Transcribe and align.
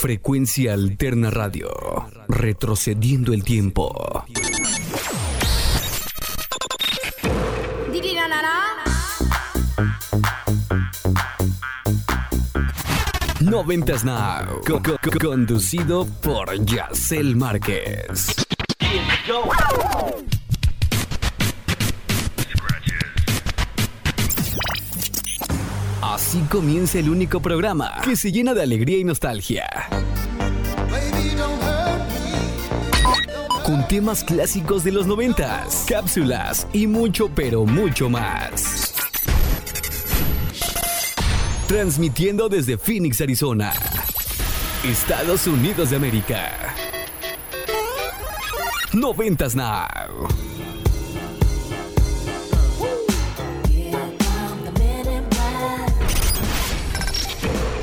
Frecuencia 0.00 0.74
Alterna 0.74 1.30
Radio. 1.30 1.68
Retrocediendo 2.28 3.32
el 3.32 3.42
tiempo. 3.42 4.24
Noventas 13.40 14.04
Now. 14.04 14.60
Co- 14.66 14.82
co- 14.82 14.96
co- 15.02 15.18
conducido 15.20 16.06
por 16.22 16.52
Yacel 16.64 17.36
Márquez. 17.36 18.34
Así 26.36 26.44
comienza 26.48 26.98
el 26.98 27.08
único 27.08 27.40
programa 27.40 27.94
que 28.04 28.14
se 28.14 28.30
llena 28.30 28.52
de 28.52 28.62
alegría 28.62 28.98
y 28.98 29.04
nostalgia. 29.04 29.66
Con 33.64 33.88
temas 33.88 34.22
clásicos 34.22 34.84
de 34.84 34.92
los 34.92 35.06
noventas, 35.06 35.86
cápsulas 35.88 36.66
y 36.74 36.86
mucho 36.88 37.30
pero 37.34 37.64
mucho 37.64 38.10
más. 38.10 38.92
Transmitiendo 41.68 42.50
desde 42.50 42.76
Phoenix, 42.76 43.22
Arizona. 43.22 43.72
Estados 44.84 45.46
Unidos 45.46 45.88
de 45.88 45.96
América. 45.96 46.52
Noventas 48.92 49.56
Now. 49.56 50.45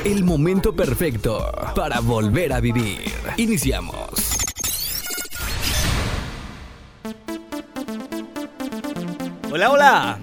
El 0.05 0.25
momento 0.25 0.75
perfecto 0.75 1.49
para 1.77 2.01
volver 2.01 2.51
a 2.51 2.59
vivir. 2.59 3.09
Iniciamos. 3.37 4.09
Hola, 9.49 9.71
hola. 9.71 10.19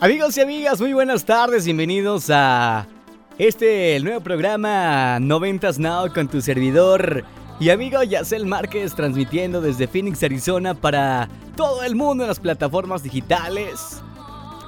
Amigos 0.00 0.36
y 0.36 0.40
amigas, 0.40 0.80
muy 0.80 0.92
buenas 0.92 1.24
tardes, 1.24 1.64
bienvenidos 1.64 2.30
a 2.30 2.88
este 3.38 3.94
el 3.94 4.02
nuevo 4.02 4.20
programa 4.20 5.18
90s 5.20 5.78
Now 5.78 6.12
con 6.12 6.26
tu 6.26 6.40
servidor 6.40 7.24
y 7.60 7.70
amigo 7.70 8.02
Yacel 8.02 8.46
Márquez 8.46 8.94
transmitiendo 8.94 9.60
desde 9.60 9.86
Phoenix, 9.86 10.22
Arizona 10.22 10.74
para 10.74 11.28
todo 11.56 11.84
el 11.84 11.94
mundo 11.94 12.24
en 12.24 12.28
las 12.28 12.40
plataformas 12.40 13.02
digitales. 13.02 14.02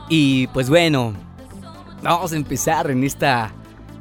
Y 0.09 0.47
pues 0.49 0.69
bueno, 0.69 1.13
vamos 2.03 2.33
a 2.33 2.37
empezar 2.37 2.91
en 2.91 3.03
esta 3.03 3.53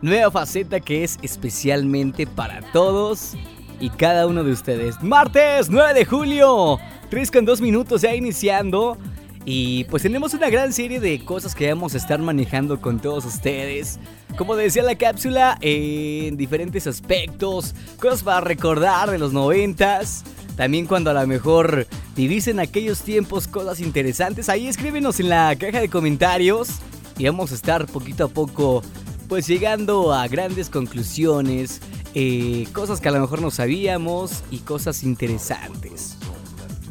nueva 0.02 0.30
faceta 0.30 0.80
que 0.80 1.04
es 1.04 1.18
especialmente 1.24 2.28
para 2.28 2.62
todos 2.72 3.34
y 3.80 3.90
cada 3.90 4.28
uno 4.28 4.44
de 4.44 4.52
ustedes. 4.52 5.02
Martes 5.02 5.70
9 5.70 5.94
de 5.94 6.06
julio, 6.06 6.78
3 7.10 7.32
con 7.32 7.46
2 7.46 7.62
minutos 7.62 8.02
ya 8.04 8.14
iniciando. 8.14 8.98
Y 9.46 9.84
pues 9.86 10.02
tenemos 10.02 10.34
una 10.34 10.50
gran 10.50 10.74
serie 10.74 11.00
de 11.00 11.24
cosas 11.24 11.54
que 11.54 11.70
vamos 11.70 11.94
a 11.94 11.98
estar 11.98 12.20
manejando 12.20 12.82
con 12.82 13.00
todos 13.00 13.26
ustedes. 13.26 14.00
Como 14.38 14.56
decía 14.56 14.82
la 14.82 14.96
cápsula, 14.96 15.58
en 15.62 16.36
diferentes 16.36 16.88
aspectos, 16.88 17.76
cosas 18.00 18.24
para 18.24 18.42
recordar 18.42 19.12
de 19.12 19.20
los 19.20 19.34
noventas. 19.34 20.24
También 20.56 20.88
cuando 20.88 21.12
a 21.12 21.14
lo 21.14 21.28
mejor 21.28 21.86
vivís 22.16 22.48
en 22.48 22.60
aquellos 22.60 23.02
tiempos 23.02 23.48
cosas 23.48 23.80
interesantes, 23.82 24.50
ahí 24.50 24.68
escríbenos 24.68 25.20
en 25.20 25.30
la 25.30 25.56
caja 25.56 25.80
de 25.80 25.90
comentarios 25.90 26.70
y 27.18 27.26
vamos 27.26 27.52
a 27.52 27.56
estar 27.56 27.86
poquito 27.86 28.26
a 28.26 28.28
poco 28.30 28.82
pues 29.28 29.48
llegando 29.48 30.14
a 30.14 30.28
grandes 30.28 30.70
conclusiones, 30.70 31.82
eh, 32.14 32.68
cosas 32.74 33.02
que 33.02 33.10
a 33.10 33.12
lo 33.12 33.20
mejor 33.20 33.42
no 33.42 33.52
sabíamos 33.52 34.44
y 34.50 34.60
cosas 34.60 35.04
interesantes. 35.04 36.18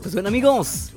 Pues 0.03 0.13
bueno 0.15 0.29
amigos, 0.29 0.93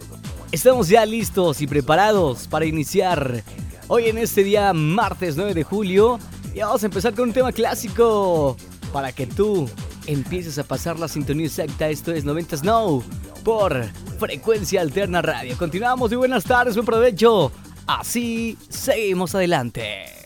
estamos 0.52 0.88
ya 0.88 1.06
listos 1.06 1.62
y 1.62 1.68
preparados 1.68 2.48
para 2.48 2.66
iniciar 2.66 3.44
hoy 3.88 4.06
en 4.06 4.18
este 4.18 4.44
día 4.44 4.74
martes 4.74 5.36
9 5.36 5.54
de 5.54 5.64
julio 5.64 6.20
y 6.54 6.60
vamos 6.60 6.82
a 6.84 6.86
empezar 6.86 7.14
con 7.14 7.30
un 7.30 7.34
tema 7.34 7.52
clásico 7.52 8.58
para 8.94 9.12
que 9.12 9.28
tú 9.28 9.70
empieces 10.06 10.58
a 10.58 10.64
pasar 10.64 10.98
la 11.00 11.08
sintonía 11.08 11.48
exacta. 11.48 11.90
Esto 11.90 12.12
es 12.14 12.24
90 12.24 12.58
Snow 12.58 13.04
por 13.44 13.86
Frecuencia 14.20 14.82
Alterna 14.82 15.22
Radio. 15.22 15.58
Continuamos 15.58 16.12
y 16.12 16.16
buenas 16.16 16.44
tardes, 16.44 16.76
buen 16.76 16.86
provecho. 16.86 17.52
Así 17.86 18.58
seguimos 18.70 19.36
adelante. 19.36 20.17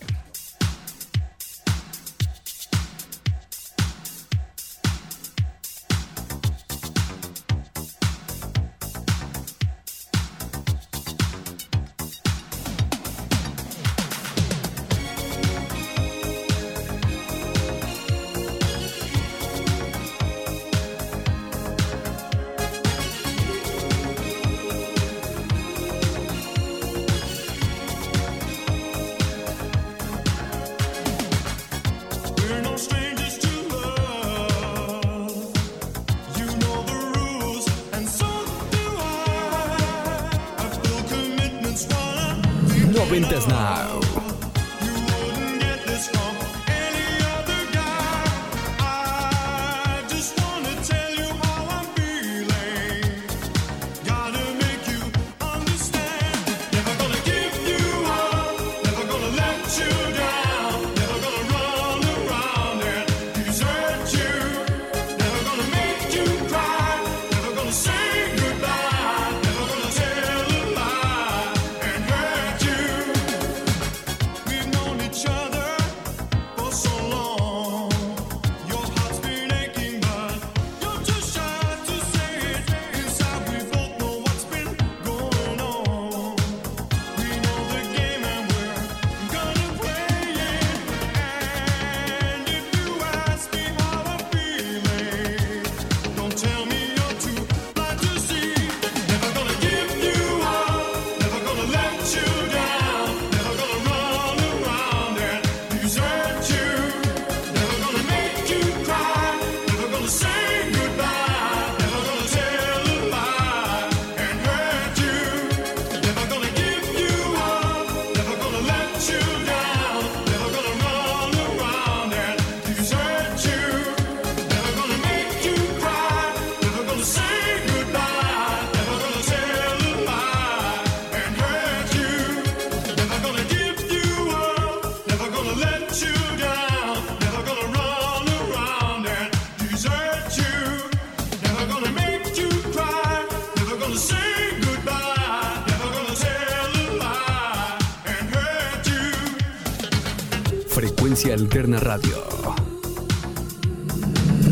Alterna 151.72 151.80
Radio. 151.80 152.16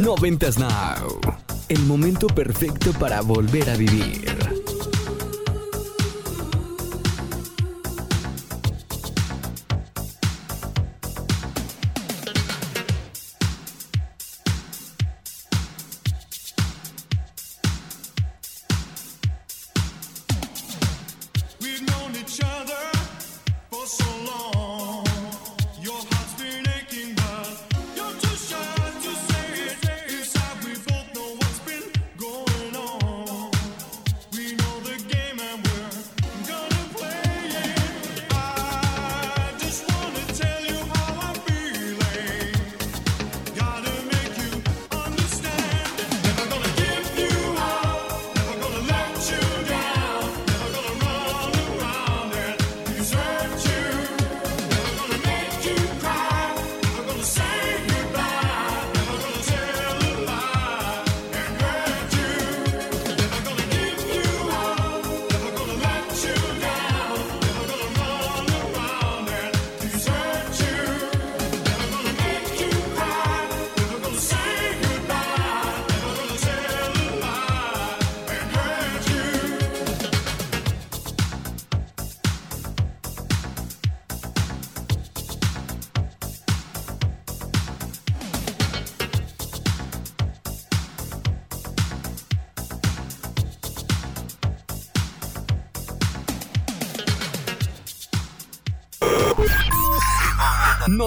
Noventas 0.01 0.59
Now. 0.59 1.21
El 1.69 1.81
momento 1.81 2.27
perfecto 2.29 2.93
para 2.93 3.21
volver 3.21 3.69
a 3.69 3.77
vivir. 3.77 4.30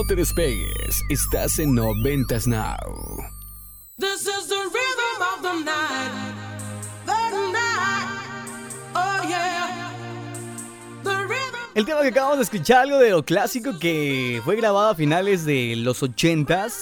No 0.03 0.07
te 0.07 0.15
despegues. 0.15 1.01
Estás 1.07 1.59
en 1.59 1.75
Noventas 1.75 2.45
Now. 2.45 2.75
This 3.97 4.27
is 4.27 4.49
the 4.49 4.55
rhythm 4.65 5.21
of 5.21 5.41
the 5.41 5.63
night. 5.63 6.11
The 7.05 7.51
night. 7.53 8.09
Oh 8.93 9.29
yeah. 9.29 9.93
The 11.05 11.23
rhythm. 11.25 11.57
El 11.75 11.85
tema 11.85 12.01
que 12.01 12.09
acabamos 12.09 12.35
de 12.35 12.43
escuchar, 12.43 12.79
algo 12.79 12.99
de 12.99 13.11
lo 13.11 13.23
clásico 13.23 13.79
que 13.79 14.41
fue 14.43 14.57
grabado 14.57 14.89
a 14.89 14.95
finales 14.95 15.45
de 15.45 15.77
los 15.77 16.03
80s, 16.03 16.73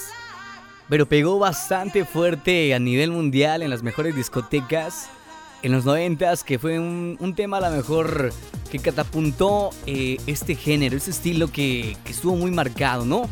pero 0.89 1.06
pegó 1.06 1.38
bastante 1.38 2.06
fuerte 2.06 2.73
a 2.73 2.79
nivel 2.79 3.12
mundial 3.12 3.62
en 3.62 3.69
las 3.69 3.83
mejores 3.83 4.15
discotecas 4.15 5.12
en 5.62 5.73
los 5.73 5.85
90s, 5.85 6.41
que 6.44 6.57
fue 6.57 6.79
un, 6.79 7.18
un 7.19 7.35
tema 7.35 7.57
a 7.57 7.69
lo 7.69 7.75
mejor 7.75 8.33
que 8.71 8.79
catapuntó 8.79 9.71
eh, 9.85 10.18
este 10.25 10.56
género, 10.56 10.95
este 10.95 11.12
estilo 11.12 11.51
que, 11.51 11.97
estuvo 12.09 12.35
muy 12.35 12.50
marcado, 12.50 13.06
¿no? 13.06 13.29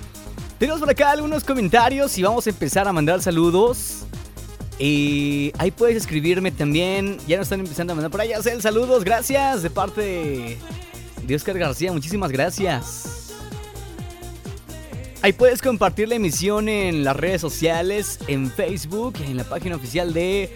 Tenemos 0.60 0.82
por 0.82 0.90
acá 0.90 1.12
algunos 1.12 1.46
comentarios 1.46 2.18
y 2.18 2.24
vamos 2.24 2.46
a 2.46 2.50
empezar 2.50 2.88
a 2.88 2.94
mandar 2.94 3.22
saludos. 3.22 4.04
Eh, 4.78 5.54
ahí 5.58 5.72
puedes 5.72 5.96
escribirme 5.96 6.52
también. 6.52 7.18
Ya 7.28 7.38
nos 7.38 7.46
están 7.46 7.62
empezando 7.62 7.94
a 7.94 7.96
mandar 7.96 8.12
por 8.12 8.20
ahí. 8.20 8.34
Hacer 8.34 8.62
saludos. 8.62 9.06
Gracias 9.06 9.64
de 9.64 9.70
parte 9.70 10.58
de 11.24 11.36
Oscar 11.36 11.58
García. 11.58 11.94
Muchísimas 11.94 12.30
gracias. 12.32 13.34
Ahí 15.22 15.32
puedes 15.32 15.62
compartir 15.62 16.10
la 16.10 16.16
emisión 16.16 16.68
en 16.68 17.06
las 17.06 17.16
redes 17.16 17.40
sociales, 17.40 18.20
en 18.28 18.52
Facebook, 18.52 19.16
en 19.26 19.38
la 19.38 19.46
página 19.46 19.78
oficial 19.78 20.14
de 20.14 20.52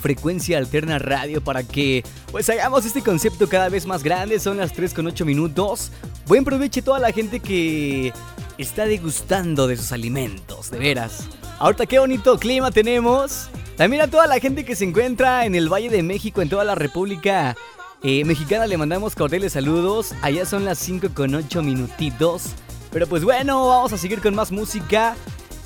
Frecuencia 0.00 0.58
Alterna 0.58 0.98
Radio 0.98 1.42
para 1.42 1.62
que 1.62 2.02
pues 2.32 2.48
hagamos 2.50 2.84
este 2.84 3.02
concepto 3.02 3.48
cada 3.48 3.68
vez 3.68 3.86
más 3.86 4.02
grande. 4.02 4.40
Son 4.40 4.56
las 4.56 4.72
3 4.72 4.94
con 4.94 5.06
8 5.06 5.24
minutos. 5.24 5.92
Buen 6.26 6.44
provecho 6.44 6.80
a 6.80 6.84
toda 6.84 6.98
la 6.98 7.12
gente 7.12 7.40
que 7.40 8.12
está 8.58 8.86
degustando 8.86 9.66
de 9.66 9.76
sus 9.76 9.92
alimentos, 9.92 10.70
de 10.70 10.78
veras. 10.78 11.28
Ahorita 11.58 11.86
qué 11.86 11.98
bonito 11.98 12.38
clima 12.38 12.70
tenemos. 12.70 13.48
También 13.76 14.02
a 14.02 14.08
toda 14.08 14.26
la 14.26 14.40
gente 14.40 14.64
que 14.64 14.76
se 14.76 14.84
encuentra 14.84 15.46
en 15.46 15.54
el 15.54 15.72
Valle 15.72 15.88
de 15.88 16.02
México, 16.02 16.42
en 16.42 16.48
toda 16.48 16.64
la 16.64 16.74
República 16.74 17.56
eh, 18.02 18.24
Mexicana, 18.24 18.66
le 18.66 18.78
mandamos 18.78 19.14
cordiales 19.14 19.52
saludos. 19.52 20.14
Allá 20.22 20.46
son 20.46 20.64
las 20.64 20.78
5 20.78 21.08
con 21.14 21.34
8 21.34 21.62
minutitos. 21.62 22.54
Pero 22.90 23.06
pues 23.06 23.24
bueno, 23.24 23.68
vamos 23.68 23.92
a 23.92 23.98
seguir 23.98 24.20
con 24.20 24.34
más 24.34 24.50
música. 24.50 25.16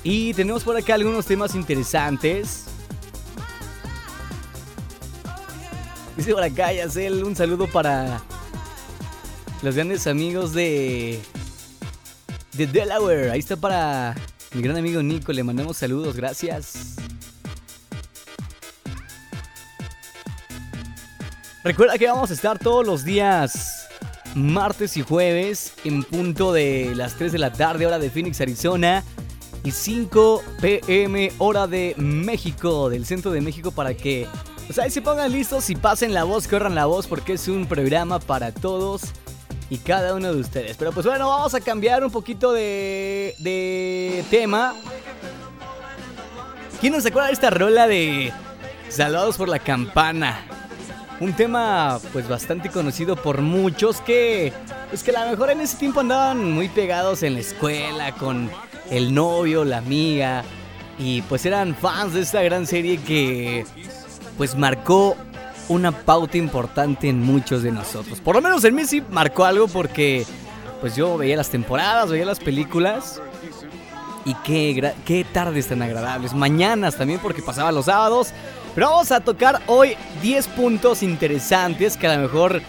Y 0.03 0.33
tenemos 0.33 0.63
por 0.63 0.77
acá 0.77 0.95
algunos 0.95 1.25
temas 1.25 1.55
interesantes. 1.55 2.65
Dice 6.17 6.33
por 6.33 6.43
acá, 6.43 6.71
Yacel, 6.71 7.23
un 7.23 7.35
saludo 7.35 7.67
para 7.67 8.21
los 9.61 9.75
grandes 9.75 10.07
amigos 10.07 10.53
de, 10.53 11.19
de 12.53 12.67
Delaware. 12.67 13.31
Ahí 13.31 13.39
está 13.39 13.57
para 13.57 14.15
mi 14.53 14.61
gran 14.61 14.77
amigo 14.77 15.03
Nico, 15.03 15.33
le 15.33 15.43
mandamos 15.43 15.75
saludos, 15.75 16.15
gracias. 16.15 16.95
Recuerda 21.65 21.97
que 21.97 22.07
vamos 22.07 22.31
a 22.31 22.33
estar 22.33 22.59
todos 22.59 22.85
los 22.85 23.03
días, 23.03 23.87
martes 24.35 24.95
y 24.95 25.01
jueves, 25.01 25.73
en 25.83 26.03
punto 26.03 26.53
de 26.53 26.93
las 26.95 27.15
3 27.15 27.33
de 27.33 27.39
la 27.39 27.51
tarde, 27.51 27.87
hora 27.87 27.99
de 27.99 28.09
Phoenix, 28.09 28.39
Arizona. 28.39 29.03
Y 29.63 29.71
5 29.71 30.43
pm, 30.61 31.31
hora 31.39 31.65
de 31.65 31.95
México, 31.97 32.89
del 32.89 33.03
centro 33.05 33.31
de 33.31 33.41
México, 33.41 33.71
para 33.71 33.95
que 33.95 34.27
pues 34.65 34.79
ahí 34.79 34.89
se 34.89 35.01
pongan 35.01 35.31
listos 35.31 35.69
y 35.69 35.75
pasen 35.75 36.13
la 36.13 36.23
voz, 36.23 36.47
corran 36.47 36.75
la 36.75 36.85
voz, 36.85 37.07
porque 37.07 37.33
es 37.33 37.47
un 37.47 37.67
programa 37.67 38.19
para 38.19 38.51
todos 38.51 39.03
y 39.69 39.77
cada 39.77 40.13
uno 40.13 40.33
de 40.33 40.39
ustedes. 40.39 40.77
Pero 40.77 40.91
pues 40.91 41.05
bueno, 41.05 41.27
vamos 41.29 41.53
a 41.53 41.61
cambiar 41.61 42.03
un 42.03 42.11
poquito 42.11 42.51
de, 42.51 43.35
de 43.39 44.23
tema. 44.29 44.73
¿Quién 46.81 46.93
nos 46.93 47.05
acuerda 47.05 47.27
de 47.27 47.33
esta 47.33 47.49
rola 47.49 47.87
de 47.87 48.33
Salvados 48.89 49.37
por 49.37 49.49
la 49.49 49.59
Campana? 49.59 50.45
Un 51.19 51.33
tema 51.33 51.99
pues 52.11 52.27
bastante 52.27 52.69
conocido 52.69 53.15
por 53.15 53.41
muchos 53.41 54.01
que 54.01 54.51
pues 54.89 55.01
que 55.01 55.11
a 55.11 55.25
lo 55.25 55.31
mejor 55.31 55.49
en 55.49 55.61
ese 55.61 55.77
tiempo 55.77 56.01
andaban 56.01 56.51
muy 56.51 56.67
pegados 56.67 57.23
en 57.23 57.35
la 57.35 57.39
escuela 57.39 58.11
con 58.13 58.51
el 58.89 59.13
novio, 59.13 59.63
la 59.63 59.77
amiga 59.77 60.43
y 60.99 61.21
pues 61.23 61.45
eran 61.45 61.75
fans 61.75 62.13
de 62.13 62.21
esta 62.21 62.41
gran 62.43 62.67
serie 62.67 62.97
que 62.97 63.65
pues 64.37 64.55
marcó 64.55 65.15
una 65.67 65.91
pauta 65.91 66.37
importante 66.37 67.09
en 67.09 67.21
muchos 67.21 67.63
de 67.63 67.71
nosotros. 67.71 68.19
Por 68.21 68.35
lo 68.35 68.41
menos 68.41 68.63
en 68.63 68.75
mí 68.75 68.85
sí 68.85 69.03
marcó 69.09 69.45
algo 69.45 69.67
porque 69.67 70.25
pues 70.81 70.95
yo 70.95 71.17
veía 71.17 71.37
las 71.37 71.49
temporadas, 71.49 72.09
veía 72.09 72.25
las 72.25 72.39
películas 72.39 73.21
y 74.25 74.33
qué, 74.43 74.93
qué 75.05 75.23
tardes 75.23 75.67
tan 75.67 75.81
agradables. 75.81 76.33
Mañanas 76.33 76.97
también 76.97 77.19
porque 77.19 77.41
pasaba 77.41 77.71
los 77.71 77.85
sábados. 77.85 78.33
Pero 78.73 78.89
vamos 78.89 79.11
a 79.11 79.21
tocar 79.21 79.61
hoy 79.67 79.95
10 80.21 80.47
puntos 80.49 81.01
interesantes 81.01 81.95
que 81.95 82.07
a 82.07 82.15
lo 82.15 82.23
mejor 82.23 82.61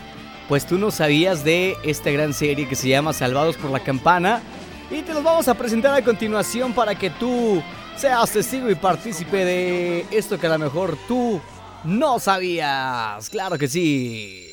pues 0.48 0.64
tú 0.64 0.78
no 0.78 0.92
sabías 0.92 1.42
de 1.42 1.76
esta 1.82 2.10
gran 2.12 2.32
serie 2.32 2.68
que 2.68 2.76
se 2.76 2.88
llama 2.88 3.12
Salvados 3.12 3.56
por 3.56 3.70
la 3.70 3.80
Campana. 3.80 4.40
Y 4.90 5.02
te 5.02 5.12
los 5.12 5.24
vamos 5.24 5.48
a 5.48 5.54
presentar 5.54 5.92
a 5.94 6.04
continuación 6.04 6.72
para 6.72 6.94
que 6.94 7.10
tú 7.10 7.60
seas 7.96 8.30
testigo 8.30 8.70
y 8.70 8.76
partícipe 8.76 9.44
de 9.44 10.06
esto 10.12 10.38
que 10.38 10.46
a 10.46 10.50
lo 10.50 10.58
mejor 10.60 10.96
tú 11.08 11.40
no 11.86 12.18
sabías. 12.18 13.28
Claro 13.30 13.56
que 13.58 13.68
sí. 13.68 14.52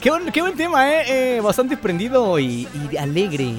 Qué 0.00 0.10
buen, 0.10 0.30
qué 0.30 0.40
buen 0.40 0.56
tema, 0.56 0.88
¿eh? 0.88 1.36
Eh, 1.36 1.40
Bastante 1.40 1.76
prendido 1.76 2.38
y, 2.38 2.68
alegre. 2.98 3.54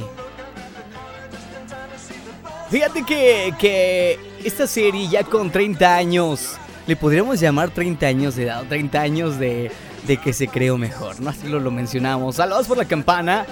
Fíjate 2.70 3.04
que, 3.04 3.54
que 3.60 4.20
esta 4.44 4.68
serie 4.68 5.08
ya 5.08 5.24
con 5.24 5.52
30 5.52 5.96
años, 5.96 6.58
le 6.86 6.96
podríamos 6.96 7.40
llamar 7.40 7.70
30 7.70 8.06
años 8.06 8.36
de 8.36 8.44
edad, 8.44 8.64
30 8.68 9.02
años 9.02 9.40
de, 9.40 9.72
de 10.06 10.18
que 10.18 10.34
se 10.34 10.48
creó 10.48 10.78
mejor, 10.78 11.20
¿no? 11.20 11.30
Así 11.30 11.48
lo, 11.48 11.60
lo 11.60 11.72
mencionamos. 11.72 12.38
Saludos 12.38 12.68
por 12.68 12.78
la 12.78 12.86
campana. 12.86 13.46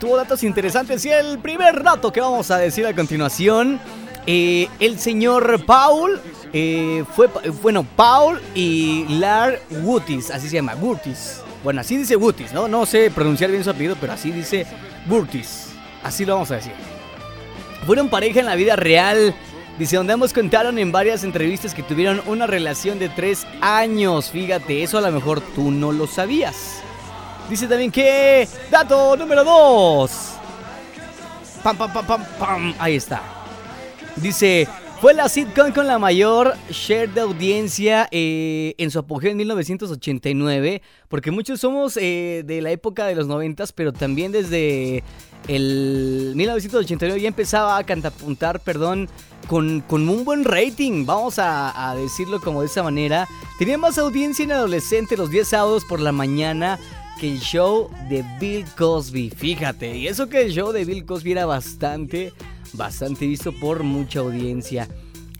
Tuvo 0.00 0.16
datos 0.16 0.42
interesantes 0.42 1.04
y 1.04 1.10
el 1.10 1.38
primer 1.38 1.84
dato 1.84 2.12
que 2.12 2.20
vamos 2.20 2.50
a 2.50 2.58
decir 2.58 2.84
a 2.84 2.94
continuación, 2.94 3.78
eh, 4.26 4.68
el 4.80 4.98
señor 4.98 5.64
Paul, 5.66 6.20
eh, 6.52 7.04
fue, 7.14 7.28
bueno, 7.62 7.86
Paul 7.94 8.40
y 8.56 9.06
Lar 9.08 9.60
Wutis, 9.82 10.32
así 10.32 10.48
se 10.48 10.56
llama, 10.56 10.74
Wutis. 10.74 11.42
Bueno, 11.62 11.80
así 11.80 11.96
dice 11.96 12.16
Wutis, 12.16 12.52
¿no? 12.52 12.66
No 12.66 12.86
sé 12.86 13.12
pronunciar 13.12 13.52
bien 13.52 13.62
su 13.62 13.70
apellido, 13.70 13.96
pero 14.00 14.14
así 14.14 14.32
dice 14.32 14.66
Wutis. 15.08 15.68
Así 16.02 16.24
lo 16.24 16.34
vamos 16.34 16.50
a 16.50 16.56
decir. 16.56 16.72
Fueron 17.86 18.08
pareja 18.08 18.40
en 18.40 18.46
la 18.46 18.56
vida 18.56 18.74
real. 18.74 19.32
Dice, 19.78 19.94
donde 19.94 20.12
ambos 20.12 20.32
contaron 20.32 20.80
en 20.80 20.90
varias 20.90 21.22
entrevistas 21.22 21.72
que 21.72 21.84
tuvieron 21.84 22.20
una 22.26 22.48
relación 22.48 22.98
de 22.98 23.08
tres 23.10 23.46
años. 23.60 24.30
Fíjate, 24.30 24.82
eso 24.82 24.98
a 24.98 25.02
lo 25.02 25.12
mejor 25.12 25.40
tú 25.40 25.70
no 25.70 25.92
lo 25.92 26.08
sabías. 26.08 26.82
Dice 27.48 27.66
también 27.66 27.90
que... 27.90 28.46
Dato 28.70 29.16
número 29.16 29.42
2. 29.42 30.10
Pam, 31.62 31.76
pam, 31.76 31.92
pam, 31.92 32.06
pam, 32.06 32.24
pam. 32.38 32.74
Ahí 32.78 32.96
está. 32.96 33.22
Dice, 34.16 34.68
fue 35.00 35.14
la 35.14 35.28
sitcom 35.28 35.72
con 35.72 35.86
la 35.86 35.98
mayor 35.98 36.54
share 36.70 37.08
de 37.08 37.20
audiencia 37.20 38.08
eh, 38.10 38.74
en 38.78 38.90
su 38.90 38.98
apogeo 38.98 39.30
en 39.30 39.36
1989, 39.36 40.82
porque 41.08 41.30
muchos 41.30 41.60
somos 41.60 41.96
eh, 41.96 42.42
de 42.44 42.60
la 42.60 42.72
época 42.72 43.06
de 43.06 43.14
los 43.14 43.28
90, 43.28 43.64
pero 43.76 43.92
también 43.92 44.32
desde 44.32 45.04
el 45.46 46.32
1989 46.34 47.20
ya 47.20 47.28
empezaba 47.28 47.78
a 47.78 47.84
cantapuntar, 47.84 48.58
perdón, 48.58 49.08
con, 49.46 49.82
con 49.82 50.08
un 50.08 50.24
buen 50.24 50.44
rating, 50.44 51.06
vamos 51.06 51.38
a, 51.38 51.90
a 51.90 51.94
decirlo 51.94 52.40
como 52.40 52.62
de 52.62 52.66
esa 52.66 52.82
manera. 52.82 53.28
Tenía 53.58 53.78
más 53.78 53.98
audiencia 53.98 54.44
en 54.44 54.52
adolescente 54.52 55.16
los 55.16 55.30
10 55.30 55.46
sábados 55.46 55.84
por 55.88 56.00
la 56.00 56.10
mañana 56.10 56.78
que 57.18 57.30
el 57.30 57.40
show 57.40 57.90
de 58.08 58.24
Bill 58.40 58.64
Cosby, 58.76 59.30
fíjate, 59.30 59.96
y 59.96 60.06
eso 60.06 60.28
que 60.28 60.42
el 60.42 60.52
show 60.52 60.72
de 60.72 60.84
Bill 60.84 61.04
Cosby 61.04 61.32
era 61.32 61.46
bastante 61.46 62.32
bastante 62.72 63.26
visto 63.26 63.52
por 63.52 63.82
mucha 63.82 64.20
audiencia. 64.20 64.88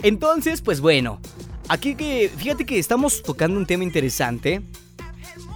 Entonces, 0.02 0.61
pues 0.61 0.80
bueno, 0.80 1.20
aquí 1.68 1.94
que 1.94 2.30
fíjate 2.37 2.64
que 2.64 2.78
estamos 2.78 3.23
tocando 3.23 3.58
un 3.58 3.66
tema 3.66 3.85
interesante 3.85 4.62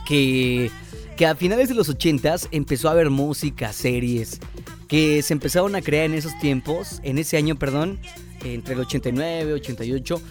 que 0.07 0.71
que 1.17 1.27
a 1.27 1.37
finales 1.37 1.69
de 1.69 1.75
los 1.75 1.91
80s 1.91 2.49
empezó 2.53 2.89
a 2.89 2.93
haber 2.93 3.11
música, 3.11 3.73
series 3.73 4.41
que 4.89 5.23
se 5.23 5.35
empezaron 5.35 5.75
a 5.75 5.83
crear 5.83 6.07
en 6.07 6.15
esos 6.15 6.39
tiempos, 6.39 7.01
en 7.03 7.19
ese 7.19 7.37
año, 7.37 7.57
perdón, 7.57 7.99
entre 8.45 8.75
el 8.75 8.81
89 8.81 9.55
88 9.55 10.23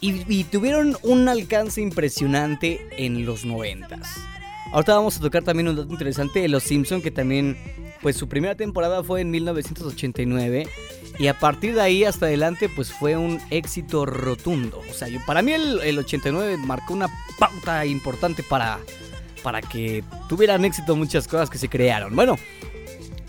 y, 0.00 0.32
y 0.32 0.44
tuvieron 0.44 0.96
un 1.02 1.28
alcance 1.28 1.80
impresionante 1.80 2.86
en 2.96 3.26
los 3.26 3.44
90s. 3.44 4.06
Ahorita 4.72 4.94
vamos 4.94 5.16
a 5.16 5.20
tocar 5.20 5.42
también 5.42 5.68
un 5.68 5.76
dato 5.76 5.90
interesante 5.90 6.40
de 6.40 6.48
Los 6.48 6.62
Simpson 6.64 7.00
que 7.00 7.10
también 7.10 7.56
pues 8.02 8.16
su 8.16 8.28
primera 8.28 8.54
temporada 8.54 9.02
fue 9.02 9.20
en 9.22 9.30
1989 9.30 10.68
y 11.18 11.26
a 11.26 11.38
partir 11.38 11.74
de 11.74 11.80
ahí 11.80 12.04
hasta 12.04 12.26
adelante 12.26 12.68
pues 12.68 12.92
fue 12.92 13.16
un 13.16 13.40
éxito 13.50 14.06
rotundo. 14.06 14.80
O 14.88 14.94
sea, 14.94 15.08
yo- 15.08 15.20
para 15.26 15.42
mí 15.42 15.52
el, 15.52 15.80
el 15.80 15.98
89 15.98 16.58
marcó 16.58 16.92
una 16.94 17.08
pauta 17.38 17.84
importante 17.86 18.42
para, 18.42 18.78
para 19.42 19.60
que 19.62 20.04
tuvieran 20.28 20.64
éxito 20.64 20.94
muchas 20.96 21.26
cosas 21.26 21.48
que 21.50 21.58
se 21.58 21.68
crearon. 21.68 22.14
Bueno, 22.14 22.36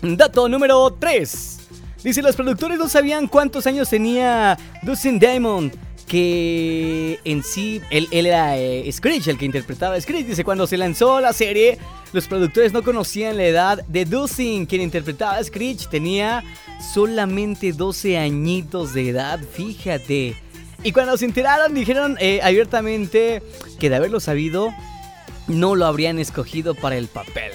dato 0.02 0.48
número 0.48 0.92
3. 0.98 1.56
Dice, 2.04 2.22
los 2.22 2.36
productores 2.36 2.78
no 2.78 2.88
sabían 2.88 3.26
cuántos 3.26 3.66
años 3.66 3.88
tenía 3.90 4.56
Dustin 4.82 5.18
Diamond, 5.18 5.74
que 6.10 7.20
en 7.22 7.44
sí, 7.44 7.80
él, 7.88 8.08
era 8.10 8.58
eh, 8.58 8.90
Screech, 8.90 9.28
el 9.28 9.38
que 9.38 9.44
interpretaba 9.44 9.94
a 9.94 10.00
Screech. 10.00 10.26
Dice, 10.26 10.42
cuando 10.42 10.66
se 10.66 10.76
lanzó 10.76 11.20
la 11.20 11.32
serie, 11.32 11.78
los 12.12 12.26
productores 12.26 12.72
no 12.72 12.82
conocían 12.82 13.36
la 13.36 13.44
edad 13.44 13.86
de 13.86 14.06
Dustin, 14.06 14.66
quien 14.66 14.82
interpretaba 14.82 15.36
a 15.36 15.44
Screech. 15.44 15.88
Tenía 15.88 16.42
solamente 16.92 17.72
12 17.72 18.18
añitos 18.18 18.92
de 18.92 19.10
edad, 19.10 19.38
fíjate. 19.52 20.34
Y 20.82 20.90
cuando 20.90 21.16
se 21.16 21.26
enteraron, 21.26 21.74
dijeron 21.74 22.16
eh, 22.18 22.40
abiertamente 22.42 23.40
que 23.78 23.88
de 23.88 23.94
haberlo 23.94 24.18
sabido, 24.18 24.74
no 25.46 25.76
lo 25.76 25.86
habrían 25.86 26.18
escogido 26.18 26.74
para 26.74 26.96
el 26.96 27.06
papel. 27.06 27.52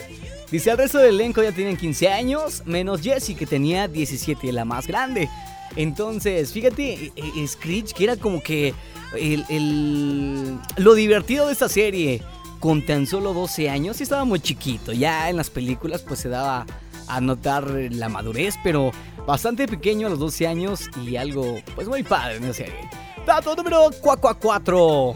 Dice, 0.50 0.71
el 0.71 0.77
resto 0.77 1.00
del 1.00 1.15
elenco 1.15 1.43
ya 1.43 1.51
tienen 1.51 1.75
15 1.75 2.07
años, 2.07 2.63
menos 2.65 3.01
Jessie 3.01 3.35
que 3.35 3.45
tenía 3.45 3.89
17, 3.89 4.50
la 4.53 4.63
más 4.63 4.88
grande. 4.88 5.29
Entonces, 5.75 6.51
fíjate, 6.53 6.94
eh, 7.05 7.12
eh, 7.15 7.48
Screech, 7.48 7.94
que 7.94 8.03
era 8.05 8.15
como 8.17 8.41
que 8.41 8.74
el, 9.17 9.46
el- 9.50 10.58
lo 10.77 10.94
divertido 10.94 11.48
de 11.48 11.53
esta 11.53 11.70
serie, 11.70 12.22
con 12.60 12.86
tan 12.86 13.05
solo 13.05 13.34
12 13.34 13.70
años, 13.70 13.98
sí 13.98 14.03
estaba 14.03 14.25
muy 14.25 14.39
chiquito. 14.39 14.91
Ya 14.94 15.29
en 15.29 15.38
las 15.38 15.50
películas 15.50 16.01
pues 16.01 16.20
se 16.22 16.29
daba 16.29 16.65
a 17.08 17.22
notar 17.22 17.70
la 17.70 18.10
madurez, 18.10 18.55
pero 18.63 18.91
bastante 19.27 19.67
pequeño 19.67 20.08
a 20.08 20.10
los 20.10 20.20
12 20.20 20.48
años 20.48 20.89
y 21.05 21.15
algo 21.17 21.58
pues 21.75 21.88
muy 21.88 22.01
padre 22.03 22.38
en 22.38 22.48
la 22.48 22.53
serie. 22.53 22.89
Dato 23.25 23.55
número 23.55 23.89
4. 24.01 25.15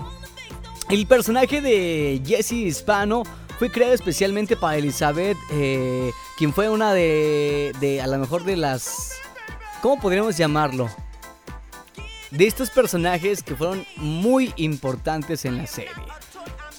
El 0.90 1.06
personaje 1.08 1.62
de 1.62 2.22
Jesse 2.26 2.54
Hispano 2.54 3.24
fue 3.58 3.70
creado 3.70 3.94
especialmente 3.94 4.56
para 4.56 4.78
Elizabeth, 4.78 5.38
eh, 5.52 6.12
quien 6.38 6.54
fue 6.54 6.70
una 6.70 6.94
de, 6.94 7.74
de, 7.80 8.02
a 8.02 8.08
lo 8.08 8.18
mejor 8.18 8.44
de 8.44 8.58
las, 8.58 9.12
¿cómo 9.82 10.00
podríamos 10.00 10.38
llamarlo? 10.38 10.90
De 12.32 12.46
estos 12.46 12.70
personajes 12.70 13.42
que 13.42 13.56
fueron 13.56 13.86
muy 13.96 14.54
importantes 14.56 15.46
en 15.46 15.58
la 15.58 15.68
serie. 15.68 15.92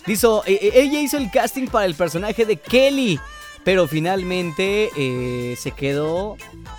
Hizo, 0.06 0.44
eh, 0.46 0.58
eh, 0.62 0.70
ella 0.74 1.00
hizo 1.00 1.16
el 1.16 1.30
casting 1.30 1.66
para 1.66 1.86
el 1.86 1.94
personaje 1.94 2.46
de 2.46 2.56
Kelly, 2.56 3.18
pero 3.64 3.86
finalmente 3.86 4.90
eh, 4.96 5.56
se 5.58 5.72
quedó, 5.72 6.36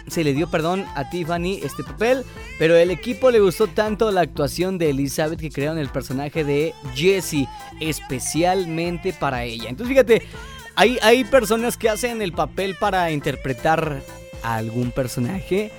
se 0.08 0.24
le 0.24 0.34
dio 0.34 0.50
perdón 0.50 0.86
a 0.96 1.10
Tiffany 1.10 1.60
este 1.62 1.84
papel, 1.84 2.24
pero 2.58 2.76
el 2.76 2.90
equipo 2.90 3.30
le 3.30 3.40
gustó 3.40 3.68
tanto 3.68 4.12
la 4.12 4.22
actuación 4.22 4.78
de 4.78 4.90
Elizabeth 4.90 5.40
que 5.40 5.52
crearon 5.52 5.78
el 5.78 5.90
personaje 5.90 6.44
de 6.44 6.74
Jessie 6.96 7.48
especialmente 7.80 9.14
para 9.14 9.44
ella. 9.44 9.70
Entonces 9.70 9.90
fíjate, 9.90 10.28
hay, 10.76 10.98
hay 11.02 11.24
personas 11.26 11.78
que 11.78 11.90
hacen 11.90 12.22
el 12.22 12.34
papel 12.34 12.76
para 12.80 13.12
interpretar 13.12 14.02
a 14.42 14.56
algún 14.56 14.92
personaje 14.92 15.72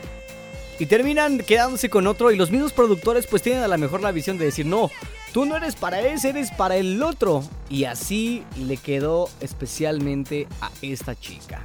y 0.82 0.86
terminan 0.86 1.38
quedándose 1.38 1.88
con 1.88 2.08
otro 2.08 2.32
y 2.32 2.36
los 2.36 2.50
mismos 2.50 2.72
productores 2.72 3.28
pues 3.28 3.40
tienen 3.40 3.62
a 3.62 3.68
lo 3.68 3.78
mejor 3.78 4.00
la 4.00 4.10
visión 4.10 4.36
de 4.36 4.46
decir, 4.46 4.66
no, 4.66 4.90
tú 5.32 5.44
no 5.44 5.56
eres 5.56 5.76
para 5.76 6.00
ese, 6.00 6.30
eres 6.30 6.50
para 6.50 6.74
el 6.74 7.00
otro. 7.04 7.44
Y 7.70 7.84
así 7.84 8.42
le 8.58 8.76
quedó 8.78 9.28
especialmente 9.38 10.48
a 10.60 10.72
esta 10.82 11.14
chica. 11.14 11.62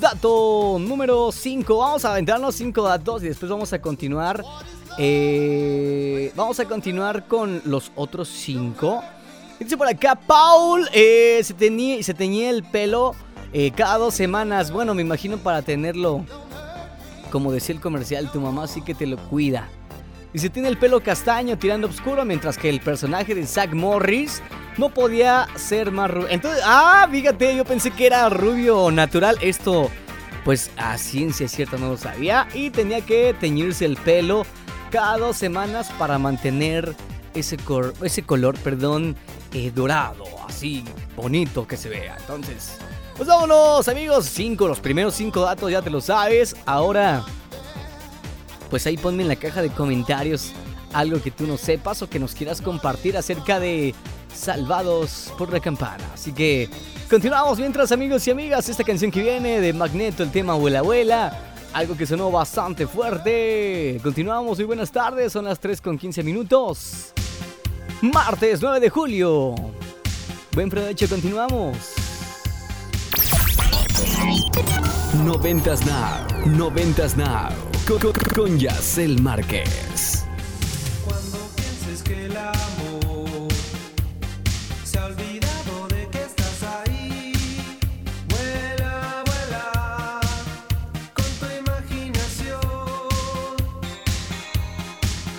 Dato 0.00 0.78
número 0.80 1.30
5. 1.32 1.76
Vamos 1.76 2.06
a 2.06 2.12
aventarnos 2.12 2.54
5 2.54 2.82
datos 2.82 3.22
y 3.22 3.28
después 3.28 3.50
vamos 3.50 3.74
a 3.74 3.82
continuar. 3.82 4.42
eh, 4.96 6.32
vamos 6.34 6.58
a 6.60 6.64
continuar 6.64 7.26
con 7.28 7.60
los 7.66 7.92
otros 7.94 8.26
5. 8.30 9.04
Dice 9.60 9.76
por 9.76 9.86
acá, 9.86 10.14
Paul 10.14 10.88
eh, 10.94 11.42
se, 11.44 11.52
tenía, 11.52 12.02
se 12.02 12.14
teñía 12.14 12.48
el 12.48 12.62
pelo 12.64 13.14
eh, 13.52 13.70
cada 13.76 13.98
dos 13.98 14.14
semanas. 14.14 14.70
Bueno, 14.72 14.94
me 14.94 15.02
imagino 15.02 15.36
para 15.36 15.60
tenerlo, 15.60 16.24
como 17.34 17.50
decía 17.50 17.74
el 17.74 17.80
comercial, 17.80 18.30
tu 18.30 18.40
mamá 18.40 18.68
sí 18.68 18.80
que 18.80 18.94
te 18.94 19.08
lo 19.08 19.16
cuida. 19.16 19.66
Dice, 20.32 20.50
tiene 20.50 20.68
el 20.68 20.78
pelo 20.78 21.02
castaño 21.02 21.58
tirando 21.58 21.88
oscuro, 21.88 22.24
mientras 22.24 22.56
que 22.58 22.68
el 22.70 22.78
personaje 22.78 23.34
de 23.34 23.44
Zack 23.44 23.72
Morris 23.74 24.40
no 24.78 24.90
podía 24.90 25.48
ser 25.56 25.90
más 25.90 26.12
rubio. 26.12 26.28
Entonces, 26.30 26.62
ah, 26.64 27.08
fíjate, 27.10 27.56
yo 27.56 27.64
pensé 27.64 27.90
que 27.90 28.06
era 28.06 28.28
rubio 28.28 28.88
natural. 28.92 29.36
Esto, 29.40 29.90
pues 30.44 30.70
a 30.76 30.96
ciencia 30.96 31.48
cierta 31.48 31.76
no 31.76 31.88
lo 31.88 31.96
sabía. 31.96 32.46
Y 32.54 32.70
tenía 32.70 33.00
que 33.00 33.34
teñirse 33.40 33.84
el 33.84 33.96
pelo 33.96 34.46
cada 34.92 35.18
dos 35.18 35.36
semanas 35.36 35.90
para 35.98 36.20
mantener 36.20 36.94
ese, 37.34 37.56
cor- 37.56 37.94
ese 38.00 38.22
color, 38.22 38.56
perdón, 38.58 39.16
eh, 39.52 39.72
dorado, 39.74 40.22
así 40.48 40.84
bonito 41.16 41.66
que 41.66 41.76
se 41.76 41.88
vea. 41.88 42.16
Entonces, 42.20 42.78
pues 43.16 43.28
vámonos, 43.28 43.88
amigos. 43.88 44.26
Cinco, 44.26 44.68
los 44.68 44.80
primeros 44.80 45.14
cinco 45.14 45.40
datos 45.40 45.70
ya 45.70 45.82
te 45.82 45.90
lo 45.90 46.00
sabes. 46.00 46.56
Ahora 46.66 47.24
pues 48.74 48.88
ahí 48.88 48.96
ponme 48.96 49.22
en 49.22 49.28
la 49.28 49.36
caja 49.36 49.62
de 49.62 49.70
comentarios 49.70 50.52
algo 50.92 51.22
que 51.22 51.30
tú 51.30 51.46
no 51.46 51.56
sepas 51.56 52.02
o 52.02 52.10
que 52.10 52.18
nos 52.18 52.34
quieras 52.34 52.60
compartir 52.60 53.16
acerca 53.16 53.60
de 53.60 53.94
Salvados 54.34 55.32
por 55.38 55.52
la 55.52 55.60
Campana. 55.60 56.04
Así 56.12 56.32
que 56.32 56.68
continuamos 57.08 57.58
mientras 57.60 57.92
amigos 57.92 58.26
y 58.26 58.32
amigas, 58.32 58.68
esta 58.68 58.82
canción 58.82 59.12
que 59.12 59.22
viene 59.22 59.60
de 59.60 59.72
Magneto, 59.72 60.24
el 60.24 60.32
tema 60.32 60.54
Abuela 60.54 60.80
Abuela, 60.80 61.38
algo 61.72 61.96
que 61.96 62.04
sonó 62.04 62.32
bastante 62.32 62.88
fuerte. 62.88 64.00
Continuamos, 64.02 64.58
muy 64.58 64.64
buenas 64.66 64.90
tardes, 64.90 65.32
son 65.32 65.44
las 65.44 65.60
3 65.60 65.80
con 65.80 65.96
15 65.96 66.24
minutos. 66.24 67.12
Martes 68.02 68.60
9 68.60 68.80
de 68.80 68.90
julio. 68.90 69.54
Buen 70.52 70.68
provecho, 70.68 71.08
continuamos. 71.08 72.03
Noventas 75.24 75.84
Now, 75.86 76.26
Noventas 76.46 77.16
Now, 77.16 77.50
con, 77.86 77.98
con, 77.98 78.12
con 78.34 78.58
Yacel 78.58 79.20
Márquez. 79.22 80.24
Cuando 81.04 81.38
pienses 81.56 82.02
que 82.02 82.26
el 82.26 82.36
amor 82.36 83.48
se 84.84 84.98
ha 84.98 85.06
olvidado 85.06 85.88
de 85.88 86.08
que 86.08 86.18
estás 86.18 86.62
ahí, 86.86 87.32
vuela, 88.28 89.22
vuela 89.26 90.20
con 91.14 91.26
tu 91.40 91.46
imaginación. 91.60 92.60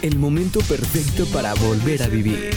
El 0.02 0.18
momento 0.18 0.60
perfecto 0.62 1.26
para 1.28 1.54
volver 1.56 2.04
a 2.04 2.08
vivir. 2.08 2.52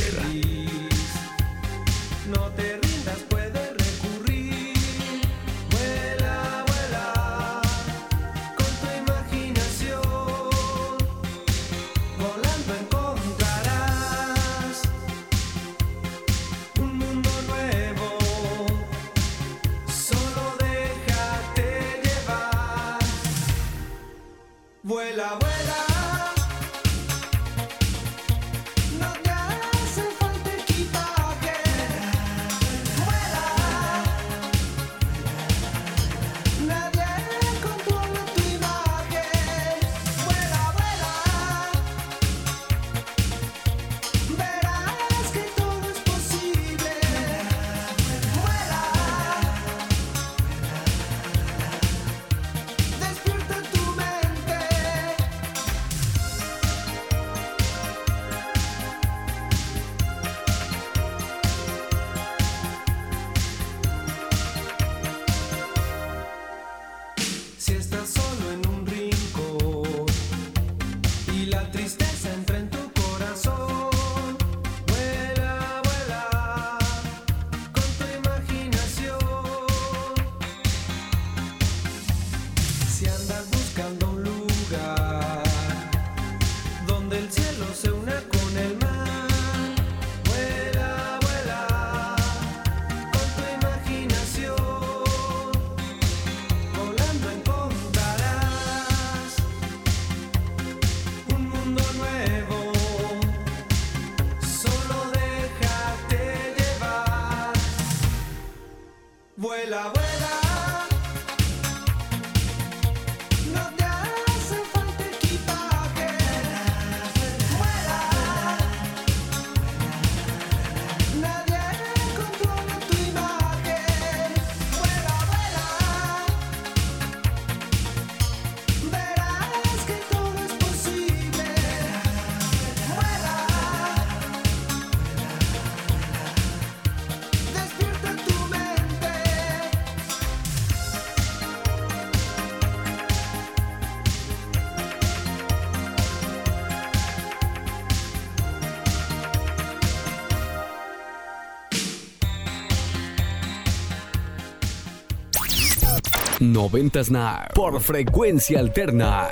Noventas 156.52 157.10
Now 157.10 157.48
por 157.54 157.78
frecuencia 157.80 158.58
alterna. 158.58 159.28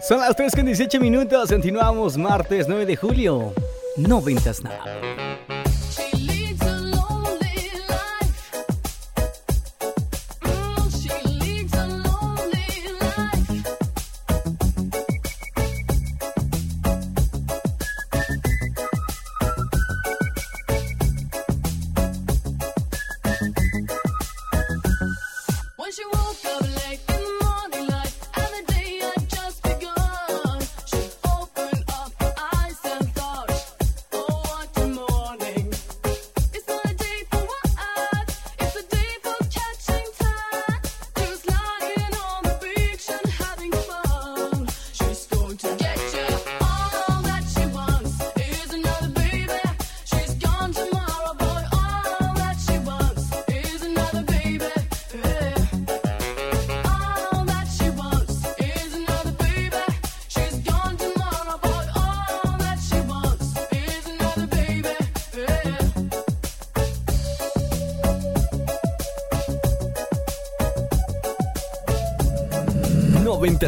Son 0.00 0.20
las 0.20 0.36
3 0.36 0.54
con 0.54 0.66
18 0.66 1.00
minutos. 1.00 1.50
Continuamos 1.50 2.16
martes 2.16 2.68
9 2.68 2.86
de 2.86 2.96
julio. 2.96 3.52
Noventas 3.96 4.62
Now. 4.62 5.11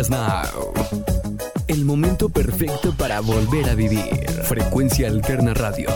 now. 0.03 0.73
El 1.69 1.85
momento 1.85 2.29
perfecto 2.29 2.93
para 2.97 3.21
volver 3.21 3.71
a 3.71 3.75
vivir. 3.75 4.27
Frecuencia 4.43 5.07
Alterna 5.07 5.55
Radio 5.55 5.89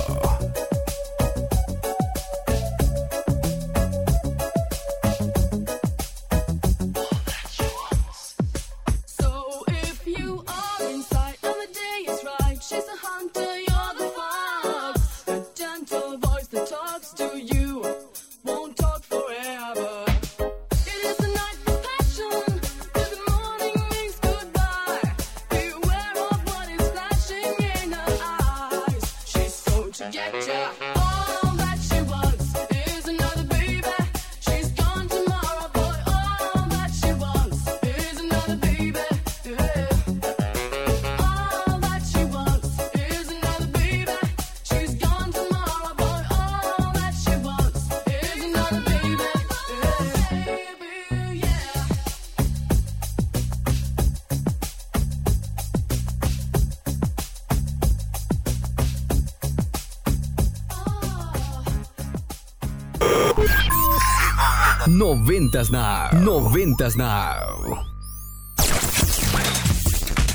Noventas 64.98 65.70
Now. 65.70 66.10
Noventas 66.24 66.96
Now. 66.96 67.86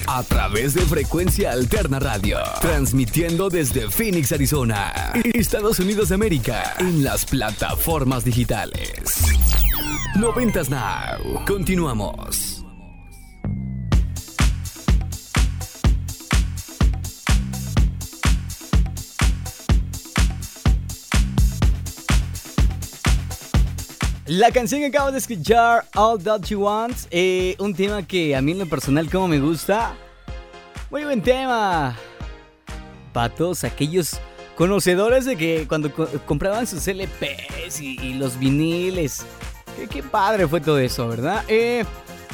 A 0.08 0.23
través 0.23 0.73
de 0.73 0.80
Frecuencia 0.84 1.52
Alterna 1.52 1.99
Radio. 1.99 2.38
Transmitiendo 2.62 3.49
desde 3.49 3.89
Phoenix, 3.89 4.32
Arizona. 4.32 5.12
Estados 5.34 5.80
Unidos 5.80 6.08
de 6.08 6.15
América. 6.15 6.76
En 6.80 7.04
las 7.04 7.26
plataformas 7.26 8.23
digitales. 8.23 9.26
Noventas 10.15 10.69
Now. 10.69 11.43
Continuamos. 11.45 12.53
La 24.36 24.50
canción 24.50 24.82
que 24.82 24.88
acabo 24.88 25.12
de 25.12 25.19
escuchar, 25.19 25.86
All 25.93 26.17
That 26.24 26.46
You 26.46 26.62
Want, 26.62 26.98
eh, 27.12 27.56
un 27.60 27.72
tema 27.76 28.02
que 28.02 28.36
a 28.36 28.41
mí 28.41 28.54
en 28.54 28.58
lo 28.58 28.65
personal 28.65 29.08
como 29.08 29.28
me 29.28 29.39
gusta. 29.39 29.93
Muy 30.89 31.04
buen 31.04 31.22
tema. 31.22 31.96
Para 33.13 33.30
todos 33.36 33.63
aquellos 33.63 34.19
conocedores 34.58 35.26
de 35.26 35.36
que 35.36 35.67
cuando 35.67 35.93
co- 35.93 36.08
compraban 36.26 36.65
sus 36.65 36.88
LPs 36.88 37.80
y, 37.80 38.00
y 38.00 38.13
los 38.15 38.39
viniles. 38.39 39.24
Qué, 39.78 39.88
qué 39.88 40.02
padre 40.02 40.48
fue 40.48 40.60
todo 40.62 40.80
eso, 40.80 41.08
¿verdad? 41.08 41.43
Eh, 41.48 41.86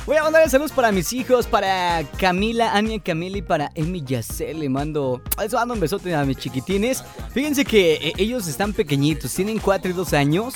voy 0.05 0.15
a 0.15 0.23
mandar 0.23 0.49
saludos 0.49 0.71
para 0.71 0.93
mis 0.93 1.11
hijos, 1.11 1.47
para 1.47 2.05
Camila, 2.17 2.71
Ania 2.77 2.99
Camila 3.03 3.39
y 3.39 3.41
para 3.41 3.71
Emi 3.75 4.05
Yacel. 4.05 4.61
Le 4.61 4.69
mando, 4.69 5.21
les 5.37 5.51
mando 5.51 5.73
un 5.73 5.81
besote 5.81 6.15
a 6.15 6.23
mis 6.23 6.37
chiquitines. 6.37 7.03
Fíjense 7.33 7.65
que 7.65 7.95
eh, 7.95 8.13
ellos 8.17 8.47
están 8.47 8.71
pequeñitos, 8.71 9.33
tienen 9.33 9.59
4 9.59 9.91
y 9.91 9.93
2 9.93 10.13
años. 10.13 10.53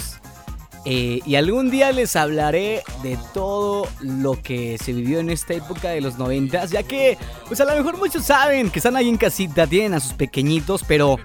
Eh, 0.85 1.21
y 1.25 1.35
algún 1.35 1.71
día 1.71 1.91
les 1.93 2.15
hablaré 2.17 2.83
de 3.03 3.17
todo 3.33 3.87
lo 4.01 4.41
que 4.41 4.77
se 4.77 4.91
vivió 4.91 5.19
en 5.19 5.29
esta 5.29 5.53
época 5.53 5.89
de 5.89 6.01
los 6.01 6.17
noventas, 6.17 6.71
ya 6.71 6.83
que, 6.83 7.17
pues 7.47 7.61
a 7.61 7.65
lo 7.65 7.73
mejor 7.75 7.97
muchos 7.97 8.25
saben 8.25 8.69
que 8.69 8.79
están 8.79 8.97
ahí 8.97 9.07
en 9.07 9.17
casita, 9.17 9.65
tienen 9.65 9.93
a 9.93 10.01
sus 10.01 10.13
pequeñitos, 10.13 10.83
pero 10.85 11.17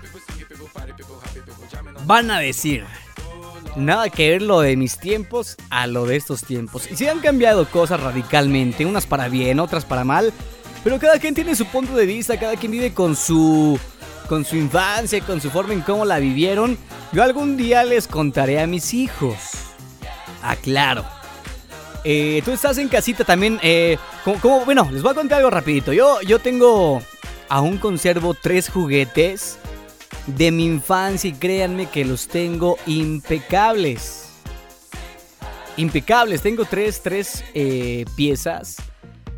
van 2.06 2.30
a 2.30 2.38
decir, 2.38 2.84
nada 3.74 4.10
que 4.10 4.30
ver 4.30 4.42
lo 4.42 4.60
de 4.60 4.76
mis 4.76 4.98
tiempos 4.98 5.56
a 5.70 5.88
lo 5.88 6.06
de 6.06 6.16
estos 6.16 6.42
tiempos. 6.44 6.88
Y 6.90 6.96
si 6.96 7.08
han 7.08 7.18
cambiado 7.18 7.68
cosas 7.68 8.00
radicalmente, 8.00 8.86
unas 8.86 9.06
para 9.06 9.28
bien, 9.28 9.58
otras 9.58 9.84
para 9.84 10.04
mal, 10.04 10.32
pero 10.84 11.00
cada 11.00 11.18
quien 11.18 11.34
tiene 11.34 11.56
su 11.56 11.66
punto 11.66 11.96
de 11.96 12.06
vista, 12.06 12.38
cada 12.38 12.54
quien 12.56 12.70
vive 12.70 12.94
con 12.94 13.16
su 13.16 13.78
con 14.28 14.44
su 14.44 14.56
infancia, 14.56 15.20
con 15.22 15.40
su 15.40 15.50
forma 15.50 15.72
en 15.72 15.80
cómo 15.80 16.04
la 16.04 16.18
vivieron. 16.18 16.78
Yo 17.12 17.22
algún 17.22 17.56
día 17.56 17.84
les 17.84 18.06
contaré 18.06 18.60
a 18.60 18.66
mis 18.66 18.94
hijos. 18.94 19.36
Aclaro. 20.42 21.04
Eh, 22.04 22.42
tú 22.44 22.52
estás 22.52 22.78
en 22.78 22.88
casita 22.88 23.24
también. 23.24 23.58
Eh, 23.62 23.98
bueno, 24.66 24.88
les 24.92 25.02
voy 25.02 25.12
a 25.12 25.14
contar 25.14 25.38
algo 25.38 25.50
rapidito. 25.50 25.92
Yo, 25.92 26.20
yo 26.22 26.38
tengo, 26.38 27.02
aún 27.48 27.78
conservo 27.78 28.34
tres 28.34 28.68
juguetes 28.68 29.58
de 30.26 30.50
mi 30.50 30.66
infancia 30.66 31.30
y 31.30 31.32
créanme 31.32 31.86
que 31.86 32.04
los 32.04 32.28
tengo 32.28 32.76
impecables. 32.86 34.28
Impecables. 35.76 36.42
Tengo 36.42 36.64
tres, 36.64 37.00
tres 37.02 37.44
eh, 37.54 38.04
piezas 38.16 38.76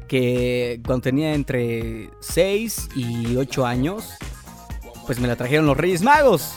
que 0.08 0.80
cuando 0.84 1.02
tenía 1.02 1.34
entre 1.34 2.10
6 2.18 2.88
y 2.96 3.36
8 3.36 3.64
años, 3.64 4.10
pues 5.06 5.20
me 5.20 5.28
la 5.28 5.36
trajeron 5.36 5.66
los 5.66 5.76
Reyes 5.76 6.02
Magos. 6.02 6.54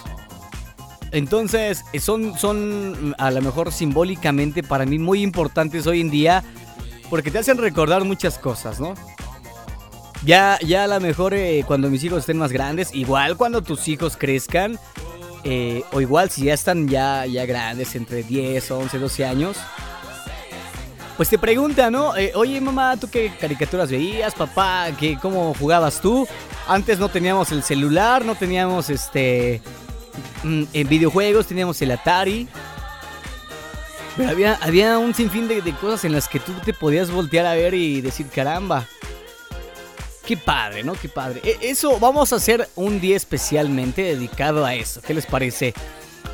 Entonces, 1.12 1.86
son, 2.00 2.38
son 2.38 3.16
a 3.20 3.30
lo 3.30 3.42
mejor 3.42 3.72
simbólicamente 3.72 4.64
para 4.64 4.86
mí 4.86 4.98
muy 4.98 5.22
importantes 5.22 5.86
hoy 5.86 6.02
en 6.02 6.10
día 6.10 6.44
porque 7.10 7.30
te 7.30 7.38
hacen 7.38 7.60
recordar 7.60 8.04
muchas 8.04 8.40
cosas, 8.40 8.80
¿no? 8.80 8.96
Ya, 10.26 10.58
ya 10.66 10.86
a 10.86 10.88
lo 10.88 11.00
mejor 11.00 11.34
eh, 11.34 11.64
cuando 11.68 11.90
mis 11.90 12.04
hijos 12.04 12.22
estén 12.22 12.38
más 12.38 12.52
grandes, 12.52 12.96
igual 12.96 13.38
cuando 13.38 13.62
tus 13.62 13.88
hijos 13.88 14.18
crezcan, 14.18 14.80
eh, 15.44 15.84
o 15.92 16.02
igual 16.02 16.32
si 16.32 16.46
ya 16.46 16.54
están 16.54 16.88
ya, 16.88 17.26
ya 17.26 17.46
grandes, 17.46 17.96
entre 17.96 18.24
10, 18.24 18.72
11, 18.72 18.98
12 18.98 19.26
años, 19.26 19.58
pues 21.18 21.30
te 21.30 21.38
preguntan, 21.38 21.94
¿no? 21.94 22.16
Eh, 22.16 22.32
Oye 22.36 22.60
mamá, 22.60 22.98
¿tú 22.98 23.10
qué 23.10 23.32
caricaturas 23.40 23.92
veías? 23.92 24.34
Papá, 24.34 24.88
¿qué, 24.98 25.18
¿cómo 25.22 25.54
jugabas 25.54 26.02
tú? 26.02 26.26
Antes 26.68 27.00
no 27.00 27.10
teníamos 27.10 27.52
el 27.52 27.64
celular, 27.64 28.24
no 28.26 28.36
teníamos 28.36 28.90
este... 28.90 29.62
mm, 30.44 30.64
En 30.74 30.88
videojuegos 30.88 31.48
teníamos 31.48 31.82
el 31.82 31.92
Atari. 31.92 32.48
Pero 34.16 34.30
había, 34.62 35.00
un 35.00 35.14
sinfín 35.16 35.48
de, 35.48 35.62
cosas 35.82 36.06
en 36.06 36.12
las 36.12 36.28
que 36.28 36.40
tú 36.40 36.54
te 36.64 36.72
podías 36.74 37.10
voltear 37.10 37.46
a 37.48 37.54
ver 37.56 37.74
y 37.74 38.00
decir, 38.02 38.28
caramba. 38.28 38.86
Qué 40.26 40.38
padre, 40.38 40.84
¿no? 40.84 40.94
Qué 40.94 41.10
padre. 41.10 41.42
E- 41.44 41.58
Eso 41.70 42.00
vamos 42.00 42.32
a 42.32 42.38
hacer 42.38 42.70
un 42.76 43.02
día 43.02 43.18
especialmente 43.18 44.04
dedicado 44.04 44.66
a 44.66 44.76
eso. 44.76 45.02
¿Qué 45.02 45.14
les 45.14 45.26
parece? 45.26 45.74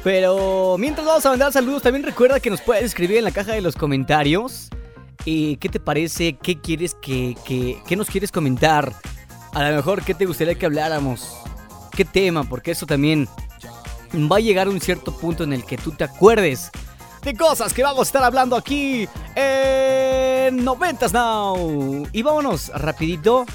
Pero 0.03 0.75
mientras 0.77 1.07
vamos 1.07 1.25
a 1.25 1.29
mandar 1.29 1.51
saludos, 1.51 1.81
también 1.81 2.03
recuerda 2.05 2.39
que 2.39 2.49
nos 2.49 2.61
puedes 2.61 2.83
escribir 2.83 3.17
en 3.17 3.23
la 3.23 3.31
caja 3.31 3.53
de 3.53 3.61
los 3.61 3.75
comentarios. 3.75 4.67
Y 5.25 5.55
¿Qué 5.57 5.69
te 5.69 5.79
parece? 5.79 6.33
¿Qué 6.41 6.59
quieres 6.59 6.95
que, 7.01 7.35
que- 7.45 7.81
qué 7.87 7.95
nos 7.95 8.09
quieres 8.09 8.31
comentar? 8.31 8.93
A 9.53 9.69
lo 9.69 9.75
mejor, 9.75 10.03
¿qué 10.03 10.13
te 10.13 10.25
gustaría 10.25 10.55
que 10.55 10.65
habláramos? 10.65 11.37
¿Qué 11.91 12.05
tema? 12.05 12.43
Porque 12.43 12.71
eso 12.71 12.85
también 12.85 13.27
va 14.13 14.37
a 14.37 14.39
llegar 14.39 14.67
a 14.67 14.69
un 14.69 14.79
cierto 14.79 15.15
punto 15.15 15.43
en 15.43 15.53
el 15.53 15.65
que 15.65 15.77
tú 15.77 15.91
te 15.91 16.03
acuerdes 16.03 16.71
de 17.23 17.35
cosas 17.35 17.73
que 17.73 17.83
vamos 17.83 17.99
a 17.99 18.03
estar 18.03 18.23
hablando 18.23 18.55
aquí 18.55 19.07
en 19.35 20.65
90s 20.65 21.11
Now. 21.11 22.07
Y 22.11 22.21
vámonos 22.21 22.69
rapidito. 22.69 23.45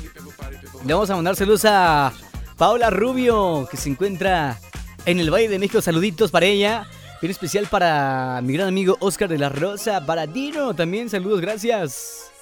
Le 0.85 0.93
vamos 0.93 1.09
a 1.11 1.17
mandar 1.17 1.37
saludos 1.37 1.65
a 1.65 2.13
Paola 2.57 2.91
Rubio, 2.91 3.67
que 3.71 3.77
se 3.77 3.89
encuentra 3.89 4.59
en 5.07 5.19
el 5.19 5.33
Valle 5.33 5.49
de 5.49 5.59
México. 5.59 5.81
Saluditos 5.81 6.31
para 6.31 6.47
ella. 6.47 6.87
Bien 7.23 7.31
especial 7.31 7.67
para 7.67 8.41
mi 8.43 8.53
gran 8.53 8.69
amigo 8.69 8.97
Oscar 9.01 9.29
de 9.29 9.39
la 9.39 9.49
Rosa. 9.49 10.05
Para 10.05 10.27
Dino 10.27 10.75
también, 10.75 11.09
saludos, 11.09 11.41
gracias. 11.41 12.34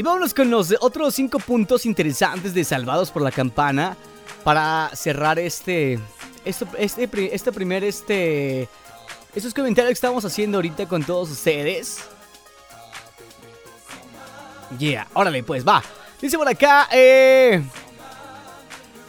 Y 0.00 0.02
vámonos 0.02 0.32
con 0.32 0.48
los 0.50 0.74
otros 0.80 1.14
cinco 1.14 1.38
puntos 1.38 1.84
interesantes 1.84 2.54
de 2.54 2.64
Salvados 2.64 3.10
por 3.10 3.20
la 3.20 3.30
Campana. 3.30 3.98
Para 4.42 4.90
cerrar 4.94 5.38
este. 5.38 6.00
Este, 6.42 7.06
pri- 7.06 7.28
este 7.30 7.52
primer. 7.52 7.84
Este. 7.84 8.66
Estos 9.34 9.52
comentarios 9.52 9.90
que 9.90 9.92
estamos 9.92 10.24
haciendo 10.24 10.56
ahorita 10.56 10.88
con 10.88 11.04
todos 11.04 11.30
ustedes. 11.30 11.98
Yeah, 14.78 15.06
órale, 15.12 15.42
pues 15.42 15.68
va. 15.68 15.82
Dice 16.18 16.38
por 16.38 16.48
acá, 16.48 16.88
eh. 16.92 17.62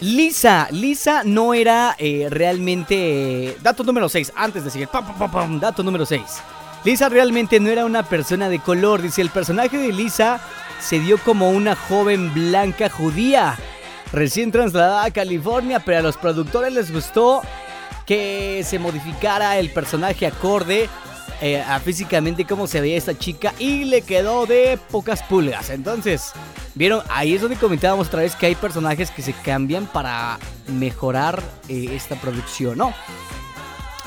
Lisa, 0.02 0.68
Lisa 0.72 1.22
no 1.24 1.54
era 1.54 1.96
eh, 2.00 2.28
realmente. 2.30 3.56
dato 3.62 3.86
número 3.86 4.10
6, 4.10 4.34
antes 4.36 4.66
de 4.66 4.70
seguir. 4.72 4.90
pam, 4.90 5.58
dato 5.58 5.84
número 5.84 6.06
6. 6.06 6.22
Lisa 6.84 7.08
realmente 7.08 7.62
no 7.62 7.70
era 7.70 7.86
una 7.86 8.04
persona 8.04 8.50
de 8.50 8.60
color. 8.60 9.02
Dice: 9.02 9.22
el 9.22 9.30
personaje 9.30 9.78
de 9.78 9.94
Lisa 9.94 10.42
se 10.82 11.00
dio 11.00 11.18
como 11.18 11.52
una 11.52 11.76
joven 11.76 12.34
blanca 12.34 12.90
judía, 12.90 13.58
recién 14.12 14.52
trasladada 14.52 15.06
a 15.06 15.12
California, 15.12 15.80
pero 15.80 16.00
a 16.00 16.02
los 16.02 16.18
productores 16.18 16.74
les 16.74 16.92
gustó 16.92 17.42
que 18.06 18.64
se 18.66 18.80
modificara 18.80 19.58
el 19.58 19.70
personaje 19.70 20.26
acorde 20.26 20.90
eh, 21.42 21.62
a 21.62 21.80
físicamente 21.80 22.46
cómo 22.46 22.68
se 22.68 22.82
veía 22.82 22.98
esta 22.98 23.18
chica 23.18 23.54
y 23.58 23.86
le 23.86 24.02
quedó 24.02 24.46
de 24.46 24.78
pocas 24.90 25.24
pulgas. 25.24 25.70
Entonces, 25.70 26.34
vieron, 26.76 27.02
ahí 27.10 27.36
es 27.36 27.42
donde 27.42 27.58
comentábamos 27.58 28.08
otra 28.08 28.22
vez 28.22 28.36
que 28.36 28.48
hay 28.48 28.56
personajes 28.56 29.12
que 29.12 29.22
se 29.22 29.34
cambian 29.34 29.86
para 29.88 30.38
mejorar 30.68 31.42
eh, 31.70 31.90
esta 31.94 32.16
producción, 32.16 32.78
¿no? 32.78 32.94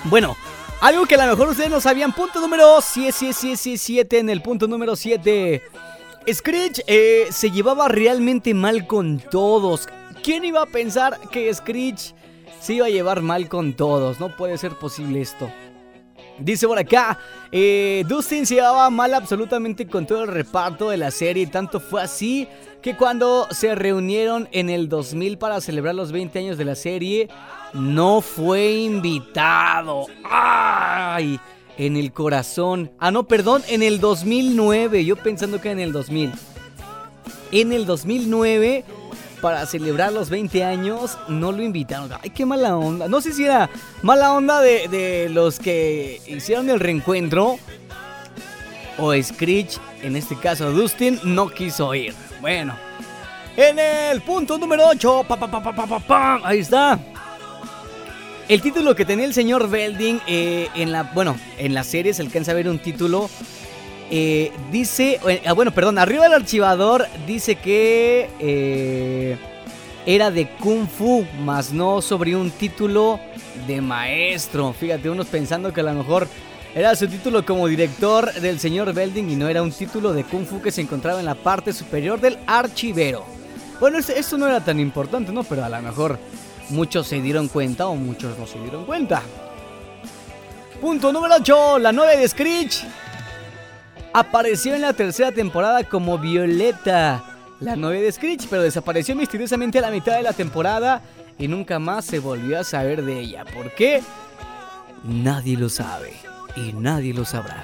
Bueno, 0.05 0.37
algo 0.81 1.07
que 1.07 1.15
a 1.15 1.25
lo 1.25 1.33
mejor 1.33 1.49
ustedes 1.49 1.71
no 1.71 1.81
sabían, 1.81 2.13
punto 2.13 2.41
número 2.41 2.81
7, 2.81 4.19
en 4.19 4.29
el 4.29 4.43
punto 4.43 4.69
número 4.69 4.95
7. 4.97 5.63
Screech 6.33 6.81
eh, 6.87 7.27
se 7.31 7.51
llevaba 7.51 7.89
realmente 7.89 8.55
mal 8.55 8.87
con 8.87 9.19
todos. 9.19 9.89
¿Quién 10.23 10.45
iba 10.45 10.63
a 10.63 10.67
pensar 10.67 11.19
que 11.31 11.53
Screech 11.53 12.15
se 12.61 12.75
iba 12.75 12.87
a 12.87 12.91
llevar 12.91 13.21
mal 13.21 13.49
con 13.49 13.75
todos? 13.75 14.21
No 14.21 14.35
puede 14.35 14.57
ser 14.57 14.73
posible 14.73 15.21
esto. 15.21 15.51
Dice 16.39 16.67
por 16.67 16.79
acá, 16.79 17.19
eh, 17.53 18.05
Dustin 18.09 18.47
se 18.47 18.57
llevaba 18.57 18.91
mal 18.91 19.15
absolutamente 19.15 19.87
con 19.87 20.07
todo 20.07 20.25
el 20.25 20.29
reparto 20.29 20.91
de 20.91 20.97
la 20.97 21.11
serie. 21.11 21.47
Tanto 21.47 21.79
fue 21.79 22.03
así 22.03 22.49
que 22.83 22.97
cuando 22.97 23.47
se 23.51 23.75
reunieron 23.75 24.49
en 24.51 24.69
el 24.69 24.89
2000 24.89 25.39
para 25.39 25.61
celebrar 25.61 25.95
los 25.95 26.11
20 26.11 26.39
años 26.39 26.59
de 26.59 26.65
la 26.65 26.75
serie, 26.75 27.29
no 27.73 28.21
fue 28.21 28.73
invitado. 28.73 30.07
¡Ay! 30.25 31.39
En 31.77 31.97
el 31.97 32.13
corazón. 32.13 32.93
Ah, 32.99 33.11
no, 33.11 33.27
perdón, 33.27 33.63
en 33.69 33.83
el 33.83 34.01
2009. 34.01 35.05
Yo 35.05 35.17
pensando 35.17 35.61
que 35.61 35.71
en 35.71 35.81
el 35.81 35.93
2000. 35.93 36.33
En 37.53 37.73
el 37.73 37.87
2009 37.87 38.85
para 39.41 39.67
celebrar 39.67 40.13
los 40.13 40.31
20 40.31 40.65
años 40.65 41.19
no 41.29 41.53
lo 41.53 41.63
invitaron. 41.63 42.11
Ay, 42.23 42.31
qué 42.31 42.47
mala 42.47 42.77
onda. 42.77 43.09
No 43.09 43.21
sé 43.21 43.33
si 43.33 43.45
era 43.45 43.69
mala 44.03 44.33
onda 44.33 44.61
de, 44.61 44.89
de 44.89 45.29
los 45.29 45.59
que 45.59 46.21
hicieron 46.27 46.71
el 46.71 46.81
reencuentro 46.81 47.59
o 48.99 49.13
Screech, 49.23 49.79
en 50.03 50.17
este 50.17 50.37
caso 50.37 50.71
Dustin, 50.73 51.21
no 51.25 51.49
quiso 51.49 51.95
ir. 51.95 52.15
Bueno, 52.41 52.75
en 53.57 53.79
el 53.79 54.21
punto 54.23 54.59
número 54.59 54.89
8, 54.89 55.25
pa, 55.29 56.41
ahí 56.45 56.61
está. 56.61 56.99
El 58.49 58.61
título 58.61 58.95
que 58.95 59.05
tenía 59.05 59.25
el 59.25 59.33
señor 59.35 59.71
Belding 59.71 60.19
eh, 60.27 60.69
en 60.75 60.93
la, 60.93 61.05
bueno, 61.05 61.37
en 61.59 61.73
la 61.73 61.83
serie 61.83 62.13
se 62.13 62.23
alcanza 62.23 62.51
a 62.51 62.55
ver 62.55 62.69
un 62.69 62.79
título. 62.79 63.31
eh, 64.11 64.53
dice, 64.71 65.19
eh, 65.27 65.43
ah, 65.47 65.55
bueno, 65.55 65.71
perdón, 65.73 65.99
arriba 65.99 66.25
del 66.25 66.35
archivador 66.35 67.07
dice 67.27 67.57
que 67.57 69.39
era 70.07 70.31
de 70.31 70.49
Kung 70.61 70.87
Fu, 70.87 71.25
más 71.41 71.73
no 71.73 72.03
sobre 72.03 72.37
un 72.37 72.51
título 72.51 73.19
de 73.67 73.81
maestro. 73.81 74.75
Fíjate, 74.75 75.09
unos 75.09 75.27
pensando 75.29 75.73
que 75.73 75.81
a 75.81 75.85
lo 75.85 75.95
mejor 75.95 76.29
era 76.75 76.95
su 76.97 77.07
título 77.09 77.47
como 77.47 77.67
director 77.67 78.31
del 78.35 78.61
señor 78.61 78.93
Belding 78.93 79.31
y 79.31 79.37
no 79.37 79.49
era 79.49 79.63
un 79.63 79.73
título 79.73 80.13
de 80.13 80.25
Kung 80.25 80.45
Fu 80.45 80.61
que 80.61 80.71
se 80.71 80.83
encontraba 80.83 81.19
en 81.21 81.25
la 81.27 81.35
parte 81.35 81.73
superior 81.73 82.21
del 82.21 82.37
archivero. 82.47 83.25
Bueno, 83.81 83.99
es- 83.99 84.11
eso 84.11 84.37
no 84.37 84.47
era 84.47 84.61
tan 84.63 84.79
importante, 84.81 85.33
¿no? 85.33 85.45
Pero 85.45 85.65
a 85.65 85.69
lo 85.71 85.81
mejor 85.81 86.19
muchos 86.71 87.07
se 87.07 87.21
dieron 87.21 87.49
cuenta 87.49 87.87
o 87.87 87.97
muchos 87.97 88.39
no 88.39 88.47
se 88.47 88.59
dieron 88.61 88.85
cuenta. 88.85 89.23
Punto 90.81 91.13
número 91.13 91.37
8. 91.37 91.79
La 91.79 91.93
9 91.93 92.17
de 92.17 92.29
Screech 92.29 92.85
apareció 94.13 94.75
en 94.75 94.83
la 94.83 94.93
tercera 94.93 95.33
temporada 95.33 95.85
como 95.85 96.19
Violeta, 96.19 97.25
la 97.61 97.75
9 97.75 98.01
de 98.01 98.13
Screech, 98.13 98.47
pero 98.49 98.63
desapareció 98.63 99.17
misteriosamente 99.17 99.79
a 99.79 99.83
la 99.83 99.91
mitad 99.91 100.17
de 100.17 100.23
la 100.23 100.33
temporada 100.33 101.03
y 101.39 101.49
nunca 101.49 101.79
más 101.79 102.05
se 102.05 102.19
volvió 102.19 102.61
a 102.61 102.65
saber 102.65 103.03
de 103.05 103.19
ella. 103.19 103.45
¿Por 103.45 103.75
qué? 103.75 104.03
Nadie 105.03 105.57
lo 105.57 105.69
sabe 105.69 106.15
y 106.57 106.73
nadie 106.73 107.13
lo 107.13 107.25
sabrá. 107.25 107.63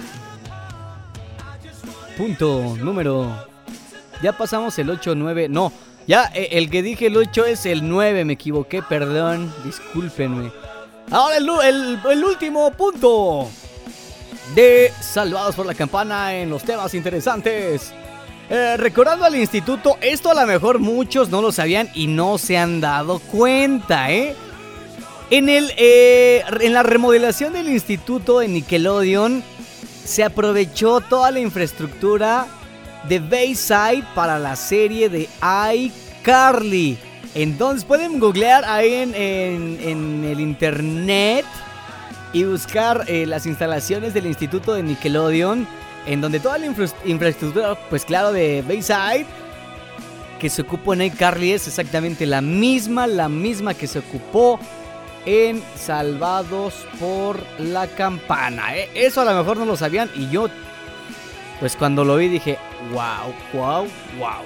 Punto 2.17 2.77
número... 2.79 3.47
Ya 4.23 4.37
pasamos 4.37 4.79
el 4.79 4.91
8, 4.91 5.15
9, 5.15 5.49
no. 5.49 5.73
Ya, 6.11 6.29
eh, 6.35 6.49
el 6.59 6.71
que 6.71 6.83
dije 6.83 7.07
el 7.07 7.17
8 7.17 7.47
es 7.47 7.67
el 7.67 7.89
9, 7.89 8.25
me 8.25 8.33
equivoqué, 8.33 8.83
perdón, 8.83 9.55
discúlpenme. 9.65 10.51
Ahora 11.09 11.37
el, 11.37 12.25
último 12.25 12.73
punto 12.73 13.49
de 14.57 14.93
Salvados 15.01 15.55
por 15.55 15.67
la 15.67 15.75
Campana 15.75 16.35
en 16.35 16.51
los 16.51 16.65
temas 16.65 16.95
interesantes. 16.95 17.93
Eh, 18.49 18.77
recordando 18.77 19.25
al 19.25 19.37
instituto, 19.37 19.99
esto 20.01 20.33
a 20.33 20.35
lo 20.35 20.45
mejor 20.49 20.81
muchos 20.81 21.29
no 21.29 21.41
lo 21.41 21.53
sabían 21.53 21.89
y 21.95 22.09
no 22.09 22.39
se 22.39 22.59
han 22.59 22.81
dado 22.81 23.21
cuenta, 23.21 24.11
¿eh? 24.11 24.35
En, 25.31 25.49
el, 25.49 25.73
eh, 25.77 26.43
en 26.61 26.73
la 26.73 26.83
remodelación 26.83 27.53
del 27.53 27.69
instituto 27.69 28.41
de 28.41 28.49
Nickelodeon 28.49 29.45
se 30.05 30.25
aprovechó 30.25 31.01
toda 31.03 31.31
la 31.31 31.39
infraestructura 31.39 32.49
de 33.09 33.19
Bayside 33.21 34.05
para 34.15 34.41
la 34.41 34.57
serie 34.57 35.09
de 35.09 35.29
iCarly. 36.23 36.99
Entonces 37.35 37.85
pueden 37.85 38.19
googlear 38.19 38.65
ahí 38.65 38.93
en, 38.95 39.15
en- 39.15 40.25
el 40.25 40.41
internet 40.41 41.45
y 42.33 42.45
buscar 42.45 43.05
eh, 43.09 43.27
las 43.27 43.47
instalaciones 43.47 44.15
del 44.15 44.27
instituto 44.27 44.75
de 44.75 44.83
Nickelodeon, 44.83 45.67
en 46.07 46.21
donde 46.21 46.41
toda 46.41 46.59
la 46.59 46.67
infra- 46.67 46.93
infraestructura, 47.05 47.77
pues 47.89 48.05
claro, 48.05 48.33
de 48.33 48.63
Bayside, 48.67 49.27
que 50.39 50.49
se 50.51 50.63
ocupó 50.63 50.95
en 50.95 51.03
iCarly 51.03 51.53
es 51.53 51.69
exactamente 51.69 52.27
la 52.27 52.41
misma, 52.41 53.07
la 53.07 53.29
misma 53.29 53.75
que 53.75 53.87
se 53.87 53.99
ocupó 53.99 54.59
en 55.27 55.63
Salvados 55.77 56.75
por 56.99 57.39
la 57.59 57.87
Campana. 57.89 58.75
¿eh? 58.77 58.89
Eso 58.95 59.21
a 59.21 59.25
lo 59.25 59.35
mejor 59.35 59.57
no 59.59 59.67
lo 59.67 59.77
sabían 59.77 60.11
y 60.17 60.31
yo, 60.31 60.49
pues 61.61 61.77
cuando 61.77 62.05
lo 62.05 62.17
vi 62.17 62.29
dije, 62.29 62.57
wow, 62.93 63.35
wow, 63.53 63.87
wow. 64.19 64.43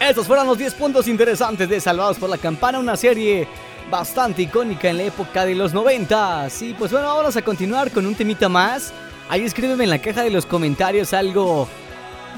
Estos 0.00 0.28
fueron 0.28 0.46
los 0.46 0.56
10 0.56 0.74
puntos 0.74 1.08
interesantes 1.08 1.68
de 1.68 1.80
Salvados 1.80 2.18
por 2.18 2.30
la 2.30 2.38
Campana, 2.38 2.78
una 2.78 2.96
serie 2.96 3.48
bastante 3.90 4.42
icónica 4.42 4.88
en 4.88 4.98
la 4.98 5.02
época 5.02 5.44
de 5.44 5.56
los 5.56 5.74
90. 5.74 6.48
Sí, 6.50 6.74
pues 6.78 6.92
bueno, 6.92 7.08
vamos 7.16 7.36
a 7.36 7.42
continuar 7.42 7.90
con 7.90 8.06
un 8.06 8.14
temita 8.14 8.48
más. 8.48 8.92
Ahí 9.28 9.42
escríbeme 9.42 9.84
en 9.84 9.90
la 9.90 9.98
caja 9.98 10.22
de 10.22 10.30
los 10.30 10.46
comentarios 10.46 11.12
algo 11.12 11.68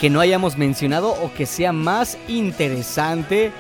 que 0.00 0.08
no 0.08 0.20
hayamos 0.20 0.56
mencionado 0.56 1.10
o 1.10 1.32
que 1.34 1.44
sea 1.44 1.72
más 1.72 2.16
interesante 2.28 3.52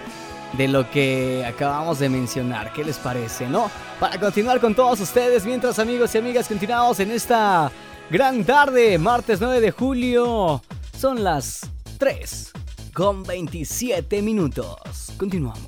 de 0.54 0.68
lo 0.68 0.90
que 0.90 1.44
acabamos 1.46 1.98
de 1.98 2.08
mencionar. 2.08 2.72
¿Qué 2.72 2.82
les 2.82 2.96
parece, 2.96 3.48
no? 3.48 3.70
Para 4.00 4.18
continuar 4.18 4.60
con 4.60 4.74
todos 4.74 4.98
ustedes, 5.00 5.44
mientras 5.44 5.78
amigos 5.78 6.14
y 6.14 6.18
amigas 6.18 6.48
continuamos 6.48 6.98
en 7.00 7.10
esta 7.10 7.70
gran 8.10 8.44
tarde, 8.44 8.96
martes 8.98 9.42
9 9.42 9.60
de 9.60 9.70
julio. 9.70 10.62
Son 10.96 11.22
las 11.22 11.60
3 11.98 12.52
con 13.00 13.22
27 13.22 14.20
minutos. 14.20 15.12
Continuamos. 15.16 15.62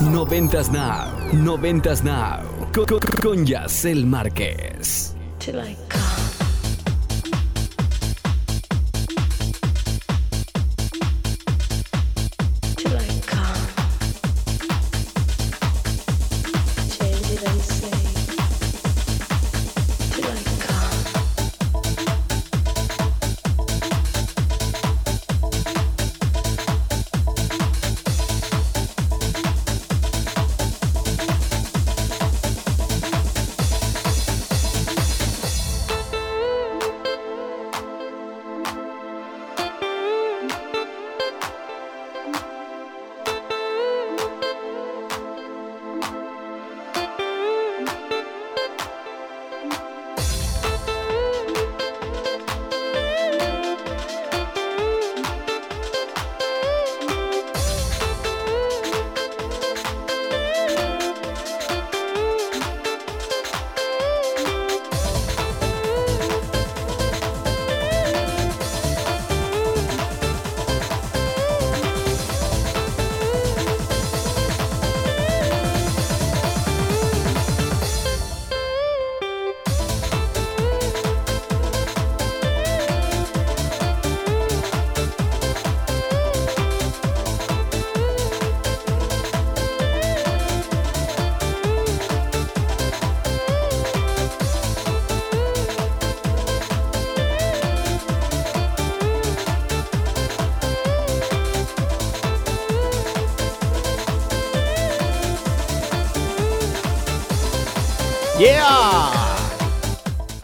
90s 0.00 0.70
Now, 0.72 1.06
90s 1.32 2.02
Now, 2.02 2.40
co- 2.74 2.84
co- 2.84 2.98
con 3.22 3.46
Yacel 3.46 4.04
Márquez. 4.04 5.14
till 5.38 5.54
I 5.60 5.76
come. 5.88 6.21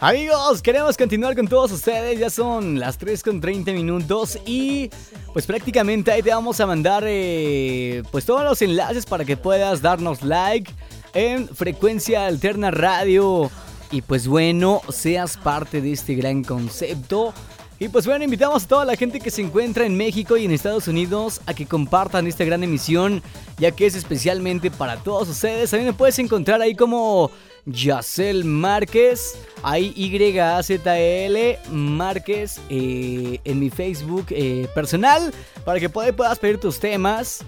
Amigos, 0.00 0.62
queremos 0.62 0.96
continuar 0.96 1.34
con 1.34 1.48
todos 1.48 1.72
ustedes. 1.72 2.20
Ya 2.20 2.30
son 2.30 2.78
las 2.78 2.98
3 2.98 3.20
con 3.20 3.40
30 3.40 3.72
minutos 3.72 4.38
y 4.46 4.90
pues 5.32 5.44
prácticamente 5.44 6.12
ahí 6.12 6.22
te 6.22 6.30
vamos 6.30 6.60
a 6.60 6.66
mandar 6.66 7.02
eh, 7.04 8.04
pues 8.12 8.24
todos 8.24 8.44
los 8.44 8.62
enlaces 8.62 9.06
para 9.06 9.24
que 9.24 9.36
puedas 9.36 9.82
darnos 9.82 10.22
like 10.22 10.70
en 11.14 11.48
Frecuencia 11.48 12.26
Alterna 12.26 12.70
Radio 12.70 13.50
y 13.90 14.02
pues 14.02 14.28
bueno, 14.28 14.82
seas 14.88 15.36
parte 15.36 15.80
de 15.80 15.90
este 15.92 16.14
gran 16.14 16.44
concepto 16.44 17.34
Y 17.80 17.88
pues 17.88 18.06
bueno, 18.06 18.22
invitamos 18.22 18.64
a 18.64 18.68
toda 18.68 18.84
la 18.84 18.94
gente 18.94 19.18
que 19.18 19.32
se 19.32 19.42
encuentra 19.42 19.84
en 19.84 19.96
México 19.96 20.36
y 20.36 20.44
en 20.44 20.52
Estados 20.52 20.86
Unidos 20.86 21.40
a 21.46 21.54
que 21.54 21.66
compartan 21.66 22.26
esta 22.28 22.44
gran 22.44 22.62
emisión, 22.62 23.22
ya 23.56 23.72
que 23.72 23.86
es 23.86 23.96
especialmente 23.96 24.70
para 24.70 24.96
todos 24.96 25.28
ustedes. 25.28 25.70
También 25.70 25.88
me 25.88 25.92
puedes 25.92 26.18
encontrar 26.18 26.60
ahí 26.60 26.74
como 26.74 27.30
Yacel 27.66 28.44
Márquez, 28.44 29.38
ahí 29.62 29.92
Y-A-Z-L 29.96 31.58
Márquez 31.70 32.60
eh, 32.70 33.40
en 33.44 33.60
mi 33.60 33.70
Facebook 33.70 34.26
eh, 34.30 34.68
personal, 34.74 35.32
para 35.64 35.80
que 35.80 35.88
puedas 35.88 36.38
pedir 36.38 36.58
tus 36.58 36.78
temas. 36.80 37.44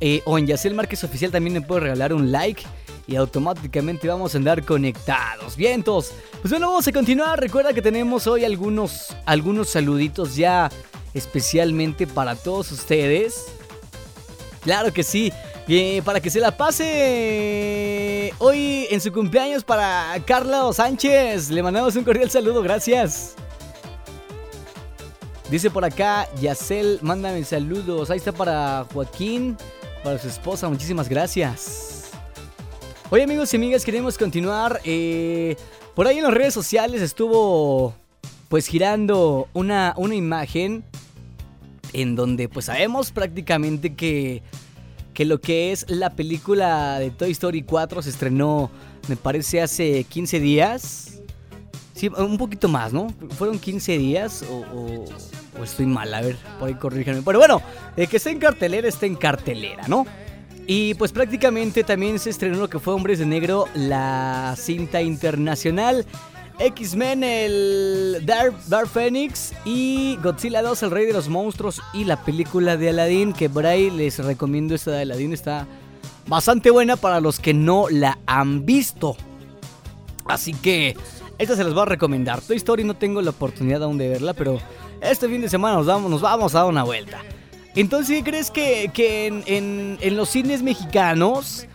Eh, 0.00 0.22
o 0.24 0.38
en 0.38 0.46
Yacel 0.46 0.74
Márquez 0.74 1.04
Oficial 1.04 1.30
también 1.30 1.54
me 1.54 1.60
puedes 1.60 1.82
regalar 1.82 2.14
un 2.14 2.32
like 2.32 2.62
y 3.06 3.16
automáticamente 3.16 4.08
vamos 4.08 4.34
a 4.34 4.38
andar 4.38 4.64
conectados. 4.64 5.56
Vientos. 5.56 6.12
Pues 6.40 6.50
bueno, 6.50 6.68
vamos 6.68 6.86
a 6.86 6.92
continuar. 6.92 7.40
Recuerda 7.40 7.72
que 7.74 7.82
tenemos 7.82 8.26
hoy 8.26 8.44
algunos, 8.44 9.14
algunos 9.26 9.68
saluditos 9.68 10.36
ya 10.36 10.70
especialmente 11.12 12.06
para 12.06 12.36
todos 12.36 12.70
ustedes. 12.72 13.46
Claro 14.62 14.92
que 14.92 15.02
sí. 15.02 15.32
Bien, 15.70 16.02
para 16.02 16.20
que 16.20 16.30
se 16.30 16.40
la 16.40 16.56
pase 16.56 18.34
hoy 18.38 18.88
en 18.90 19.00
su 19.00 19.12
cumpleaños 19.12 19.62
para 19.62 20.20
Carlos 20.26 20.74
Sánchez. 20.74 21.48
Le 21.48 21.62
mandamos 21.62 21.94
un 21.94 22.02
cordial 22.02 22.28
saludo, 22.28 22.60
gracias. 22.60 23.36
Dice 25.48 25.70
por 25.70 25.84
acá, 25.84 26.28
Yacel, 26.40 26.98
mándame 27.02 27.44
saludos. 27.44 28.10
Ahí 28.10 28.16
está 28.16 28.32
para 28.32 28.84
Joaquín, 28.92 29.56
para 30.02 30.18
su 30.18 30.26
esposa, 30.26 30.68
muchísimas 30.68 31.08
gracias. 31.08 32.10
Oye 33.10 33.22
amigos 33.22 33.54
y 33.54 33.56
amigas, 33.56 33.84
queremos 33.84 34.18
continuar. 34.18 34.80
eh, 34.82 35.54
por 35.94 36.08
ahí 36.08 36.18
en 36.18 36.24
las 36.24 36.34
redes 36.34 36.52
sociales 36.52 37.00
estuvo 37.00 37.94
pues 38.48 38.66
girando 38.66 39.46
una, 39.52 39.94
una 39.96 40.16
imagen 40.16 40.82
en 41.92 42.16
donde 42.16 42.48
pues 42.48 42.66
sabemos 42.66 43.12
prácticamente 43.12 43.94
que, 43.94 44.42
que 45.20 45.26
lo 45.26 45.38
que 45.38 45.70
es 45.70 45.84
la 45.90 46.08
película 46.08 46.98
de 46.98 47.10
Toy 47.10 47.32
Story 47.32 47.60
4 47.62 48.00
se 48.00 48.08
estrenó, 48.08 48.70
me 49.06 49.16
parece, 49.16 49.60
hace 49.60 50.04
15 50.04 50.40
días. 50.40 51.20
Sí, 51.92 52.08
un 52.08 52.38
poquito 52.38 52.68
más, 52.68 52.94
¿no? 52.94 53.08
¿Fueron 53.36 53.58
15 53.58 53.98
días 53.98 54.42
o, 54.50 55.04
estoy 55.62 55.84
mal? 55.84 56.14
A 56.14 56.22
ver, 56.22 56.38
por 56.58 56.68
ahí 56.68 56.74
corríjanme. 56.74 57.20
Pero 57.20 57.38
bueno, 57.38 57.60
de 57.96 58.06
que 58.06 58.16
está 58.16 58.30
en 58.30 58.38
cartelera, 58.38 58.88
está 58.88 59.04
en 59.04 59.14
cartelera, 59.14 59.86
¿no? 59.88 60.06
Y 60.66 60.94
pues 60.94 61.12
prácticamente 61.12 61.84
también 61.84 62.18
se 62.18 62.30
estrenó 62.30 62.56
lo 62.56 62.70
que 62.70 62.78
fue 62.78 62.94
Hombres 62.94 63.18
de 63.18 63.26
Negro, 63.26 63.66
la 63.74 64.54
cinta 64.56 65.02
internacional. 65.02 66.06
X-Men, 66.60 67.24
el 67.24 68.22
Dark, 68.24 68.54
Dark 68.68 68.88
Phoenix 68.88 69.52
y 69.64 70.16
Godzilla 70.22 70.62
2, 70.62 70.82
el 70.84 70.90
Rey 70.90 71.06
de 71.06 71.12
los 71.12 71.28
Monstruos 71.28 71.80
y 71.92 72.04
la 72.04 72.22
película 72.22 72.76
de 72.76 72.90
Aladdin, 72.90 73.32
que 73.32 73.48
por 73.48 73.66
ahí 73.66 73.90
les 73.90 74.18
recomiendo 74.18 74.74
esta 74.74 74.90
de 74.92 75.02
Aladdin, 75.02 75.32
está 75.32 75.66
bastante 76.26 76.70
buena 76.70 76.96
para 76.96 77.20
los 77.20 77.40
que 77.40 77.54
no 77.54 77.86
la 77.90 78.18
han 78.26 78.64
visto. 78.66 79.16
Así 80.26 80.52
que 80.54 80.96
esta 81.38 81.56
se 81.56 81.64
las 81.64 81.72
voy 81.72 81.82
a 81.82 81.86
recomendar. 81.86 82.40
Toy 82.42 82.56
Story 82.58 82.84
no 82.84 82.94
tengo 82.94 83.22
la 83.22 83.30
oportunidad 83.30 83.82
aún 83.82 83.98
de 83.98 84.08
verla, 84.08 84.34
pero 84.34 84.60
este 85.00 85.28
fin 85.28 85.40
de 85.40 85.48
semana 85.48 85.76
nos, 85.76 85.86
damos, 85.86 86.10
nos 86.10 86.20
vamos 86.20 86.54
a 86.54 86.58
dar 86.58 86.68
una 86.68 86.84
vuelta. 86.84 87.18
Entonces, 87.74 88.18
¿qué 88.18 88.24
crees 88.30 88.50
que, 88.50 88.90
que 88.92 89.26
en- 89.26 89.98
en 90.00 90.16
los 90.16 90.28
cines 90.28 90.62
mexicanos 90.62 91.66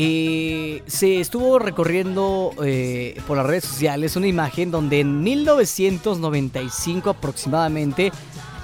eh, 0.00 0.84
se 0.86 1.18
estuvo 1.18 1.58
recorriendo 1.58 2.52
eh, 2.64 3.20
por 3.26 3.36
las 3.36 3.44
redes 3.44 3.64
sociales 3.64 4.14
una 4.14 4.28
imagen 4.28 4.70
donde 4.70 5.00
en 5.00 5.24
1995 5.24 7.10
aproximadamente 7.10 8.12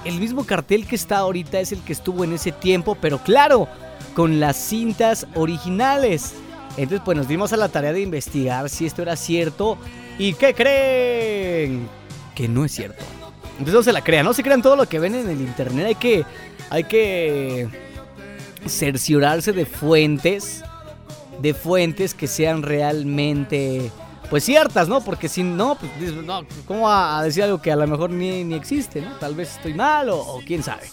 el 0.04 0.20
mismo 0.20 0.46
cartel 0.46 0.86
que 0.86 0.94
está 0.94 1.18
ahorita 1.18 1.58
es 1.58 1.72
el 1.72 1.80
que 1.80 1.92
estuvo 1.92 2.22
en 2.22 2.34
ese 2.34 2.52
tiempo, 2.52 2.96
pero 3.00 3.18
claro, 3.18 3.66
con 4.14 4.38
las 4.38 4.56
cintas 4.56 5.26
originales. 5.34 6.34
Entonces, 6.76 7.00
pues 7.04 7.18
nos 7.18 7.26
dimos 7.26 7.52
a 7.52 7.56
la 7.56 7.68
tarea 7.68 7.92
de 7.92 8.02
investigar 8.02 8.70
si 8.70 8.86
esto 8.86 9.02
era 9.02 9.16
cierto. 9.16 9.76
¿Y 10.20 10.34
qué 10.34 10.54
creen? 10.54 11.88
Que 12.36 12.46
no 12.46 12.64
es 12.64 12.70
cierto. 12.70 13.02
Entonces 13.54 13.74
no 13.74 13.82
se 13.82 13.92
la 13.92 14.04
crean, 14.04 14.24
no 14.24 14.34
se 14.34 14.44
crean 14.44 14.62
todo 14.62 14.76
lo 14.76 14.88
que 14.88 15.00
ven 15.00 15.16
en 15.16 15.28
el 15.28 15.40
internet. 15.40 15.86
Hay 15.86 15.94
que, 15.96 16.24
hay 16.70 16.84
que 16.84 17.68
cerciorarse 18.68 19.52
de 19.52 19.66
fuentes, 19.66 20.62
de 21.40 21.54
fuentes 21.54 22.14
que 22.14 22.26
sean 22.26 22.62
realmente, 22.62 23.90
pues 24.30 24.44
ciertas, 24.44 24.88
¿no? 24.88 25.02
Porque 25.02 25.28
si 25.28 25.42
no, 25.42 25.76
pues 25.76 26.12
no, 26.12 26.44
¿cómo 26.66 26.90
a 26.90 27.22
decir 27.22 27.42
algo 27.42 27.60
que 27.60 27.72
a 27.72 27.76
lo 27.76 27.86
mejor 27.86 28.10
ni, 28.10 28.44
ni 28.44 28.54
existe, 28.54 29.00
¿no? 29.00 29.12
Tal 29.16 29.34
vez 29.34 29.56
estoy 29.56 29.74
mal 29.74 30.08
o, 30.08 30.18
o 30.18 30.40
quién 30.46 30.62
sabe. 30.62 30.84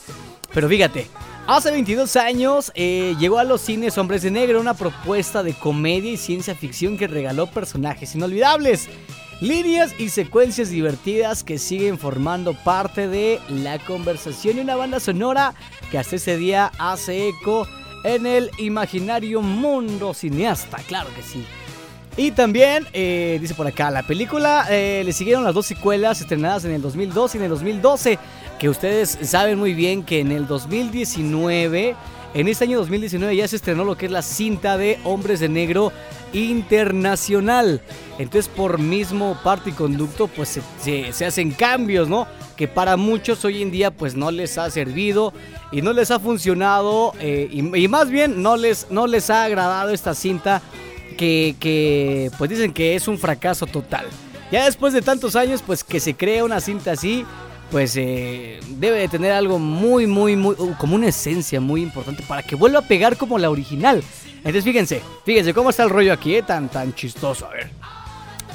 Pero 0.53 0.67
fíjate, 0.67 1.07
hace 1.47 1.71
22 1.71 2.15
años 2.17 2.71
eh, 2.75 3.15
llegó 3.19 3.39
a 3.39 3.43
los 3.43 3.61
cines 3.61 3.97
Hombres 3.97 4.21
de 4.21 4.31
Negro 4.31 4.59
una 4.59 4.73
propuesta 4.73 5.43
de 5.43 5.53
comedia 5.53 6.11
y 6.11 6.17
ciencia 6.17 6.55
ficción 6.55 6.97
que 6.97 7.07
regaló 7.07 7.47
personajes 7.47 8.15
inolvidables. 8.15 8.89
Líneas 9.39 9.95
y 9.97 10.09
secuencias 10.09 10.69
divertidas 10.69 11.43
que 11.43 11.57
siguen 11.57 11.97
formando 11.97 12.53
parte 12.53 13.07
de 13.07 13.39
la 13.49 13.79
conversación 13.79 14.57
y 14.57 14.61
una 14.61 14.75
banda 14.75 14.99
sonora 14.99 15.55
que 15.89 15.97
hasta 15.97 16.17
ese 16.17 16.37
día 16.37 16.71
hace 16.77 17.29
eco 17.29 17.67
en 18.03 18.25
el 18.25 18.51
imaginario 18.57 19.41
mundo 19.41 20.13
cineasta, 20.13 20.77
claro 20.87 21.09
que 21.15 21.21
sí. 21.21 21.45
Y 22.17 22.31
también, 22.31 22.85
eh, 22.93 23.37
dice 23.39 23.55
por 23.55 23.67
acá, 23.67 23.89
la 23.89 24.03
película 24.03 24.67
eh, 24.69 25.01
le 25.05 25.13
siguieron 25.13 25.43
las 25.43 25.53
dos 25.53 25.65
secuelas 25.65 26.19
estrenadas 26.19 26.65
en 26.65 26.71
el 26.71 26.81
2002 26.81 27.35
y 27.35 27.37
en 27.37 27.43
el 27.45 27.49
2012, 27.49 28.19
que 28.59 28.69
ustedes 28.69 29.17
saben 29.21 29.57
muy 29.57 29.73
bien 29.73 30.03
que 30.03 30.19
en 30.19 30.31
el 30.31 30.45
2019, 30.45 31.95
en 32.33 32.47
este 32.47 32.63
año 32.63 32.77
2019 32.79 33.35
ya 33.35 33.47
se 33.47 33.57
estrenó 33.57 33.83
lo 33.83 33.97
que 33.97 34.05
es 34.05 34.11
la 34.11 34.21
cinta 34.21 34.77
de 34.77 34.99
Hombres 35.03 35.39
de 35.39 35.49
Negro 35.49 35.91
Internacional. 36.33 37.81
Entonces 38.19 38.47
por 38.47 38.79
mismo 38.79 39.37
parte 39.43 39.71
y 39.71 39.73
conducto 39.73 40.27
pues 40.27 40.59
se, 40.79 41.25
hacen 41.25 41.51
cambios, 41.51 42.07
¿no? 42.07 42.27
Que 42.55 42.67
para 42.67 42.95
muchos 42.97 43.43
hoy 43.43 43.61
en 43.61 43.71
día 43.71 43.91
pues 43.91 44.15
no 44.15 44.31
les 44.31 44.57
ha 44.57 44.69
servido 44.69 45.33
y 45.71 45.81
no 45.81 45.93
les 45.93 46.11
ha 46.11 46.19
funcionado 46.19 47.13
eh, 47.19 47.49
y, 47.51 47.83
y 47.83 47.87
más 47.87 48.09
bien 48.09 48.41
no 48.41 48.55
les, 48.55 48.87
no 48.91 49.07
les 49.07 49.29
ha 49.29 49.43
agradado 49.43 49.91
esta 49.91 50.13
cinta 50.13 50.61
que, 51.17 51.55
que, 51.59 52.31
pues 52.37 52.49
dicen 52.49 52.73
que 52.73 52.95
es 52.95 53.07
un 53.07 53.17
fracaso 53.17 53.67
total. 53.67 54.07
Ya 54.51 54.65
después 54.65 54.93
de 54.93 55.01
tantos 55.01 55.35
años, 55.35 55.63
pues 55.65 55.83
que 55.83 55.99
se 55.99 56.15
crea 56.15 56.43
una 56.43 56.59
cinta 56.59 56.91
así, 56.93 57.25
pues 57.71 57.95
eh, 57.95 58.59
debe 58.77 58.99
de 58.99 59.07
tener 59.07 59.31
algo 59.31 59.57
muy, 59.57 60.05
muy, 60.05 60.35
muy, 60.35 60.55
uh, 60.57 60.75
como 60.77 60.95
una 60.95 61.07
esencia 61.07 61.61
muy 61.61 61.81
importante 61.81 62.21
para 62.27 62.43
que 62.43 62.55
vuelva 62.55 62.79
a 62.79 62.87
pegar 62.87 63.17
como 63.17 63.39
la 63.39 63.49
original. 63.49 64.03
Entonces 64.37 64.63
fíjense, 64.63 65.01
fíjense 65.25 65.53
cómo 65.53 65.69
está 65.69 65.83
el 65.83 65.89
rollo 65.89 66.11
aquí, 66.11 66.35
eh, 66.35 66.43
tan, 66.43 66.67
tan 66.69 66.93
chistoso, 66.93 67.45
a 67.45 67.51
ver. 67.51 67.69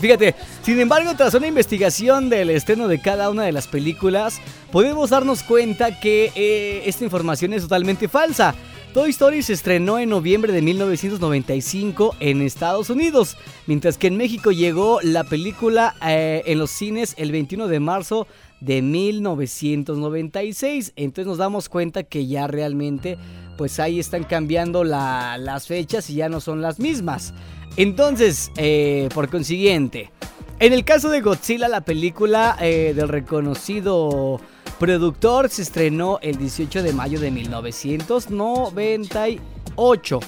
Fíjate, 0.00 0.34
sin 0.62 0.78
embargo, 0.78 1.14
tras 1.16 1.32
una 1.32 1.46
investigación 1.46 2.28
del 2.28 2.50
estreno 2.50 2.86
de 2.86 3.00
cada 3.00 3.30
una 3.30 3.44
de 3.44 3.52
las 3.52 3.66
películas, 3.66 4.40
podemos 4.70 5.08
darnos 5.08 5.42
cuenta 5.42 5.98
que 5.98 6.32
eh, 6.34 6.82
esta 6.84 7.04
información 7.04 7.54
es 7.54 7.62
totalmente 7.62 8.06
falsa. 8.06 8.54
Toy 8.92 9.10
Story 9.10 9.42
se 9.42 9.52
estrenó 9.52 9.98
en 9.98 10.08
noviembre 10.08 10.52
de 10.52 10.62
1995 10.62 12.16
en 12.20 12.42
Estados 12.42 12.90
Unidos, 12.90 13.36
mientras 13.66 13.96
que 13.98 14.06
en 14.06 14.16
México 14.16 14.52
llegó 14.52 15.00
la 15.02 15.24
película 15.24 15.94
eh, 16.06 16.42
en 16.46 16.58
los 16.58 16.70
cines 16.70 17.14
el 17.18 17.32
21 17.32 17.68
de 17.68 17.80
marzo 17.80 18.26
de 18.60 18.82
1996. 18.82 20.92
Entonces 20.96 21.26
nos 21.26 21.38
damos 21.38 21.68
cuenta 21.68 22.02
que 22.02 22.26
ya 22.26 22.46
realmente, 22.46 23.18
pues 23.58 23.78
ahí 23.80 23.98
están 24.00 24.24
cambiando 24.24 24.84
la- 24.84 25.36
las 25.38 25.66
fechas 25.66 26.08
y 26.10 26.14
ya 26.16 26.28
no 26.28 26.40
son 26.40 26.62
las 26.62 26.78
mismas. 26.78 27.34
Entonces, 27.76 28.50
eh, 28.56 29.08
por 29.14 29.28
consiguiente, 29.28 30.10
en 30.58 30.72
el 30.72 30.84
caso 30.84 31.10
de 31.10 31.20
Godzilla, 31.20 31.68
la 31.68 31.82
película 31.82 32.56
eh, 32.60 32.92
del 32.96 33.08
reconocido 33.08 34.40
productor 34.78 35.48
se 35.50 35.62
estrenó 35.62 36.18
el 36.22 36.36
18 36.38 36.82
de 36.82 36.92
mayo 36.92 37.20
de 37.20 37.30
1998 37.30 40.20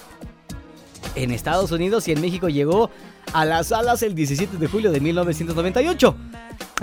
en 1.14 1.30
Estados 1.32 1.72
Unidos 1.72 2.06
y 2.08 2.12
en 2.12 2.20
México 2.20 2.48
llegó 2.48 2.90
a 3.32 3.44
las 3.44 3.68
salas 3.68 4.02
el 4.02 4.14
17 4.14 4.56
de 4.56 4.66
julio 4.66 4.90
de 4.90 5.00
1998. 5.00 6.16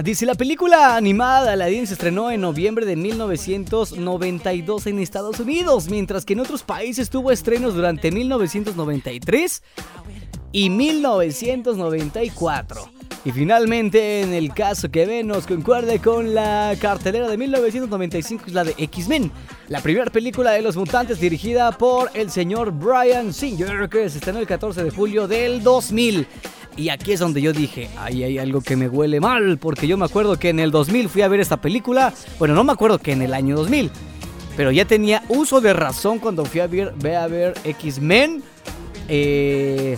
Dice, 0.03 0.25
la 0.25 0.35
película 0.35 0.97
animada 0.97 1.53
Aladdin 1.53 1.87
se 1.87 1.93
estrenó 1.93 2.29
en 2.29 2.41
noviembre 2.41 2.85
de 2.85 2.97
1992 2.97 4.87
en 4.87 4.99
Estados 4.99 5.39
Unidos, 5.39 5.87
mientras 5.89 6.25
que 6.25 6.33
en 6.33 6.41
otros 6.41 6.63
países 6.63 7.09
tuvo 7.09 7.31
estrenos 7.31 7.75
durante 7.75 8.11
1993 8.11 9.63
y 10.51 10.69
1994. 10.69 12.94
Y 13.25 13.31
finalmente, 13.31 14.21
en 14.21 14.33
el 14.35 14.53
caso 14.53 14.91
que 14.91 15.07
ven, 15.07 15.25
nos 15.25 15.47
concuerde 15.47 15.99
con 15.99 16.35
la 16.35 16.75
cartelera 16.79 17.27
de 17.27 17.35
1995, 17.37 18.43
es 18.45 18.53
la 18.53 18.63
de 18.63 18.75
X-Men, 18.77 19.31
la 19.67 19.81
primera 19.81 20.11
película 20.11 20.51
de 20.51 20.61
los 20.61 20.77
mutantes 20.77 21.19
dirigida 21.19 21.71
por 21.71 22.11
el 22.13 22.29
señor 22.29 22.71
Brian 22.71 23.33
Singer, 23.33 23.89
que 23.89 24.07
se 24.11 24.19
estrenó 24.19 24.37
el 24.37 24.45
14 24.45 24.83
de 24.83 24.91
julio 24.91 25.27
del 25.27 25.63
2000. 25.63 26.27
Y 26.77 26.89
aquí 26.89 27.13
es 27.13 27.19
donde 27.19 27.41
yo 27.41 27.51
dije, 27.51 27.89
ahí 27.97 28.23
hay 28.23 28.37
algo 28.37 28.61
que 28.61 28.75
me 28.75 28.87
huele 28.87 29.19
mal, 29.19 29.57
porque 29.57 29.87
yo 29.87 29.97
me 29.97 30.05
acuerdo 30.05 30.37
que 30.37 30.49
en 30.49 30.59
el 30.59 30.69
2000 30.69 31.09
fui 31.09 31.23
a 31.23 31.27
ver 31.27 31.39
esta 31.39 31.57
película. 31.57 32.13
Bueno, 32.37 32.53
no 32.53 32.63
me 32.63 32.73
acuerdo 32.73 32.99
que 32.99 33.13
en 33.13 33.23
el 33.23 33.33
año 33.33 33.55
2000, 33.55 33.89
pero 34.55 34.69
ya 34.69 34.85
tenía 34.85 35.23
uso 35.29 35.61
de 35.61 35.73
razón 35.73 36.19
cuando 36.19 36.45
fui 36.45 36.59
a 36.59 36.67
ver, 36.67 36.93
ve 37.01 37.15
a 37.15 37.25
ver 37.25 37.55
X-Men. 37.63 38.43
Eh, 39.07 39.97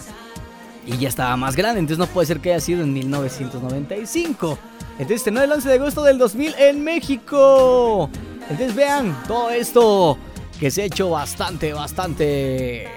y 0.88 0.98
ya 0.98 1.10
estaba 1.10 1.36
más 1.36 1.56
grande, 1.56 1.80
entonces 1.82 2.00
no 2.00 2.08
puede 2.08 2.28
ser 2.28 2.40
que 2.40 2.54
haya 2.54 2.62
sido 2.62 2.82
en 2.82 2.94
1995. 2.94 4.58
Entonces 4.92 5.18
estrenó 5.18 5.42
el 5.42 5.52
11 5.52 5.68
de 5.68 5.76
agosto 5.76 6.04
del 6.04 6.18
2000 6.18 6.56
en 6.58 6.84
México. 6.84 8.10
Entonces 8.42 8.74
vean 8.74 9.16
todo 9.28 9.50
esto 9.52 10.18
que 10.60 10.72
se 10.72 10.84
ha 10.84 10.86
hecho 10.86 11.10
bastante, 11.10 11.74
bastante, 11.74 12.88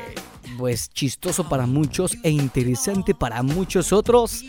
pues 0.56 0.88
chistoso 0.90 1.48
para 1.48 1.66
muchos 1.66 2.16
e 2.22 2.30
interesante 2.30 3.14
para 3.14 3.42
muchos 3.42 3.92
otros. 3.92 4.44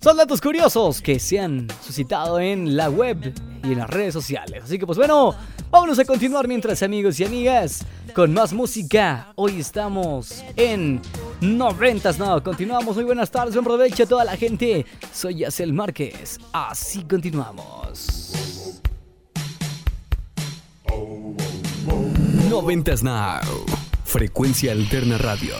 Son 0.00 0.16
datos 0.18 0.40
curiosos 0.42 1.00
que 1.00 1.18
se 1.18 1.40
han 1.40 1.66
suscitado 1.82 2.38
en 2.38 2.76
la 2.76 2.90
web 2.90 3.32
y 3.64 3.72
en 3.72 3.78
las 3.78 3.88
redes 3.88 4.12
sociales. 4.12 4.64
Así 4.64 4.78
que 4.78 4.86
pues 4.86 4.98
bueno, 4.98 5.34
vámonos 5.70 5.98
a 5.98 6.04
continuar 6.04 6.48
mientras 6.48 6.82
amigos 6.82 7.18
y 7.20 7.24
amigas 7.24 7.84
con 8.14 8.32
más 8.32 8.52
música. 8.52 9.32
Hoy 9.34 9.60
estamos 9.60 10.42
en 10.56 11.00
90 11.40 12.12
no, 12.12 12.42
continuamos. 12.42 12.96
Muy 12.96 13.04
buenas 13.04 13.30
tardes, 13.30 13.54
buen 13.54 13.64
provecho 13.64 14.04
a 14.04 14.06
toda 14.06 14.24
la 14.24 14.36
gente. 14.36 14.86
Soy 15.12 15.36
Yacel 15.36 15.72
Márquez. 15.72 16.38
Así 16.52 17.02
continuamos. 17.04 18.36
90s 22.48 23.02
Now. 23.02 23.66
Frecuencia 24.04 24.72
Alterna 24.72 25.18
Radio. 25.18 25.56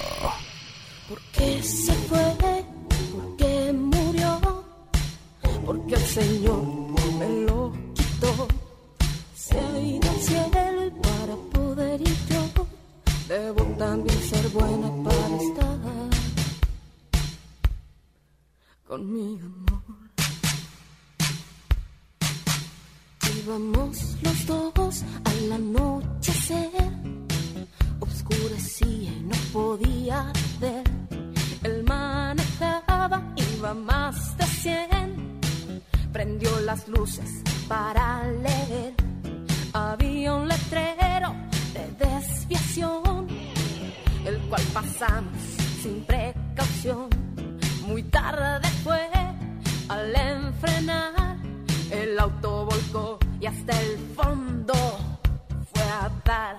¿Por 1.09 1.21
qué 1.33 1.63
se 1.63 1.93
fue? 1.93 2.65
¿Por 3.13 3.37
qué 3.37 3.73
murió? 3.73 4.65
Porque 5.65 5.95
el 5.95 6.01
Señor 6.01 6.63
me 7.19 7.47
lo 7.47 7.73
quitó. 7.95 8.49
Ido 9.81 10.11
al 10.11 10.21
cielo 10.21 10.93
para 11.03 11.35
poder 11.53 12.01
ir 12.01 12.19
yo. 12.31 12.67
Debo 13.29 13.63
también 13.79 14.21
ser 14.23 14.49
buena 14.51 14.89
para 15.05 15.37
estar 15.37 15.77
con 18.87 19.13
mi 19.13 19.41
amor. 19.41 19.83
Íbamos 23.39 24.17
los 24.23 24.47
dos 24.47 25.03
al 25.25 25.53
anochecer 25.53 27.17
oscurecía 28.01 29.11
y 29.11 29.21
no 29.21 29.37
podía 29.53 30.33
ver. 30.61 30.85
Él 31.63 31.85
manejaba, 31.85 33.35
iba 33.37 33.75
más 33.75 34.37
de 34.37 34.47
cien. 34.47 35.41
Prendió 36.13 36.61
las 36.61 36.89
luces 36.89 37.43
para 37.69 38.25
leer. 38.27 39.16
Había 39.79 40.33
un 40.33 40.49
letrero 40.49 41.35
de 41.75 42.07
desviación, 42.07 43.29
el 44.25 44.39
cual 44.49 44.63
pasamos 44.73 45.37
sin 45.83 46.03
precaución. 46.07 47.11
Muy 47.87 48.03
tarde 48.05 48.67
fue 48.83 49.07
al 49.91 50.17
enfrenar, 50.17 51.37
el 51.91 52.19
auto 52.19 52.65
volcó 52.65 53.19
y 53.39 53.45
hasta 53.45 53.79
el 53.83 53.99
fondo 54.17 54.73
fue 55.75 55.83
a 55.83 56.11
dar. 56.25 56.57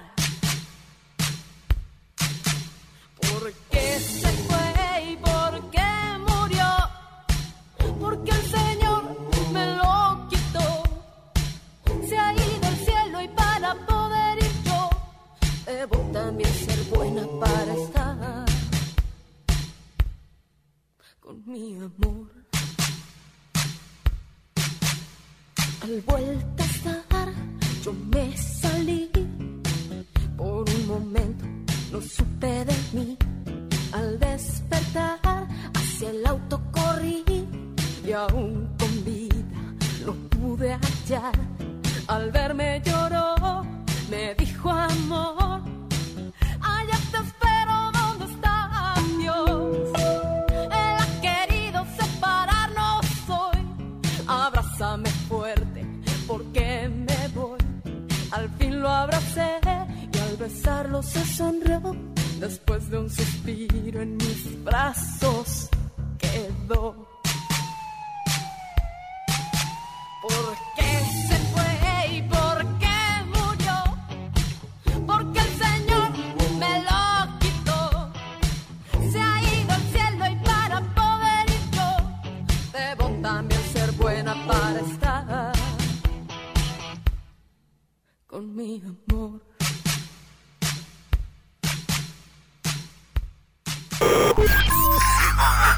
¿Por 3.19 3.51
qué 3.71 3.99
se 3.99 4.31
fue 4.45 5.11
y 5.11 5.17
por 5.17 5.71
qué 5.71 5.89
murió? 6.19 6.67
Porque 7.99 8.29
el 8.29 8.43
Señor 8.43 8.96
debo 15.67 15.97
también 16.13 16.49
ser 16.49 16.81
buena 16.85 17.27
para 17.41 17.73
estar 17.73 18.45
con 21.19 21.43
mi 21.45 21.75
amor. 21.75 22.31
Al 25.83 26.01
vuelta 26.01 26.63
a 26.63 26.67
estar, 26.67 27.33
yo 27.83 27.93
me 27.93 28.37
salí 28.37 29.11
por 30.37 30.69
un 30.69 30.87
momento 30.87 31.45
no 31.91 32.01
supe 32.01 32.65
de 32.65 32.75
mí. 32.93 33.17
Al 33.91 34.19
despertar, 34.19 35.47
hacia 35.73 36.09
el 36.09 36.25
auto 36.25 36.61
corrí 36.71 37.23
y 38.05 38.11
aún 38.11 38.69
con 38.77 39.05
vida 39.05 39.35
lo 40.05 40.13
pude 40.29 40.73
hallar. 40.73 41.33
Al 42.07 42.31
verme 42.31 42.81
lloró, 42.85 43.63
me 44.09 44.35
dijo 44.35 44.69
amor. 44.69 45.46
Se 60.49 61.25
sonrió. 61.25 61.81
Después 62.39 62.89
de 62.89 62.97
un 62.99 63.09
suspiro 63.09 64.01
en 64.01 64.15
mis 64.17 64.63
brazos 64.63 65.69
quedó. 66.17 67.07
¿Por 70.21 70.57
qué 70.75 70.91
se 71.27 71.35
fue 71.51 72.17
y 72.17 72.21
por 72.23 72.79
qué 72.79 72.99
murió? 73.25 73.77
Porque 75.05 75.39
el 75.39 75.53
Señor 75.65 76.11
me 76.59 76.83
lo 76.83 77.39
quitó. 77.39 78.11
Se 79.11 79.19
ha 79.19 79.41
ido 79.41 79.73
al 79.73 79.81
cielo 79.91 80.27
y 80.27 80.35
para 80.45 80.79
poder 80.93 81.49
ir 81.49 81.65
yo, 81.71 81.89
debo 82.73 83.21
también 83.21 83.61
ser 83.73 83.91
buena 83.93 84.33
para 84.47 84.79
estar 84.79 85.53
con 88.27 88.55
mi 88.55 88.81
amor. 88.81 89.56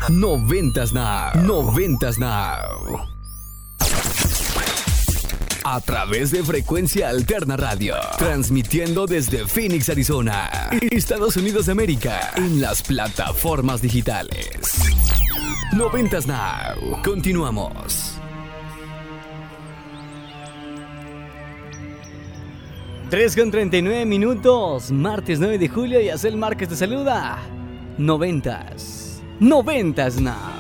Noventas 0.10 0.92
Now. 0.92 1.40
Noventas 1.44 2.18
Now. 2.18 3.08
A 5.64 5.80
través 5.82 6.32
de 6.32 6.44
Frecuencia 6.44 7.10
Alterna 7.10 7.56
Radio. 7.56 7.96
Transmitiendo 8.18 9.06
desde 9.06 9.48
Phoenix, 9.48 9.88
Arizona. 9.88 10.50
Estados 10.90 11.38
Unidos 11.38 11.68
de 11.68 11.74
América. 11.74 12.32
En 12.36 12.60
las 12.60 12.82
plataformas 12.82 13.84
digitales. 13.84 14.82
Noventas 15.74 16.26
Now. 16.26 17.02
Continuamos. 17.04 18.16
3 23.12 23.36
con 23.36 23.52
39 23.52 24.06
minutos, 24.06 24.92
martes 24.92 25.40
9 25.40 25.60
de 25.60 25.68
julio 25.68 26.02
y 26.02 26.10
Acel 26.10 26.36
Márquez 26.36 26.70
te 26.70 26.76
saluda. 26.76 27.38
Noventas. 28.00 28.99
Noventas 29.40 30.20
now. 30.20 30.59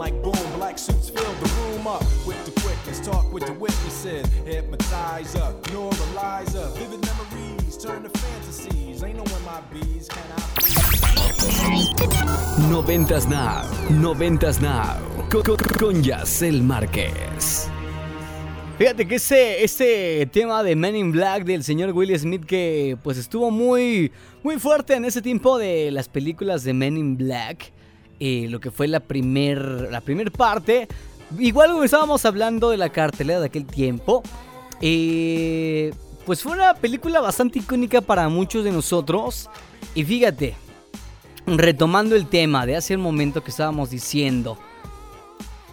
Like 0.00 0.14
boom, 0.22 0.32
black 0.56 0.78
suits 0.78 1.10
fill 1.10 1.32
the 1.42 1.48
room 1.60 1.86
up 1.86 2.02
with 2.26 2.42
the 2.46 2.52
quickness. 2.62 3.00
Talk 3.06 3.30
with 3.34 3.44
the 3.44 3.52
witnesses, 3.52 4.26
hypnotize 4.46 5.36
up, 5.36 5.62
neuralize 5.64 6.56
up. 6.56 6.74
Vivid 6.78 7.00
memories 7.04 7.76
turn 7.76 8.02
to 8.02 8.08
fantasies. 8.18 9.02
Ain't 9.04 9.16
no 9.18 9.24
when 9.24 9.44
my 9.44 9.60
bees 9.70 10.08
can 10.08 10.24
I. 10.36 10.40
Noventas 12.70 13.28
Now, 13.28 13.62
Noventas 13.90 14.58
Now, 14.62 14.96
co- 15.28 15.42
co- 15.42 15.56
con 15.78 16.02
Yacel 16.02 16.62
Márquez. 16.62 17.68
Fíjate 18.78 19.06
que 19.06 19.16
este, 19.16 19.62
este 19.62 20.26
tema 20.32 20.62
de 20.62 20.74
Men 20.74 20.96
in 20.96 21.12
Black 21.12 21.44
del 21.44 21.62
señor 21.62 21.90
Will 21.90 22.18
Smith 22.18 22.46
que 22.46 22.96
pues 23.02 23.18
estuvo 23.18 23.50
muy, 23.50 24.10
muy 24.42 24.58
fuerte 24.58 24.94
en 24.94 25.04
ese 25.04 25.20
tiempo 25.20 25.58
de 25.58 25.90
las 25.90 26.08
películas 26.08 26.64
de 26.64 26.72
Men 26.72 26.96
in 26.96 27.18
Black. 27.18 27.72
Eh, 28.20 28.46
lo 28.48 28.60
que 28.60 28.70
fue 28.70 28.86
la 28.86 29.00
primer, 29.00 29.88
la 29.90 30.00
primer 30.00 30.30
parte. 30.30 30.86
Igual 31.38 31.72
como 31.72 31.84
estábamos 31.84 32.24
hablando 32.24 32.70
de 32.70 32.76
la 32.76 32.90
cartelera 32.90 33.40
de 33.40 33.46
aquel 33.46 33.66
tiempo. 33.66 34.22
eh, 34.80 35.92
pues 36.26 36.42
fue 36.42 36.52
una 36.52 36.74
película 36.74 37.20
bastante 37.20 37.58
icónica 37.58 38.00
para 38.02 38.28
muchos 38.28 38.62
de 38.62 38.70
nosotros. 38.70 39.48
Y 39.94 40.04
fíjate, 40.04 40.54
retomando 41.46 42.14
el 42.14 42.26
tema 42.26 42.66
de 42.66 42.76
hace 42.76 42.94
un 42.94 43.02
momento 43.02 43.42
que 43.42 43.50
estábamos 43.50 43.90
diciendo. 43.90 44.58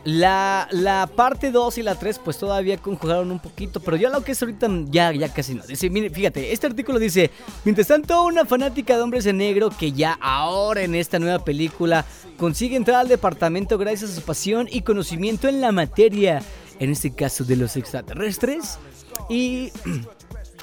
La, 0.08 0.70
la 0.72 1.06
parte 1.06 1.52
2 1.52 1.80
y 1.80 1.84
la 1.84 1.96
3 1.96 2.20
pues 2.20 2.38
todavía 2.38 2.78
conjugaron 2.78 3.30
un 3.30 3.40
poquito, 3.40 3.82
pero 3.82 3.98
ya 3.98 4.10
lo 4.10 4.24
que 4.24 4.32
es 4.32 4.42
ahorita 4.42 4.70
ya, 4.86 5.12
ya 5.12 5.28
casi 5.34 5.54
no. 5.54 5.64
Dice, 5.68 5.90
mire, 5.90 6.10
fíjate, 6.10 6.54
este 6.54 6.66
artículo 6.66 6.98
dice, 6.98 7.30
mientras 7.66 7.90
tanto 7.90 8.24
una 8.24 8.46
fanática 8.46 8.96
de 8.96 9.02
hombres 9.02 9.26
en 9.26 9.36
negro 9.36 9.70
que 9.70 9.92
ya 9.92 10.18
ahora 10.22 10.84
en 10.84 10.96
esta 10.96 11.20
nueva 11.20 11.44
película 11.44 12.06
consigue 12.38 12.78
entrar 12.78 13.02
al 13.02 13.10
departamento 13.10 13.78
gracias 13.78 14.12
a 14.12 14.16
su 14.16 14.22
pasión 14.22 14.70
y 14.72 14.84
conocimiento 14.84 15.50
en 15.50 15.60
la 15.60 15.74
materia, 15.74 16.42
en 16.80 16.90
este 16.90 17.12
caso 17.14 17.44
de 17.44 17.58
los 17.58 17.76
extraterrestres, 17.76 18.80
y... 19.30 19.74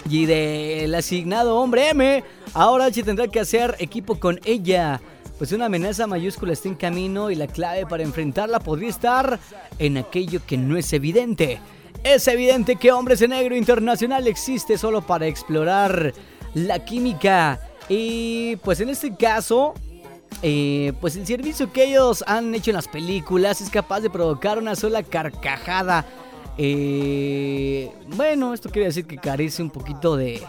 Y 0.06 0.26
del 0.26 0.94
asignado 0.94 1.56
hombre 1.56 1.88
M, 1.88 2.22
ahora 2.52 2.92
se 2.92 3.02
tendrá 3.02 3.26
que 3.26 3.40
hacer 3.40 3.74
equipo 3.78 4.20
con 4.20 4.38
ella. 4.44 5.00
Pues 5.38 5.50
una 5.50 5.66
amenaza 5.66 6.06
mayúscula 6.06 6.52
está 6.52 6.68
en 6.68 6.76
camino 6.76 7.30
y 7.30 7.34
la 7.34 7.48
clave 7.48 7.86
para 7.86 8.04
enfrentarla 8.04 8.60
podría 8.60 8.88
estar 8.88 9.40
en 9.78 9.96
aquello 9.96 10.40
que 10.46 10.56
no 10.56 10.76
es 10.76 10.92
evidente. 10.92 11.60
Es 12.04 12.28
evidente 12.28 12.76
que 12.76 12.92
Hombres 12.92 13.20
en 13.22 13.30
Negro 13.30 13.56
Internacional 13.56 14.28
existe 14.28 14.78
solo 14.78 15.02
para 15.02 15.26
explorar 15.26 16.12
la 16.54 16.84
química. 16.84 17.60
Y 17.88 18.56
pues 18.56 18.80
en 18.80 18.90
este 18.90 19.16
caso, 19.16 19.74
eh, 20.42 20.92
pues 21.00 21.16
el 21.16 21.26
servicio 21.26 21.72
que 21.72 21.84
ellos 21.84 22.22
han 22.26 22.54
hecho 22.54 22.70
en 22.70 22.76
las 22.76 22.88
películas 22.88 23.60
es 23.60 23.70
capaz 23.70 24.00
de 24.00 24.10
provocar 24.10 24.58
una 24.58 24.76
sola 24.76 25.02
carcajada. 25.02 26.06
Eh, 26.58 27.90
bueno, 28.08 28.54
esto 28.54 28.70
quiere 28.70 28.86
decir 28.86 29.06
que 29.06 29.18
carece 29.18 29.62
un 29.62 29.70
poquito 29.70 30.16
de, 30.16 30.42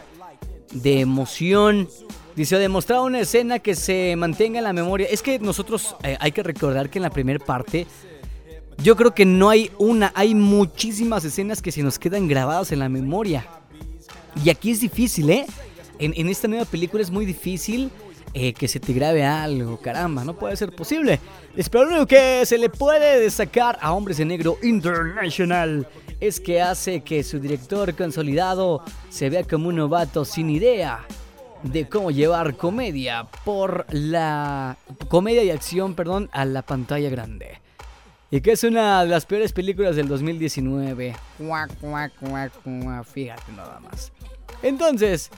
de 0.74 1.00
emoción. 1.00 1.90
Dice, 2.36 2.58
demostrar 2.58 3.00
una 3.00 3.22
escena 3.22 3.60
que 3.60 3.76
se 3.76 4.14
mantenga 4.18 4.58
en 4.58 4.66
la 4.66 4.74
memoria. 4.74 5.08
Es 5.10 5.22
que 5.22 5.40
nosotros 5.40 5.96
eh, 6.04 6.18
hay 6.20 6.34
que 6.34 6.44
recordar 6.44 6.90
que 6.90 7.00
en 7.00 7.04
la 7.04 7.10
primera 7.10 7.44
parte, 7.44 7.88
yo 8.84 8.98
creo 8.98 9.14
que 9.14 9.24
no 9.24 9.50
hay 9.50 9.72
una, 9.78 10.12
hay 10.16 10.36
muchísimas 10.36 11.24
escenas 11.24 11.62
que 11.62 11.72
se 11.72 11.82
nos 11.82 11.98
quedan 11.98 12.28
grabadas 12.28 12.74
en 12.74 12.80
la 12.80 12.90
memoria. 12.90 13.48
Y 14.44 14.50
aquí 14.50 14.72
es 14.72 14.82
difícil, 14.82 15.30
¿eh? 15.30 15.46
En, 15.98 16.14
en 16.18 16.28
esta 16.28 16.50
nueva 16.50 16.66
película 16.66 17.02
es 17.02 17.10
muy 17.10 17.26
difícil 17.26 17.90
eh, 18.34 18.52
que 18.52 18.68
se 18.68 18.82
te 18.82 18.92
grabe 18.92 19.24
algo, 19.24 19.78
caramba, 19.78 20.26
no 20.26 20.38
puede 20.38 20.58
ser 20.58 20.76
posible. 20.76 21.22
Pero 21.72 21.86
lo 21.86 21.92
único 21.92 22.06
que 22.06 22.46
se 22.46 22.58
le 22.58 22.68
puede 22.68 23.18
destacar 23.22 23.78
a 23.80 23.94
Hombres 23.94 24.18
de 24.18 24.26
Negro 24.26 24.58
International 24.62 25.88
es 26.20 26.42
que 26.42 26.62
hace 26.62 27.00
que 27.00 27.24
su 27.24 27.40
director 27.40 27.96
consolidado 27.96 28.84
se 29.08 29.30
vea 29.30 29.46
como 29.46 29.70
un 29.70 29.78
novato 29.78 30.26
sin 30.26 30.50
idea 30.50 31.08
de 31.72 31.90
cómo 31.90 32.12
llevar 32.12 32.56
comedia 32.56 33.28
por 33.44 33.86
la 33.90 34.78
comedia 35.08 35.44
y 35.44 35.50
acción, 35.50 35.96
perdón, 35.96 36.30
a 36.32 36.46
la 36.46 36.62
pantalla 36.62 37.10
grande. 37.10 37.60
Y 38.32 38.42
que 38.42 38.52
es 38.52 38.64
una 38.64 39.04
de 39.04 39.10
las 39.10 39.26
peores 39.26 39.54
películas 39.54 39.96
del 39.96 40.08
2019. 40.08 41.16
Cuac, 41.38 41.74
cuac, 41.80 42.12
cuac, 42.20 42.52
cuac, 42.64 43.06
Fíjate 43.06 43.52
nada 43.52 43.80
más. 43.80 44.12
Entonces, 44.62 45.30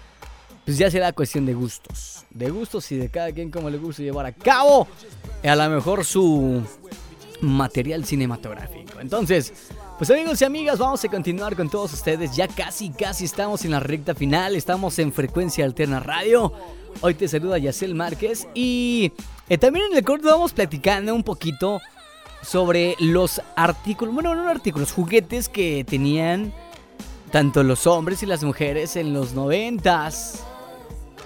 pues 0.65 0.77
ya 0.77 0.89
será 0.91 1.13
cuestión 1.13 1.45
de 1.45 1.53
gustos. 1.53 2.25
De 2.29 2.49
gustos 2.49 2.91
y 2.91 2.97
de 2.97 3.09
cada 3.09 3.31
quien 3.31 3.51
como 3.51 3.69
le 3.69 3.77
gusta 3.77 4.03
llevar 4.03 4.25
a 4.25 4.31
cabo 4.31 4.87
a 5.43 5.55
lo 5.55 5.69
mejor 5.69 6.03
su 6.03 6.63
material 7.41 8.05
cinematográfico. 8.05 8.99
Entonces, 8.99 9.69
pues 9.97 10.11
amigos 10.11 10.39
y 10.41 10.45
amigas, 10.45 10.77
vamos 10.77 11.03
a 11.03 11.07
continuar 11.07 11.55
con 11.55 11.69
todos 11.69 11.91
ustedes. 11.91 12.35
Ya 12.35 12.47
casi, 12.47 12.91
casi 12.91 13.25
estamos 13.25 13.65
en 13.65 13.71
la 13.71 13.79
recta 13.79 14.13
final. 14.13 14.55
Estamos 14.55 14.99
en 14.99 15.11
Frecuencia 15.11 15.65
Alterna 15.65 15.99
Radio. 15.99 16.53
Hoy 17.01 17.15
te 17.15 17.27
saluda 17.27 17.57
Yacel 17.57 17.95
Márquez. 17.95 18.47
Y 18.53 19.11
eh, 19.49 19.57
también 19.57 19.85
en 19.91 19.97
el 19.97 20.03
corto 20.03 20.27
vamos 20.27 20.53
platicando 20.53 21.15
un 21.15 21.23
poquito 21.23 21.81
sobre 22.43 22.95
los 22.99 23.41
artículos, 23.55 24.13
bueno, 24.13 24.35
no 24.35 24.47
artículos, 24.47 24.91
juguetes 24.91 25.49
que 25.49 25.83
tenían 25.83 26.53
tanto 27.31 27.63
los 27.63 27.87
hombres 27.87 28.21
y 28.21 28.27
las 28.27 28.43
mujeres 28.43 28.95
en 28.97 29.15
los 29.15 29.33
noventas. 29.33 30.43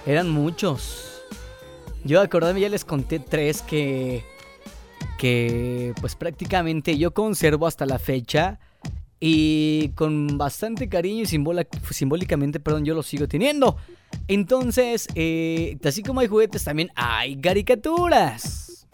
Eran 0.06 0.30
muchos. 0.30 1.22
Yo 2.06 2.22
acordarme 2.22 2.62
ya 2.62 2.70
les 2.70 2.86
conté 2.86 3.20
tres 3.20 3.62
que 3.62 4.24
que 5.22 5.94
pues 6.02 6.16
prácticamente 6.16 6.98
yo 6.98 7.14
conservo 7.14 7.68
hasta 7.68 7.86
la 7.86 8.00
fecha 8.00 8.58
y 9.20 9.90
con 9.90 10.40
bastante 10.40 10.90
cariño 10.90 11.22
y 11.22 11.28
simbólicamente, 11.28 12.60
perdón, 12.60 12.86
yo 12.86 12.96
los 12.96 13.06
sigo 13.06 13.28
teniendo. 13.28 13.78
Entonces, 14.28 15.08
eh, 15.14 15.78
así 15.86 16.02
como 16.02 16.22
hay 16.22 16.28
juguetes, 16.28 16.64
también 16.64 16.90
hay 16.96 17.36
caricaturas. 17.36 18.88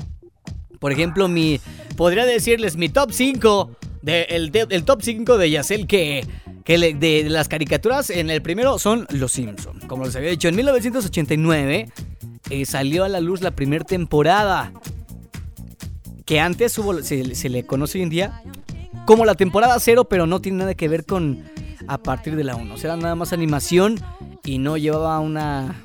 Por 0.80 0.92
ejemplo, 0.92 1.30
mi 1.30 1.62
podría 1.96 2.26
decirles 2.26 2.76
mi 2.76 2.90
top 2.90 3.14
5 3.14 3.78
de, 4.02 4.24
el, 4.24 4.84
top 4.84 5.02
5 5.02 5.38
de 5.38 5.50
Yacel 5.50 5.88
que, 5.88 6.28
que 6.66 6.78
de, 6.78 7.30
las 7.30 7.48
caricaturas 7.48 8.10
en 8.10 8.30
el 8.30 8.42
primero 8.42 8.78
son 8.80 9.08
Los 9.12 9.32
Simpson. 9.32 9.80
Como 9.88 10.04
les 10.04 10.16
había 10.18 10.32
dicho, 10.32 10.50
en 10.50 10.58
1989 10.58 11.90
eh, 12.50 12.66
salió 12.66 13.06
a 13.06 13.08
la 13.08 13.22
luz 13.22 13.40
la 13.40 13.52
primera 13.52 13.86
temporada 13.86 14.74
que 16.28 16.40
antes 16.40 16.78
hubo, 16.78 17.02
se, 17.02 17.34
se 17.34 17.50
le 17.50 17.66
conoce 17.66 17.98
hoy 17.98 18.04
en 18.04 18.10
día 18.10 18.44
como 19.06 19.26
la 19.26 19.36
temporada 19.36 19.80
0, 19.80 20.06
pero 20.06 20.28
no 20.28 20.42
tiene 20.42 20.60
nada 20.60 20.76
que 20.76 20.90
ver 20.90 21.06
con 21.06 21.44
a 21.88 21.98
partir 21.98 22.36
de 22.36 22.44
la 22.44 22.56
1. 22.56 22.74
O 22.74 22.78
sea, 22.78 22.94
era 22.94 23.02
nada 23.02 23.16
más 23.16 23.32
animación 23.32 23.98
y 24.44 24.58
no 24.58 24.76
llevaba 24.76 25.20
una, 25.20 25.84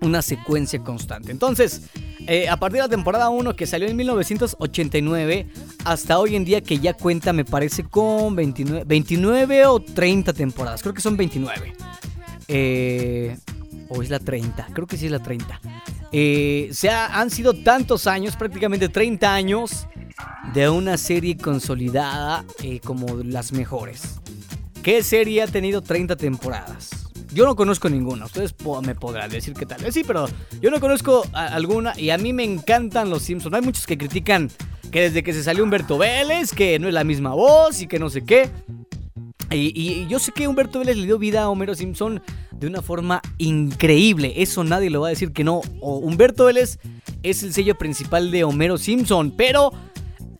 una 0.00 0.20
secuencia 0.20 0.80
constante. 0.80 1.30
Entonces, 1.30 1.82
eh, 2.26 2.48
a 2.48 2.56
partir 2.58 2.78
de 2.78 2.88
la 2.88 2.88
temporada 2.88 3.28
1 3.30 3.54
que 3.54 3.66
salió 3.66 3.86
en 3.86 3.96
1989 3.96 5.46
hasta 5.84 6.18
hoy 6.18 6.34
en 6.34 6.44
día 6.44 6.60
que 6.60 6.80
ya 6.80 6.94
cuenta, 6.94 7.32
me 7.32 7.44
parece, 7.44 7.84
con 7.84 8.34
29, 8.34 8.82
29 8.84 9.66
o 9.66 9.80
30 9.80 10.32
temporadas. 10.32 10.82
Creo 10.82 10.92
que 10.92 11.00
son 11.00 11.16
29. 11.16 11.72
Eh, 12.48 13.36
o 13.88 14.02
es 14.02 14.10
la 14.10 14.18
30, 14.18 14.66
creo 14.72 14.86
que 14.88 14.96
sí 14.96 15.06
es 15.06 15.12
la 15.12 15.20
30. 15.20 15.60
Eh, 16.18 16.70
se 16.72 16.88
ha- 16.88 17.20
han 17.20 17.28
sido 17.28 17.52
tantos 17.52 18.06
años, 18.06 18.36
prácticamente 18.36 18.88
30 18.88 19.34
años, 19.34 19.86
de 20.54 20.70
una 20.70 20.96
serie 20.96 21.36
consolidada 21.36 22.42
eh, 22.62 22.80
como 22.80 23.18
las 23.22 23.52
mejores. 23.52 24.18
¿Qué 24.82 25.02
serie 25.02 25.42
ha 25.42 25.46
tenido 25.46 25.82
30 25.82 26.16
temporadas? 26.16 26.88
Yo 27.34 27.44
no 27.44 27.54
conozco 27.54 27.90
ninguna, 27.90 28.24
ustedes 28.24 28.54
me 28.82 28.94
podrán 28.94 29.28
decir 29.28 29.52
qué 29.52 29.66
tal. 29.66 29.84
Eh, 29.84 29.92
Sí, 29.92 30.04
pero 30.06 30.26
yo 30.62 30.70
no 30.70 30.80
conozco 30.80 31.22
alguna 31.34 31.92
y 31.98 32.08
a 32.08 32.16
mí 32.16 32.32
me 32.32 32.44
encantan 32.44 33.10
los 33.10 33.22
Simpsons. 33.24 33.54
Hay 33.54 33.60
muchos 33.60 33.84
que 33.86 33.98
critican 33.98 34.50
que 34.90 35.02
desde 35.02 35.22
que 35.22 35.34
se 35.34 35.42
salió 35.42 35.64
Humberto 35.64 35.98
Vélez, 35.98 36.52
que 36.54 36.78
no 36.78 36.88
es 36.88 36.94
la 36.94 37.04
misma 37.04 37.34
voz 37.34 37.82
y 37.82 37.88
que 37.88 37.98
no 37.98 38.08
sé 38.08 38.24
qué. 38.24 38.48
Y, 39.50 39.78
y 39.78 40.06
yo 40.08 40.18
sé 40.18 40.32
que 40.32 40.48
Humberto 40.48 40.78
Vélez 40.78 40.96
le 40.96 41.04
dio 41.04 41.18
vida 41.18 41.42
a 41.42 41.50
Homero 41.50 41.74
Simpson 41.74 42.22
de 42.58 42.66
una 42.66 42.82
forma 42.82 43.20
increíble. 43.38 44.34
Eso 44.36 44.64
nadie 44.64 44.90
lo 44.90 45.00
va 45.02 45.08
a 45.08 45.10
decir 45.10 45.32
que 45.32 45.44
no. 45.44 45.60
Humberto 45.80 46.46
Vélez 46.46 46.78
es 47.22 47.42
el 47.42 47.52
sello 47.52 47.76
principal 47.76 48.30
de 48.30 48.44
Homero 48.44 48.78
Simpson. 48.78 49.32
Pero 49.36 49.72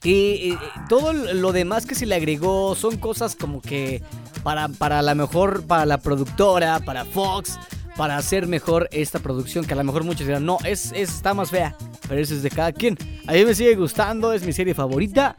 eh, 0.05 0.51
eh, 0.53 0.57
todo 0.89 1.13
lo 1.13 1.53
demás 1.53 1.87
que 1.87 1.95
se 1.95 2.07
le 2.07 2.15
agregó 2.15 2.75
son 2.75 2.97
cosas 2.99 3.37
como 3.37 3.61
que 3.61 4.03
para, 4.43 4.69
para 4.69 5.03
la 5.03 5.15
mejor, 5.15 5.65
para 5.67 5.85
la 5.87 5.99
productora, 5.99 6.81
para 6.81 7.05
Fox, 7.05 7.59
para 7.97 8.17
hacer 8.17 8.47
mejor 8.47 8.89
esta 8.93 9.19
producción. 9.19 9.65
Que 9.65 9.75
a 9.75 9.77
lo 9.77 9.85
mejor 9.85 10.05
muchos 10.05 10.27
dirán, 10.27 10.47
no, 10.47 10.59
es, 10.65 10.93
es- 10.93 11.11
está 11.11 11.35
más 11.35 11.51
fea. 11.51 11.77
Pero 12.09 12.21
eso 12.21 12.35
es 12.35 12.43
de 12.43 12.51
cada 12.51 12.73
quien. 12.73 12.97
A 13.27 13.33
mí 13.33 13.45
me 13.45 13.55
sigue 13.55 13.75
gustando, 13.75 14.33
es 14.33 14.45
mi 14.45 14.53
serie 14.53 14.75
favorita. 14.75 15.37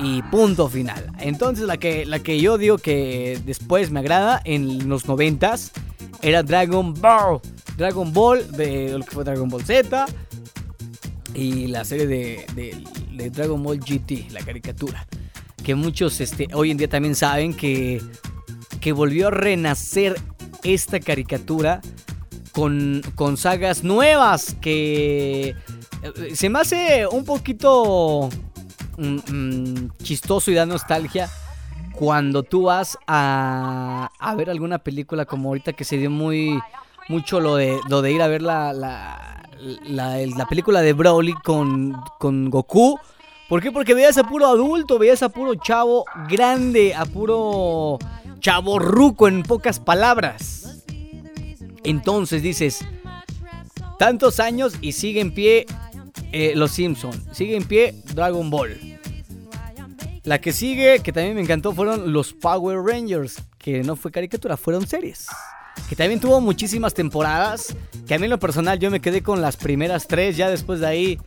Y 0.00 0.22
punto 0.22 0.68
final. 0.68 1.10
Entonces 1.18 1.66
la 1.66 1.76
que, 1.76 2.06
la 2.06 2.20
que 2.20 2.40
yo 2.40 2.56
digo 2.56 2.78
que 2.78 3.40
después 3.44 3.90
me 3.90 3.98
agrada 3.98 4.40
en 4.44 4.88
los 4.88 5.06
noventas 5.06 5.72
era 6.22 6.42
Dragon 6.42 6.92
Ball. 6.94 7.40
Dragon 7.76 8.12
Ball, 8.12 8.50
de 8.52 8.98
lo 8.98 9.04
que 9.04 9.10
fue 9.12 9.24
Dragon 9.24 9.48
Ball 9.48 9.64
Z. 9.64 10.06
y 11.34 11.68
la 11.68 11.84
serie 11.84 12.06
de, 12.06 12.46
de- 12.54 13.30
Dragon 13.30 13.62
Ball 13.62 13.78
GT, 13.80 14.30
la 14.30 14.40
caricatura. 14.40 15.06
Que 15.62 15.74
muchos 15.74 16.20
este, 16.20 16.48
hoy 16.54 16.70
en 16.70 16.76
día 16.76 16.88
también 16.88 17.14
saben 17.14 17.54
que, 17.54 18.00
que 18.80 18.92
volvió 18.92 19.28
a 19.28 19.30
renacer 19.30 20.16
esta 20.64 20.98
caricatura 21.00 21.80
con, 22.52 23.02
con 23.14 23.36
sagas 23.36 23.84
nuevas 23.84 24.56
que 24.60 25.48
eh, 25.50 26.34
se 26.34 26.48
me 26.48 26.60
hace 26.60 27.06
un 27.06 27.24
poquito 27.24 28.28
mm, 28.96 29.16
mm, 29.32 29.90
chistoso 30.02 30.50
y 30.50 30.54
da 30.54 30.64
nostalgia 30.66 31.28
cuando 31.98 32.42
tú 32.44 32.62
vas 32.64 32.96
a, 33.06 34.10
a 34.18 34.34
ver 34.36 34.50
alguna 34.50 34.78
película 34.78 35.24
como 35.24 35.48
ahorita 35.48 35.72
que 35.72 35.84
se 35.84 35.96
dio 35.98 36.10
muy 36.10 36.58
mucho 37.08 37.40
lo 37.40 37.56
de 37.56 37.78
lo 37.88 38.02
de 38.02 38.12
ir 38.12 38.22
a 38.22 38.28
ver 38.28 38.42
la, 38.42 38.72
la, 38.72 39.44
la- 39.84 40.20
el- 40.20 40.30
la 40.30 40.46
película 40.46 40.80
de 40.82 40.92
Broly 40.92 41.32
con, 41.42 41.96
con 42.18 42.50
Goku. 42.50 42.98
¿Por 43.48 43.62
qué? 43.62 43.72
Porque 43.72 43.94
veías 43.94 44.18
a 44.18 44.24
puro 44.24 44.46
adulto, 44.46 44.98
veías 44.98 45.22
a 45.22 45.30
puro 45.30 45.54
chavo 45.54 46.04
grande, 46.28 46.94
a 46.94 47.06
puro 47.06 47.98
chavo 48.40 48.78
ruco 48.78 49.26
en 49.26 49.42
pocas 49.42 49.80
palabras. 49.80 50.84
Entonces 51.82 52.42
dices, 52.42 52.84
tantos 53.98 54.38
años 54.38 54.74
y 54.82 54.92
sigue 54.92 55.20
en 55.20 55.32
pie 55.32 55.66
eh, 56.32 56.52
Los 56.54 56.72
Simpson, 56.72 57.12
sigue 57.32 57.56
en 57.56 57.64
pie 57.64 57.94
Dragon 58.14 58.50
Ball. 58.50 58.87
La 60.28 60.42
que 60.42 60.52
sigue, 60.52 60.98
que 60.98 61.10
también 61.10 61.36
me 61.36 61.40
encantó, 61.40 61.72
fueron 61.72 62.12
los 62.12 62.34
Power 62.34 62.80
Rangers, 62.82 63.42
que 63.56 63.82
no 63.82 63.96
fue 63.96 64.10
caricatura, 64.10 64.58
fueron 64.58 64.86
series. 64.86 65.26
Que 65.88 65.96
también 65.96 66.20
tuvo 66.20 66.38
muchísimas 66.42 66.92
temporadas, 66.92 67.74
que 68.06 68.12
a 68.12 68.18
mí 68.18 68.28
lo 68.28 68.38
personal 68.38 68.78
yo 68.78 68.90
me 68.90 69.00
quedé 69.00 69.22
con 69.22 69.40
las 69.40 69.56
primeras 69.56 70.06
tres, 70.06 70.36
ya 70.36 70.50
después 70.50 70.80
de 70.80 70.86
ahí 70.86 71.18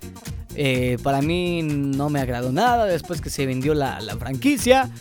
eh, 0.53 0.99
para 1.01 1.23
mí 1.23 1.63
no 1.63 2.11
me 2.11 2.19
agradó 2.19 2.51
nada, 2.51 2.85
después 2.85 3.21
que 3.21 3.31
se 3.31 3.47
vendió 3.47 3.73
la, 3.73 3.99
la 4.01 4.17
franquicia. 4.17 4.91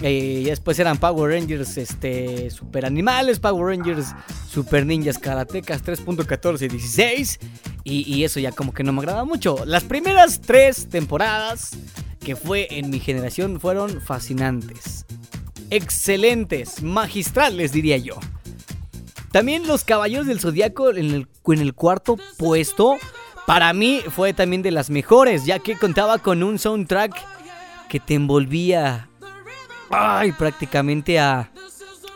Eh, 0.00 0.40
y 0.40 0.44
después 0.44 0.78
eran 0.78 0.96
Power 0.96 1.38
Rangers 1.38 1.76
este, 1.76 2.48
Super 2.50 2.86
Animales, 2.86 3.40
Power 3.40 3.76
Rangers 3.76 4.06
Super 4.48 4.86
Ninjas 4.86 5.18
Karatecas 5.18 5.84
3.14 5.84 6.62
y 6.62 6.68
16. 6.68 7.38
Y, 7.84 8.14
y 8.14 8.24
eso 8.24 8.40
ya 8.40 8.52
como 8.52 8.72
que 8.72 8.82
no 8.84 8.94
me 8.94 9.00
agrada 9.00 9.26
mucho. 9.26 9.66
Las 9.66 9.84
primeras 9.84 10.40
tres 10.40 10.88
temporadas 10.88 11.72
que 12.24 12.34
fue 12.36 12.66
en 12.70 12.90
mi 12.90 12.98
generación 12.98 13.60
fueron 13.60 14.00
fascinantes. 14.00 15.04
Excelentes, 15.70 16.82
magistrales 16.82 17.72
diría 17.72 17.96
yo. 17.98 18.14
También 19.30 19.66
los 19.66 19.84
Caballeros 19.84 20.26
del 20.26 20.40
Zodiaco 20.40 20.90
en 20.90 21.10
el, 21.10 21.28
en 21.46 21.58
el 21.60 21.74
cuarto 21.74 22.16
puesto. 22.38 22.96
Para 23.46 23.72
mí 23.72 24.00
fue 24.08 24.32
también 24.32 24.62
de 24.62 24.70
las 24.70 24.90
mejores, 24.90 25.44
ya 25.44 25.58
que 25.58 25.76
contaba 25.76 26.18
con 26.18 26.42
un 26.42 26.58
soundtrack 26.58 27.14
que 27.88 28.00
te 28.00 28.14
envolvía 28.14 29.08
ay, 29.90 30.32
prácticamente 30.32 31.18
a, 31.18 31.50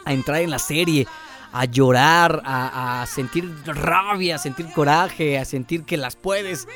a 0.05 0.13
entrar 0.13 0.41
en 0.41 0.51
la 0.51 0.59
serie, 0.59 1.07
a 1.53 1.65
llorar, 1.65 2.43
a, 2.45 3.03
a 3.03 3.07
sentir 3.07 3.53
rabia, 3.67 4.37
a 4.37 4.39
sentir 4.39 4.73
coraje, 4.73 5.39
a 5.39 5.45
sentir 5.45 5.85
que 5.85 5.97
las 5.97 6.17
puedes. 6.17 6.67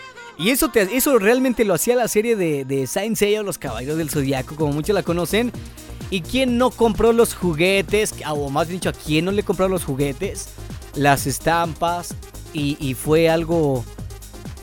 Y 0.42 0.50
eso, 0.50 0.70
te, 0.70 0.96
eso 0.96 1.20
realmente 1.20 1.64
lo 1.64 1.72
hacía 1.72 1.94
la 1.94 2.08
serie 2.08 2.34
de, 2.34 2.64
de 2.64 2.88
Saint 2.88 3.16
Seiya, 3.16 3.44
Los 3.44 3.58
Caballeros 3.58 3.96
del 3.96 4.10
Zodiaco, 4.10 4.56
como 4.56 4.72
muchos 4.72 4.92
la 4.92 5.04
conocen. 5.04 5.52
¿Y 6.10 6.22
quién 6.22 6.58
no 6.58 6.72
compró 6.72 7.12
los 7.12 7.32
juguetes? 7.32 8.12
O 8.28 8.50
más 8.50 8.66
dicho, 8.66 8.88
¿a 8.88 8.92
quién 8.92 9.24
no 9.24 9.30
le 9.30 9.44
compró 9.44 9.68
los 9.68 9.84
juguetes? 9.84 10.48
Las 10.96 11.28
estampas. 11.28 12.16
Y, 12.52 12.94
fue 12.94 13.30
algo... 13.30 13.84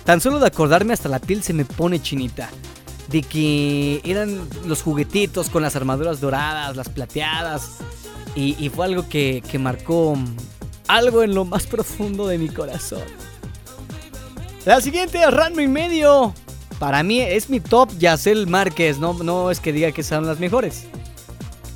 Tan 0.03 0.19
solo 0.19 0.39
de 0.39 0.47
acordarme 0.47 0.91
hasta 0.91 1.07
la 1.07 1.19
piel 1.19 1.43
se 1.43 1.53
me 1.53 1.63
pone 1.63 2.01
chinita. 2.01 2.49
De 3.07 3.21
que 3.21 4.01
eran 4.03 4.49
los 4.65 4.81
juguetitos 4.81 5.49
con 5.49 5.63
las 5.63 5.77
armaduras 5.77 6.19
doradas, 6.19 6.75
las 6.75 6.89
plateadas. 6.89 7.77
Y, 8.35 8.67
fue 8.67 8.85
algo 8.85 9.07
que 9.07 9.41
marcó 9.57 10.17
algo 10.89 11.23
en 11.23 11.33
lo 11.33 11.45
más 11.45 11.67
profundo 11.67 12.27
de 12.27 12.37
mi 12.37 12.49
corazón. 12.49 13.28
La 14.69 14.81
siguiente, 14.81 15.25
Ranma 15.31 15.63
y 15.63 15.67
medio. 15.67 16.31
Para 16.77 17.01
mí 17.01 17.21
es 17.21 17.49
mi 17.49 17.59
top 17.59 17.89
Yacel 17.97 18.45
Márquez. 18.45 18.99
No, 18.99 19.13
no 19.13 19.49
es 19.49 19.59
que 19.59 19.73
diga 19.73 19.91
que 19.91 20.03
sean 20.03 20.27
las 20.27 20.39
mejores. 20.39 20.85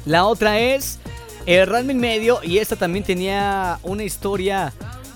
La 0.06 0.26
otra 0.26 0.60
es 0.60 1.00
el 1.48 1.66
Ranma 1.66 1.94
y 1.94 1.96
medio. 1.96 2.40
Y 2.44 2.60
esta 2.60 2.76
también 2.76 3.04
tenía 3.04 3.80
una 3.82 4.04
historia 4.04 4.74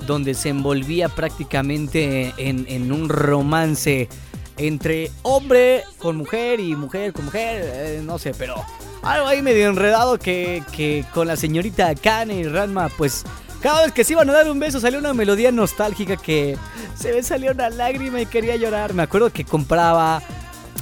donde 0.08 0.34
se 0.34 0.50
envolvía 0.50 1.08
prácticamente 1.08 2.34
en, 2.38 2.66
en 2.68 2.92
un 2.92 3.10
romance 3.10 4.10
entre 4.58 5.12
hombre 5.22 5.84
con 6.00 6.16
mujer 6.16 6.60
y 6.60 6.76
mujer 6.76 7.14
con 7.14 7.26
mujer. 7.26 7.62
eh, 7.64 8.02
no 8.04 8.18
sé, 8.18 8.34
pero 8.36 8.56
algo 9.04 9.28
ahí 9.28 9.44
medio 9.44 9.70
enredado 9.70 10.18
que, 10.18 10.64
que 10.76 11.06
con 11.14 11.28
la 11.28 11.36
señorita 11.38 11.94
Kane 11.94 12.40
y 12.40 12.44
Ranma, 12.46 12.90
pues 12.98 13.24
cada 13.62 13.84
vez 13.84 13.92
que 13.92 14.04
se 14.04 14.14
iban 14.14 14.30
a 14.30 14.34
dar 14.34 14.50
un 14.50 14.60
beso 14.60 14.80
salió 14.80 15.00
una 15.00 15.14
melodía 15.14 15.52
nostálgica 15.52 16.18
que 16.18 16.58
se 16.96 17.14
me 17.14 17.24
salió 17.24 17.52
una 17.52 17.70
lágrima 17.70 18.22
y 18.22 18.26
quería 18.26 18.56
llorar. 18.56 18.94
Me 18.94 19.04
acuerdo 19.04 19.32
que 19.32 19.44
compraba 19.44 20.22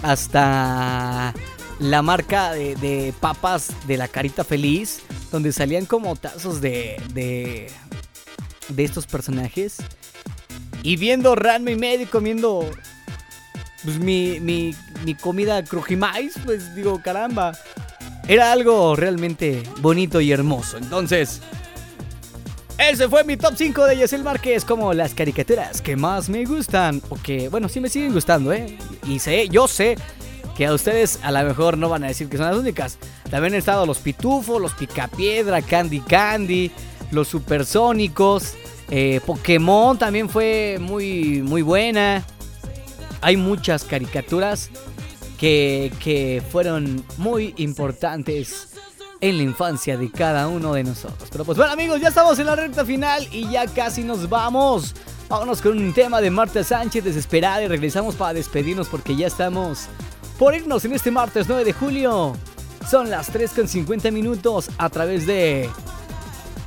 hasta 0.04 1.34
la 1.80 2.02
marca 2.02 2.52
de, 2.52 2.76
de 2.76 3.14
papas 3.20 3.72
de 3.88 3.98
la 3.98 4.08
carita 4.08 4.44
feliz, 4.44 5.02
donde 5.32 5.52
salían 5.52 5.86
como 5.86 6.16
tazos 6.16 6.62
de, 6.62 7.02
de, 7.14 7.72
de 8.70 8.84
estos 8.84 9.06
personajes. 9.08 9.78
Y 10.84 10.98
viendo 10.98 11.36
Ranma 11.36 11.72
y 11.72 11.76
medio 11.76 12.10
comiendo 12.10 12.70
pues, 13.84 13.98
mi, 14.00 14.40
mi, 14.40 14.76
mi 15.04 15.16
comida 15.16 15.64
crujimais, 15.64 16.34
pues 16.44 16.76
digo, 16.76 17.02
caramba. 17.02 17.54
Era 18.28 18.52
algo 18.52 18.96
realmente 18.96 19.64
bonito 19.82 20.20
y 20.22 20.32
hermoso. 20.32 20.78
Entonces, 20.78 21.42
ese 22.78 23.08
fue 23.08 23.24
mi 23.24 23.38
top 23.38 23.54
5 23.56 23.86
de 23.86 23.98
Yesel 23.98 24.24
Márquez 24.24 24.66
como 24.66 24.94
las 24.94 25.14
caricaturas 25.14 25.82
que 25.82 25.96
más 25.96 26.30
me 26.30 26.44
gustan. 26.46 27.02
O 27.10 27.16
que, 27.16 27.50
bueno, 27.50 27.70
sí 27.70 27.80
me 27.80 27.90
siguen 27.90 28.14
gustando, 28.14 28.52
¿eh? 28.52 28.78
Y 29.08 29.20
sé, 29.20 29.48
yo 29.50 29.68
sé 29.68 29.98
que 30.56 30.66
a 30.66 30.74
ustedes 30.74 31.20
a 31.24 31.32
lo 31.32 31.44
mejor 31.44 31.78
no 31.78 31.90
van 31.90 32.04
a 32.04 32.08
decir 32.08 32.30
que 32.30 32.38
son 32.38 32.48
las 32.48 32.58
únicas. 32.58 32.98
También 33.30 33.54
han 33.54 33.60
estado 33.60 33.86
los 33.86 34.00
Pitufos, 34.00 34.62
los 34.62 34.74
Picapiedra, 34.74 35.62
Candy 35.62 36.02
Candy, 36.02 36.72
los 37.12 37.28
Supersónicos. 37.28 38.54
eh, 38.90 39.20
Pokémon 39.26 39.98
también 39.98 40.30
fue 40.30 40.78
muy, 40.80 41.42
muy 41.42 41.62
buena. 41.62 42.26
Hay 43.22 43.38
muchas 43.38 43.84
caricaturas 43.84 44.70
que, 45.40 45.92
que 46.00 46.44
fueron 46.52 47.04
muy 47.18 47.54
importantes 47.58 48.76
en 49.30 49.38
la 49.38 49.44
infancia 49.44 49.98
de 49.98 50.12
cada 50.12 50.48
uno 50.48 50.74
de 50.74 50.84
nosotros. 50.84 51.30
Pero 51.32 51.44
pues 51.46 51.58
bueno 51.58 51.74
amigos, 51.74 52.00
ya 52.00 52.10
estamos 52.10 52.38
en 52.38 52.46
la 52.46 52.56
recta 52.56 52.86
final 52.86 53.28
y 53.32 53.50
ya 53.50 53.66
casi 53.66 54.04
nos 54.04 54.30
vamos. 54.30 54.94
Vámonos 55.28 55.64
con 55.64 55.78
un 55.80 55.94
tema 55.94 56.22
de 56.22 56.30
Marta 56.30 56.64
Sánchez 56.64 57.04
desesperada 57.04 57.64
y 57.64 57.68
regresamos 57.68 58.14
para 58.14 58.34
despedirnos 58.34 58.88
porque 58.88 59.16
ya 59.16 59.26
estamos 59.26 59.88
por 60.38 60.54
irnos 60.54 60.86
en 60.86 60.94
este 60.94 61.10
martes 61.10 61.48
9 61.48 61.66
de 61.66 61.74
julio. 61.74 62.36
Son 62.88 63.10
las 63.10 63.28
3 63.32 63.52
con 63.52 63.68
50 63.68 64.12
minutos 64.12 64.70
a 64.78 64.90
través 64.90 65.26
de 65.26 65.72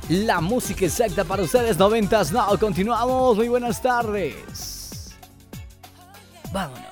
la 0.09 0.41
música 0.41 0.85
exacta 0.85 1.23
para 1.23 1.43
ustedes 1.43 1.79
90s 1.79 2.31
Now. 2.31 2.59
Continuamos, 2.59 3.37
muy 3.37 3.47
buenas 3.47 3.81
tardes. 3.81 5.15
Vámonos. 6.51 6.88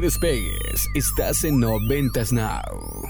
Te 0.00 0.06
despegues, 0.06 0.88
estás 0.94 1.44
en 1.44 1.60
Noventas 1.60 2.32
Now. 2.32 3.02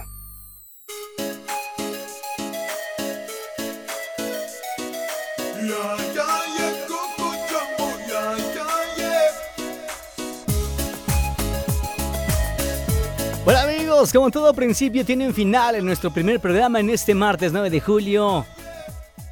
Hola 13.44 13.62
amigos, 13.62 14.12
como 14.12 14.30
todo 14.30 14.52
principio 14.54 15.04
tiene 15.04 15.28
un 15.28 15.34
final 15.34 15.76
en 15.76 15.84
nuestro 15.84 16.12
primer 16.12 16.40
programa 16.40 16.80
en 16.80 16.90
este 16.90 17.14
martes 17.14 17.52
9 17.52 17.70
de 17.70 17.80
julio. 17.80 18.46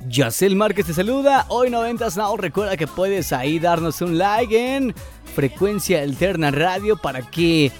Yacel 0.06 0.54
Márquez 0.54 0.86
te 0.86 0.94
saluda, 0.94 1.44
hoy 1.48 1.70
90 1.70 2.09
Now, 2.16 2.36
recuerda 2.36 2.76
que 2.76 2.86
puedes 2.86 3.32
ahí 3.32 3.59
darnos 3.59 4.00
un 4.00 4.16
like 4.16 4.76
en 4.76 4.94
Frecuencia 5.39 6.03
Alterna 6.03 6.51
Radio 6.51 6.97
para 6.97 7.22
que 7.22 7.70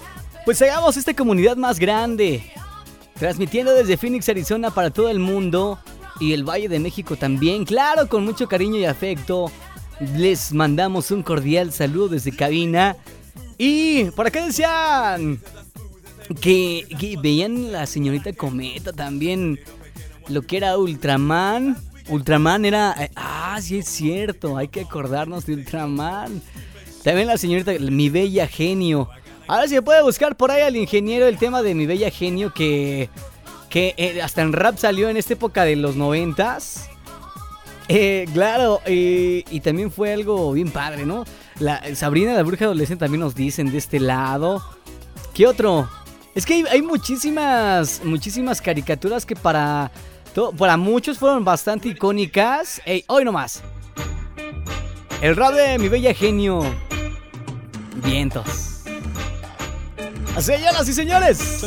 pues 0.45 0.63
hagamos 0.63 0.97
esta 0.97 1.13
comunidad 1.13 1.57
más 1.57 1.81
grande. 1.81 2.53
Transmitiendo 3.19 3.75
desde 3.75 3.97
Phoenix, 3.97 4.29
Arizona 4.29 4.71
para 4.71 4.91
todo 4.91 5.09
el 5.09 5.19
mundo 5.19 5.81
y 6.21 6.35
el 6.35 6.49
Valle 6.49 6.69
de 6.69 6.79
México 6.79 7.17
también, 7.17 7.65
claro, 7.65 8.09
con 8.09 8.25
mucho 8.25 8.47
cariño 8.47 8.77
y 8.77 8.85
afecto. 8.85 9.51
Les 10.17 10.53
mandamos 10.53 11.11
un 11.11 11.25
cordial 11.25 11.73
saludo 11.73 12.11
desde 12.11 12.31
cabina. 12.31 12.97
Y 13.59 14.05
por 14.13 14.29
acá 14.29 14.47
decían 14.47 15.41
que, 16.41 16.87
que 16.97 17.17
veían 17.21 17.73
la 17.73 17.87
señorita 17.87 18.33
Cometa 18.35 18.93
también 18.93 19.59
lo 20.29 20.43
que 20.43 20.59
era 20.59 20.79
Ultraman. 20.79 21.77
Ultraman 22.09 22.65
era. 22.65 22.95
eh, 23.01 23.11
ah, 23.17 23.59
sí 23.61 23.79
es 23.79 23.89
cierto, 23.89 24.57
hay 24.57 24.69
que 24.69 24.83
acordarnos 24.83 25.45
de 25.45 25.55
Ultraman. 25.55 26.41
También 27.09 27.27
la 27.27 27.39
señorita, 27.39 27.73
mi 27.91 28.11
bella 28.11 28.47
genio. 28.47 29.09
Ahora 29.47 29.67
se 29.67 29.81
puede 29.81 30.03
buscar 30.03 30.37
por 30.37 30.51
ahí 30.51 30.61
al 30.61 30.77
ingeniero 30.77 31.27
el 31.27 31.39
tema 31.39 31.63
de 31.63 31.75
mi 31.75 31.87
bella 31.87 32.11
genio 32.11 32.53
que. 32.53 33.09
Que 33.71 33.95
eh, 33.97 34.21
hasta 34.21 34.43
en 34.43 34.53
rap 34.53 34.77
salió 34.77 35.09
en 35.09 35.17
esta 35.17 35.33
época 35.33 35.65
de 35.65 35.77
los 35.77 35.97
noventas. 35.97 36.91
Eh, 37.89 38.27
claro, 38.35 38.83
y 38.87 39.61
también 39.61 39.91
fue 39.91 40.13
algo 40.13 40.53
bien 40.53 40.71
padre, 40.71 41.07
¿no? 41.07 41.25
La, 41.61 41.83
Sabrina 41.97 42.35
la 42.35 42.43
bruja 42.43 42.67
adolescente 42.67 43.07
también 43.07 43.21
nos 43.21 43.35
dicen 43.35 43.73
de 43.73 43.79
este 43.79 44.01
lado. 44.01 44.63
¿Qué 45.33 45.47
otro? 45.47 45.89
Es 46.35 46.45
que 46.45 46.53
hay, 46.53 46.65
hay 46.71 46.83
muchísimas, 46.83 48.03
muchísimas 48.05 48.61
caricaturas 48.61 49.25
que 49.25 49.35
para, 49.35 49.91
para 50.59 50.77
muchos 50.77 51.19
fueron 51.19 51.43
bastante 51.43 51.89
icónicas. 51.89 52.83
Ey, 52.85 53.03
hoy 53.07 53.25
nomás. 53.25 53.63
El 55.23 55.37
rap 55.37 55.55
de 55.55 55.79
mi 55.79 55.89
bella 55.89 56.13
genio. 56.13 56.61
Vientos. 58.03 58.83
Señoras 60.39 60.89
y 60.89 60.93
señores. 60.93 61.65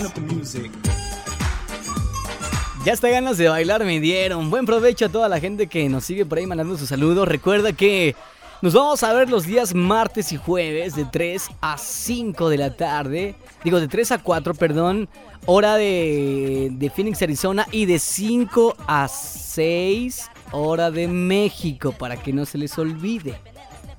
Ya 2.86 2.94
hasta 2.94 3.10
ganas 3.10 3.38
de 3.38 3.48
bailar 3.48 3.84
me 3.84 4.00
dieron. 4.00 4.50
Buen 4.50 4.66
provecho 4.66 5.06
a 5.06 5.10
toda 5.10 5.30
la 5.30 5.40
gente 5.40 5.68
que 5.68 5.88
nos 5.90 6.06
sigue 6.06 6.26
por 6.26 6.38
ahí 6.38 6.48
mandando 6.48 6.78
sus 6.78 6.90
saludos. 6.90 7.28
Recuerda 7.28 7.74
que 7.74 8.16
nos 8.62 8.74
vamos 8.74 9.04
a 9.04 9.12
ver 9.14 9.30
los 9.30 9.46
días 9.46 9.76
martes 9.76 10.32
y 10.32 10.38
jueves 10.38 10.96
de 10.96 11.06
3 11.06 11.50
a 11.62 11.78
5 11.78 12.50
de 12.50 12.58
la 12.58 12.76
tarde. 12.76 13.36
Digo, 13.64 13.80
de 13.80 13.88
3 13.88 14.14
a 14.14 14.18
4, 14.20 14.54
perdón. 14.54 15.10
Hora 15.46 15.76
de, 15.76 16.70
de 16.72 16.90
Phoenix, 16.90 17.22
Arizona. 17.22 17.68
Y 17.72 17.86
de 17.86 18.00
5 18.00 18.78
a 18.88 19.08
6, 19.08 20.30
hora 20.52 20.92
de 20.92 21.08
México. 21.08 21.92
Para 21.92 22.18
que 22.18 22.32
no 22.32 22.46
se 22.46 22.58
les 22.58 22.78
olvide. 22.78 23.36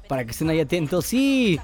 Para 0.08 0.24
que 0.24 0.30
estén 0.30 0.48
ahí 0.48 0.60
atentos. 0.60 1.12
Y 1.12 1.60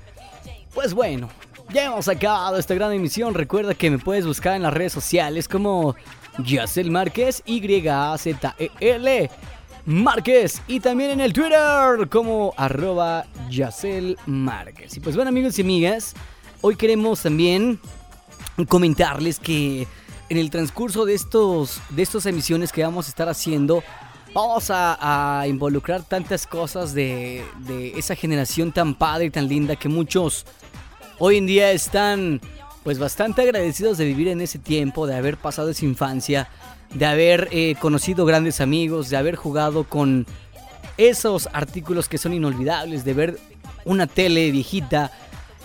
pues 0.75 0.95
bueno, 0.95 1.29
ya 1.73 1.87
hemos 1.87 2.09
acabado 2.09 2.57
esta 2.57 2.75
gran 2.75 2.93
emisión. 2.93 3.35
Recuerda 3.35 3.75
que 3.75 3.91
me 3.91 3.99
puedes 3.99 4.27
buscar 4.27 4.57
en 4.57 4.63
las 4.63 4.73
redes 4.73 4.93
sociales 4.93 5.49
como 5.49 5.97
Yacel 6.39 6.91
Márquez, 6.91 7.43
Y-A-Z-E-L 7.47 9.31
Márquez. 9.85 10.63
Y 10.67 10.81
también 10.81 11.11
en 11.11 11.21
el 11.21 11.33
Twitter 11.33 12.09
como 12.11 12.55
arroba 12.57 13.27
Yacel 13.51 14.17
Márquez. 14.27 14.97
Y 14.97 15.01
pues 15.01 15.17
bueno 15.17 15.29
amigos 15.29 15.59
y 15.59 15.63
amigas, 15.63 16.15
hoy 16.61 16.77
queremos 16.77 17.23
también 17.23 17.81
comentarles 18.69 19.39
que 19.39 19.87
en 20.29 20.37
el 20.37 20.51
transcurso 20.51 21.05
de 21.05 21.15
estos 21.15 21.81
de 21.91 22.03
estas 22.03 22.27
emisiones 22.27 22.73
que 22.73 22.83
vamos 22.83 23.07
a 23.07 23.09
estar 23.09 23.29
haciendo 23.29 23.83
vamos 24.35 24.71
a, 24.71 25.45
involucrar 25.49 26.03
tantas 26.03 26.47
cosas 26.47 26.95
de, 26.95 27.45
de 27.61 27.99
esa 27.99 28.15
generación 28.15 28.73
tan 28.73 28.95
padre 28.95 29.27
y 29.27 29.31
tan 29.31 29.49
linda 29.49 29.77
que 29.77 29.89
muchos 29.89 30.47
hoy 31.19 31.39
en 31.39 31.47
día 31.47 31.73
están 31.73 32.41
pues 32.83 32.99
bastante 32.99 33.43
agradecidos 33.43 33.99
de 33.99 34.07
vivir 34.07 34.29
en 34.29 34.41
ese 34.41 34.59
tiempo, 34.59 35.07
de 35.07 35.15
haber 35.15 35.37
pasado 35.37 35.71
esa 35.71 35.85
infancia, 35.85 36.49
de 36.95 37.05
haber 37.07 37.49
eh, 37.51 37.75
conocido 37.81 38.25
grandes 38.25 38.61
amigos, 38.61 39.11
de 39.11 39.17
haber 39.17 39.37
jugado 39.37 39.85
con 39.85 40.27
esos 40.97 41.49
artículos 41.53 42.09
que 42.09 42.19
son 42.19 42.33
inolvidables, 42.33 43.05
de 43.05 43.15
ver 43.15 43.39
una 43.85 44.07
tele 44.07 44.51
viejita. 44.51 45.13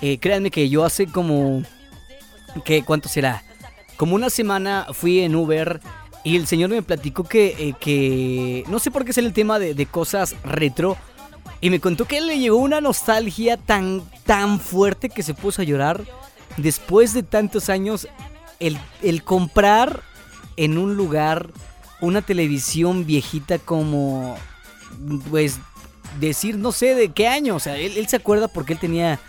Eh, 0.01 0.17
créanme 0.19 0.51
que 0.51 0.69
yo 0.69 0.83
hace 0.83 1.07
como... 1.07 1.63
¿qué, 2.65 2.83
¿Cuánto 2.83 3.07
será? 3.07 3.43
Como 3.95 4.15
una 4.15 4.29
semana 4.29 4.87
fui 4.91 5.21
en 5.21 5.35
Uber 5.35 5.79
y 6.23 6.37
el 6.37 6.47
señor 6.47 6.69
me 6.69 6.81
platicó 6.81 7.23
que, 7.25 7.55
eh, 7.59 7.73
que 7.79 8.63
no 8.69 8.79
sé 8.79 8.91
por 8.91 9.03
qué 9.03 9.11
es 9.11 9.17
el 9.17 9.33
tema 9.33 9.59
de, 9.59 9.73
de 9.73 9.85
cosas 9.85 10.35
retro. 10.43 10.97
Y 11.59 11.69
me 11.69 11.79
contó 11.79 12.05
que 12.05 12.21
le 12.21 12.39
llegó 12.39 12.57
una 12.57 12.81
nostalgia 12.81 13.57
tan, 13.57 14.01
tan 14.25 14.59
fuerte 14.59 15.09
que 15.09 15.23
se 15.23 15.33
puso 15.33 15.61
a 15.61 15.65
llorar 15.65 16.03
después 16.57 17.13
de 17.13 17.23
tantos 17.23 17.69
años. 17.69 18.07
El, 18.59 18.77
el 19.01 19.23
comprar 19.23 20.01
en 20.55 20.77
un 20.77 20.95
lugar 20.95 21.51
una 21.99 22.21
televisión 22.21 23.05
viejita 23.05 23.59
como, 23.59 24.35
pues, 25.29 25.59
decir, 26.19 26.57
no 26.57 26.71
sé 26.71 26.95
de 26.95 27.11
qué 27.11 27.27
año. 27.27 27.55
O 27.55 27.59
sea, 27.59 27.77
él, 27.77 27.97
él 27.97 28.07
se 28.07 28.17
acuerda 28.17 28.47
porque 28.47 28.73
él 28.73 28.79
tenía 28.79 29.19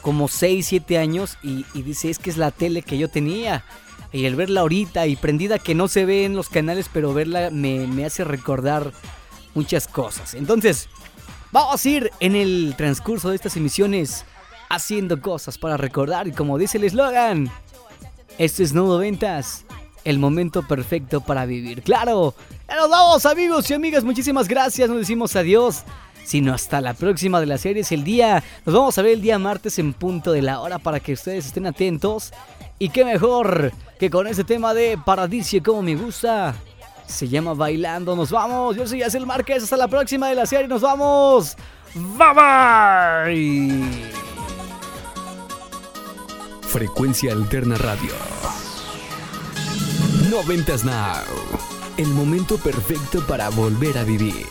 como 0.00 0.28
6, 0.28 0.66
7 0.66 0.98
años 0.98 1.38
y, 1.42 1.64
y 1.74 1.82
dice, 1.82 2.10
es 2.10 2.18
que 2.18 2.30
es 2.30 2.36
la 2.36 2.50
tele 2.50 2.82
que 2.82 2.98
yo 2.98 3.08
tenía. 3.08 3.64
Y 4.12 4.26
el 4.26 4.36
verla 4.36 4.60
ahorita 4.60 5.06
y 5.06 5.16
prendida 5.16 5.58
que 5.58 5.74
no 5.74 5.88
se 5.88 6.04
ve 6.04 6.24
en 6.24 6.36
los 6.36 6.48
canales, 6.48 6.90
pero 6.92 7.14
verla 7.14 7.50
me, 7.50 7.86
me 7.86 8.04
hace 8.04 8.24
recordar 8.24 8.92
muchas 9.54 9.88
cosas. 9.88 10.34
Entonces, 10.34 10.88
vamos 11.50 11.84
a 11.84 11.88
ir 11.88 12.10
en 12.20 12.36
el 12.36 12.74
transcurso 12.76 13.30
de 13.30 13.36
estas 13.36 13.56
emisiones 13.56 14.24
haciendo 14.68 15.20
cosas 15.20 15.58
para 15.58 15.76
recordar. 15.76 16.26
Y 16.28 16.32
como 16.32 16.58
dice 16.58 16.78
el 16.78 16.84
eslogan, 16.84 17.50
esto 18.38 18.62
es 18.62 18.72
Nudo 18.72 18.98
Ventas, 18.98 19.64
el 20.04 20.18
momento 20.18 20.62
perfecto 20.62 21.20
para 21.20 21.46
vivir. 21.46 21.82
¡Claro! 21.82 22.34
Nos 22.68 22.90
vamos, 22.90 23.26
amigos 23.26 23.70
y 23.70 23.74
amigas. 23.74 24.02
Muchísimas 24.02 24.48
gracias. 24.48 24.88
Nos 24.88 24.98
decimos 24.98 25.36
adiós. 25.36 25.84
Sino 26.24 26.54
hasta 26.54 26.80
la 26.80 26.94
próxima 26.94 27.40
de 27.40 27.46
las 27.46 27.60
series. 27.60 27.92
El 27.92 28.04
día. 28.04 28.42
Nos 28.64 28.74
vamos 28.74 28.96
a 28.96 29.02
ver 29.02 29.12
el 29.12 29.20
día 29.20 29.38
martes 29.38 29.78
en 29.78 29.92
punto 29.92 30.32
de 30.32 30.40
la 30.40 30.60
hora 30.60 30.78
para 30.78 31.00
que 31.00 31.12
ustedes 31.12 31.46
estén 31.46 31.66
atentos. 31.66 32.32
Y 32.82 32.88
qué 32.88 33.04
mejor 33.04 33.72
que 33.96 34.10
con 34.10 34.26
ese 34.26 34.42
tema 34.42 34.74
de 34.74 34.98
Paradiso 34.98 35.56
como 35.64 35.82
me 35.82 35.94
gusta. 35.94 36.52
Se 37.06 37.28
llama 37.28 37.54
Bailando. 37.54 38.16
Nos 38.16 38.32
vamos. 38.32 38.74
Yo 38.74 38.88
soy 38.88 38.98
Yacel 38.98 39.24
Márquez. 39.24 39.62
Hasta 39.62 39.76
la 39.76 39.86
próxima 39.86 40.28
de 40.28 40.34
la 40.34 40.46
serie. 40.46 40.66
Nos 40.66 40.80
vamos. 40.80 41.56
Bye 41.94 42.34
bye. 43.24 43.84
Frecuencia 46.62 47.32
Alterna 47.32 47.76
Radio. 47.76 48.10
Noventas 50.28 50.84
Now. 50.84 51.22
El 51.98 52.08
momento 52.08 52.56
perfecto 52.56 53.24
para 53.28 53.48
volver 53.50 53.96
a 53.96 54.02
vivir. 54.02 54.44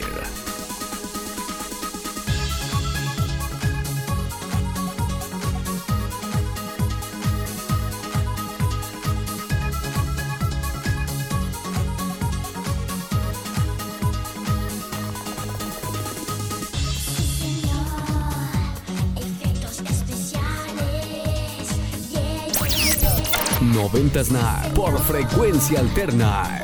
Noventas 23.91 24.31
Now. 24.31 24.73
Por 24.73 24.97
Frecuencia 25.01 25.81
Alterna. 25.81 26.63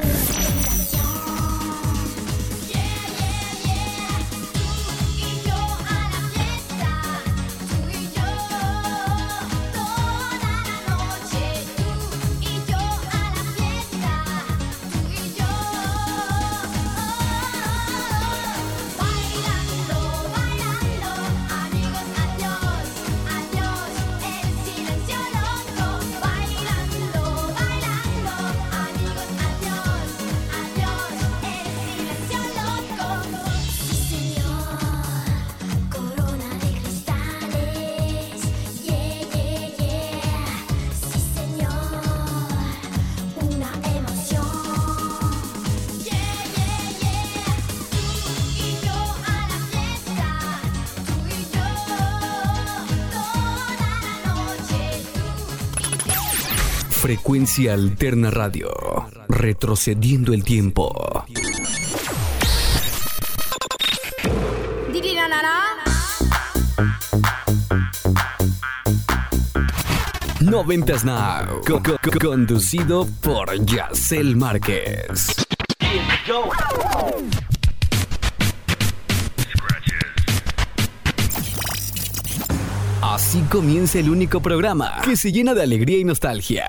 Frecuencia 57.07 57.73
Alterna 57.73 58.29
Radio. 58.31 58.69
Retrocediendo 59.29 60.33
el 60.33 60.43
tiempo. 60.43 61.23
Noventas 70.41 71.03
Now. 71.03 71.61
Co- 71.65 71.81
co- 71.81 71.97
co- 72.01 72.19
conducido 72.19 73.07
por 73.21 73.53
Yacel 73.65 74.35
Márquez. 74.35 75.33
Así 83.01 83.41
comienza 83.49 83.99
el 83.99 84.09
único 84.09 84.41
programa 84.41 84.99
que 85.03 85.15
se 85.15 85.31
llena 85.31 85.53
de 85.53 85.63
alegría 85.63 85.97
y 85.99 86.03
nostalgia. 86.03 86.67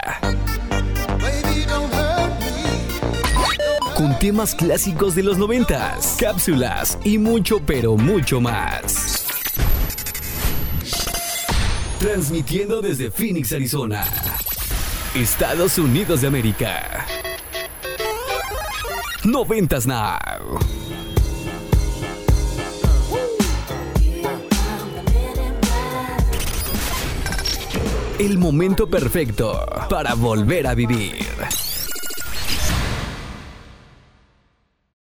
Temas 4.21 4.53
clásicos 4.53 5.15
de 5.15 5.23
los 5.23 5.39
noventas, 5.39 6.17
cápsulas 6.19 6.99
y 7.05 7.19
mucho 7.19 7.61
pero 7.65 7.97
mucho 7.97 8.41
más. 8.41 9.25
Transmitiendo 12.01 12.83
desde 12.83 13.13
Phoenix, 13.13 13.53
Arizona. 13.53 14.05
Estados 15.15 15.79
Unidos 15.79 16.23
de 16.23 16.27
América. 16.27 17.07
Noventas 19.23 19.87
Now. 19.87 20.59
El 28.19 28.37
momento 28.39 28.91
perfecto 28.91 29.65
para 29.89 30.15
volver 30.15 30.67
a 30.67 30.75
vivir. 30.75 31.25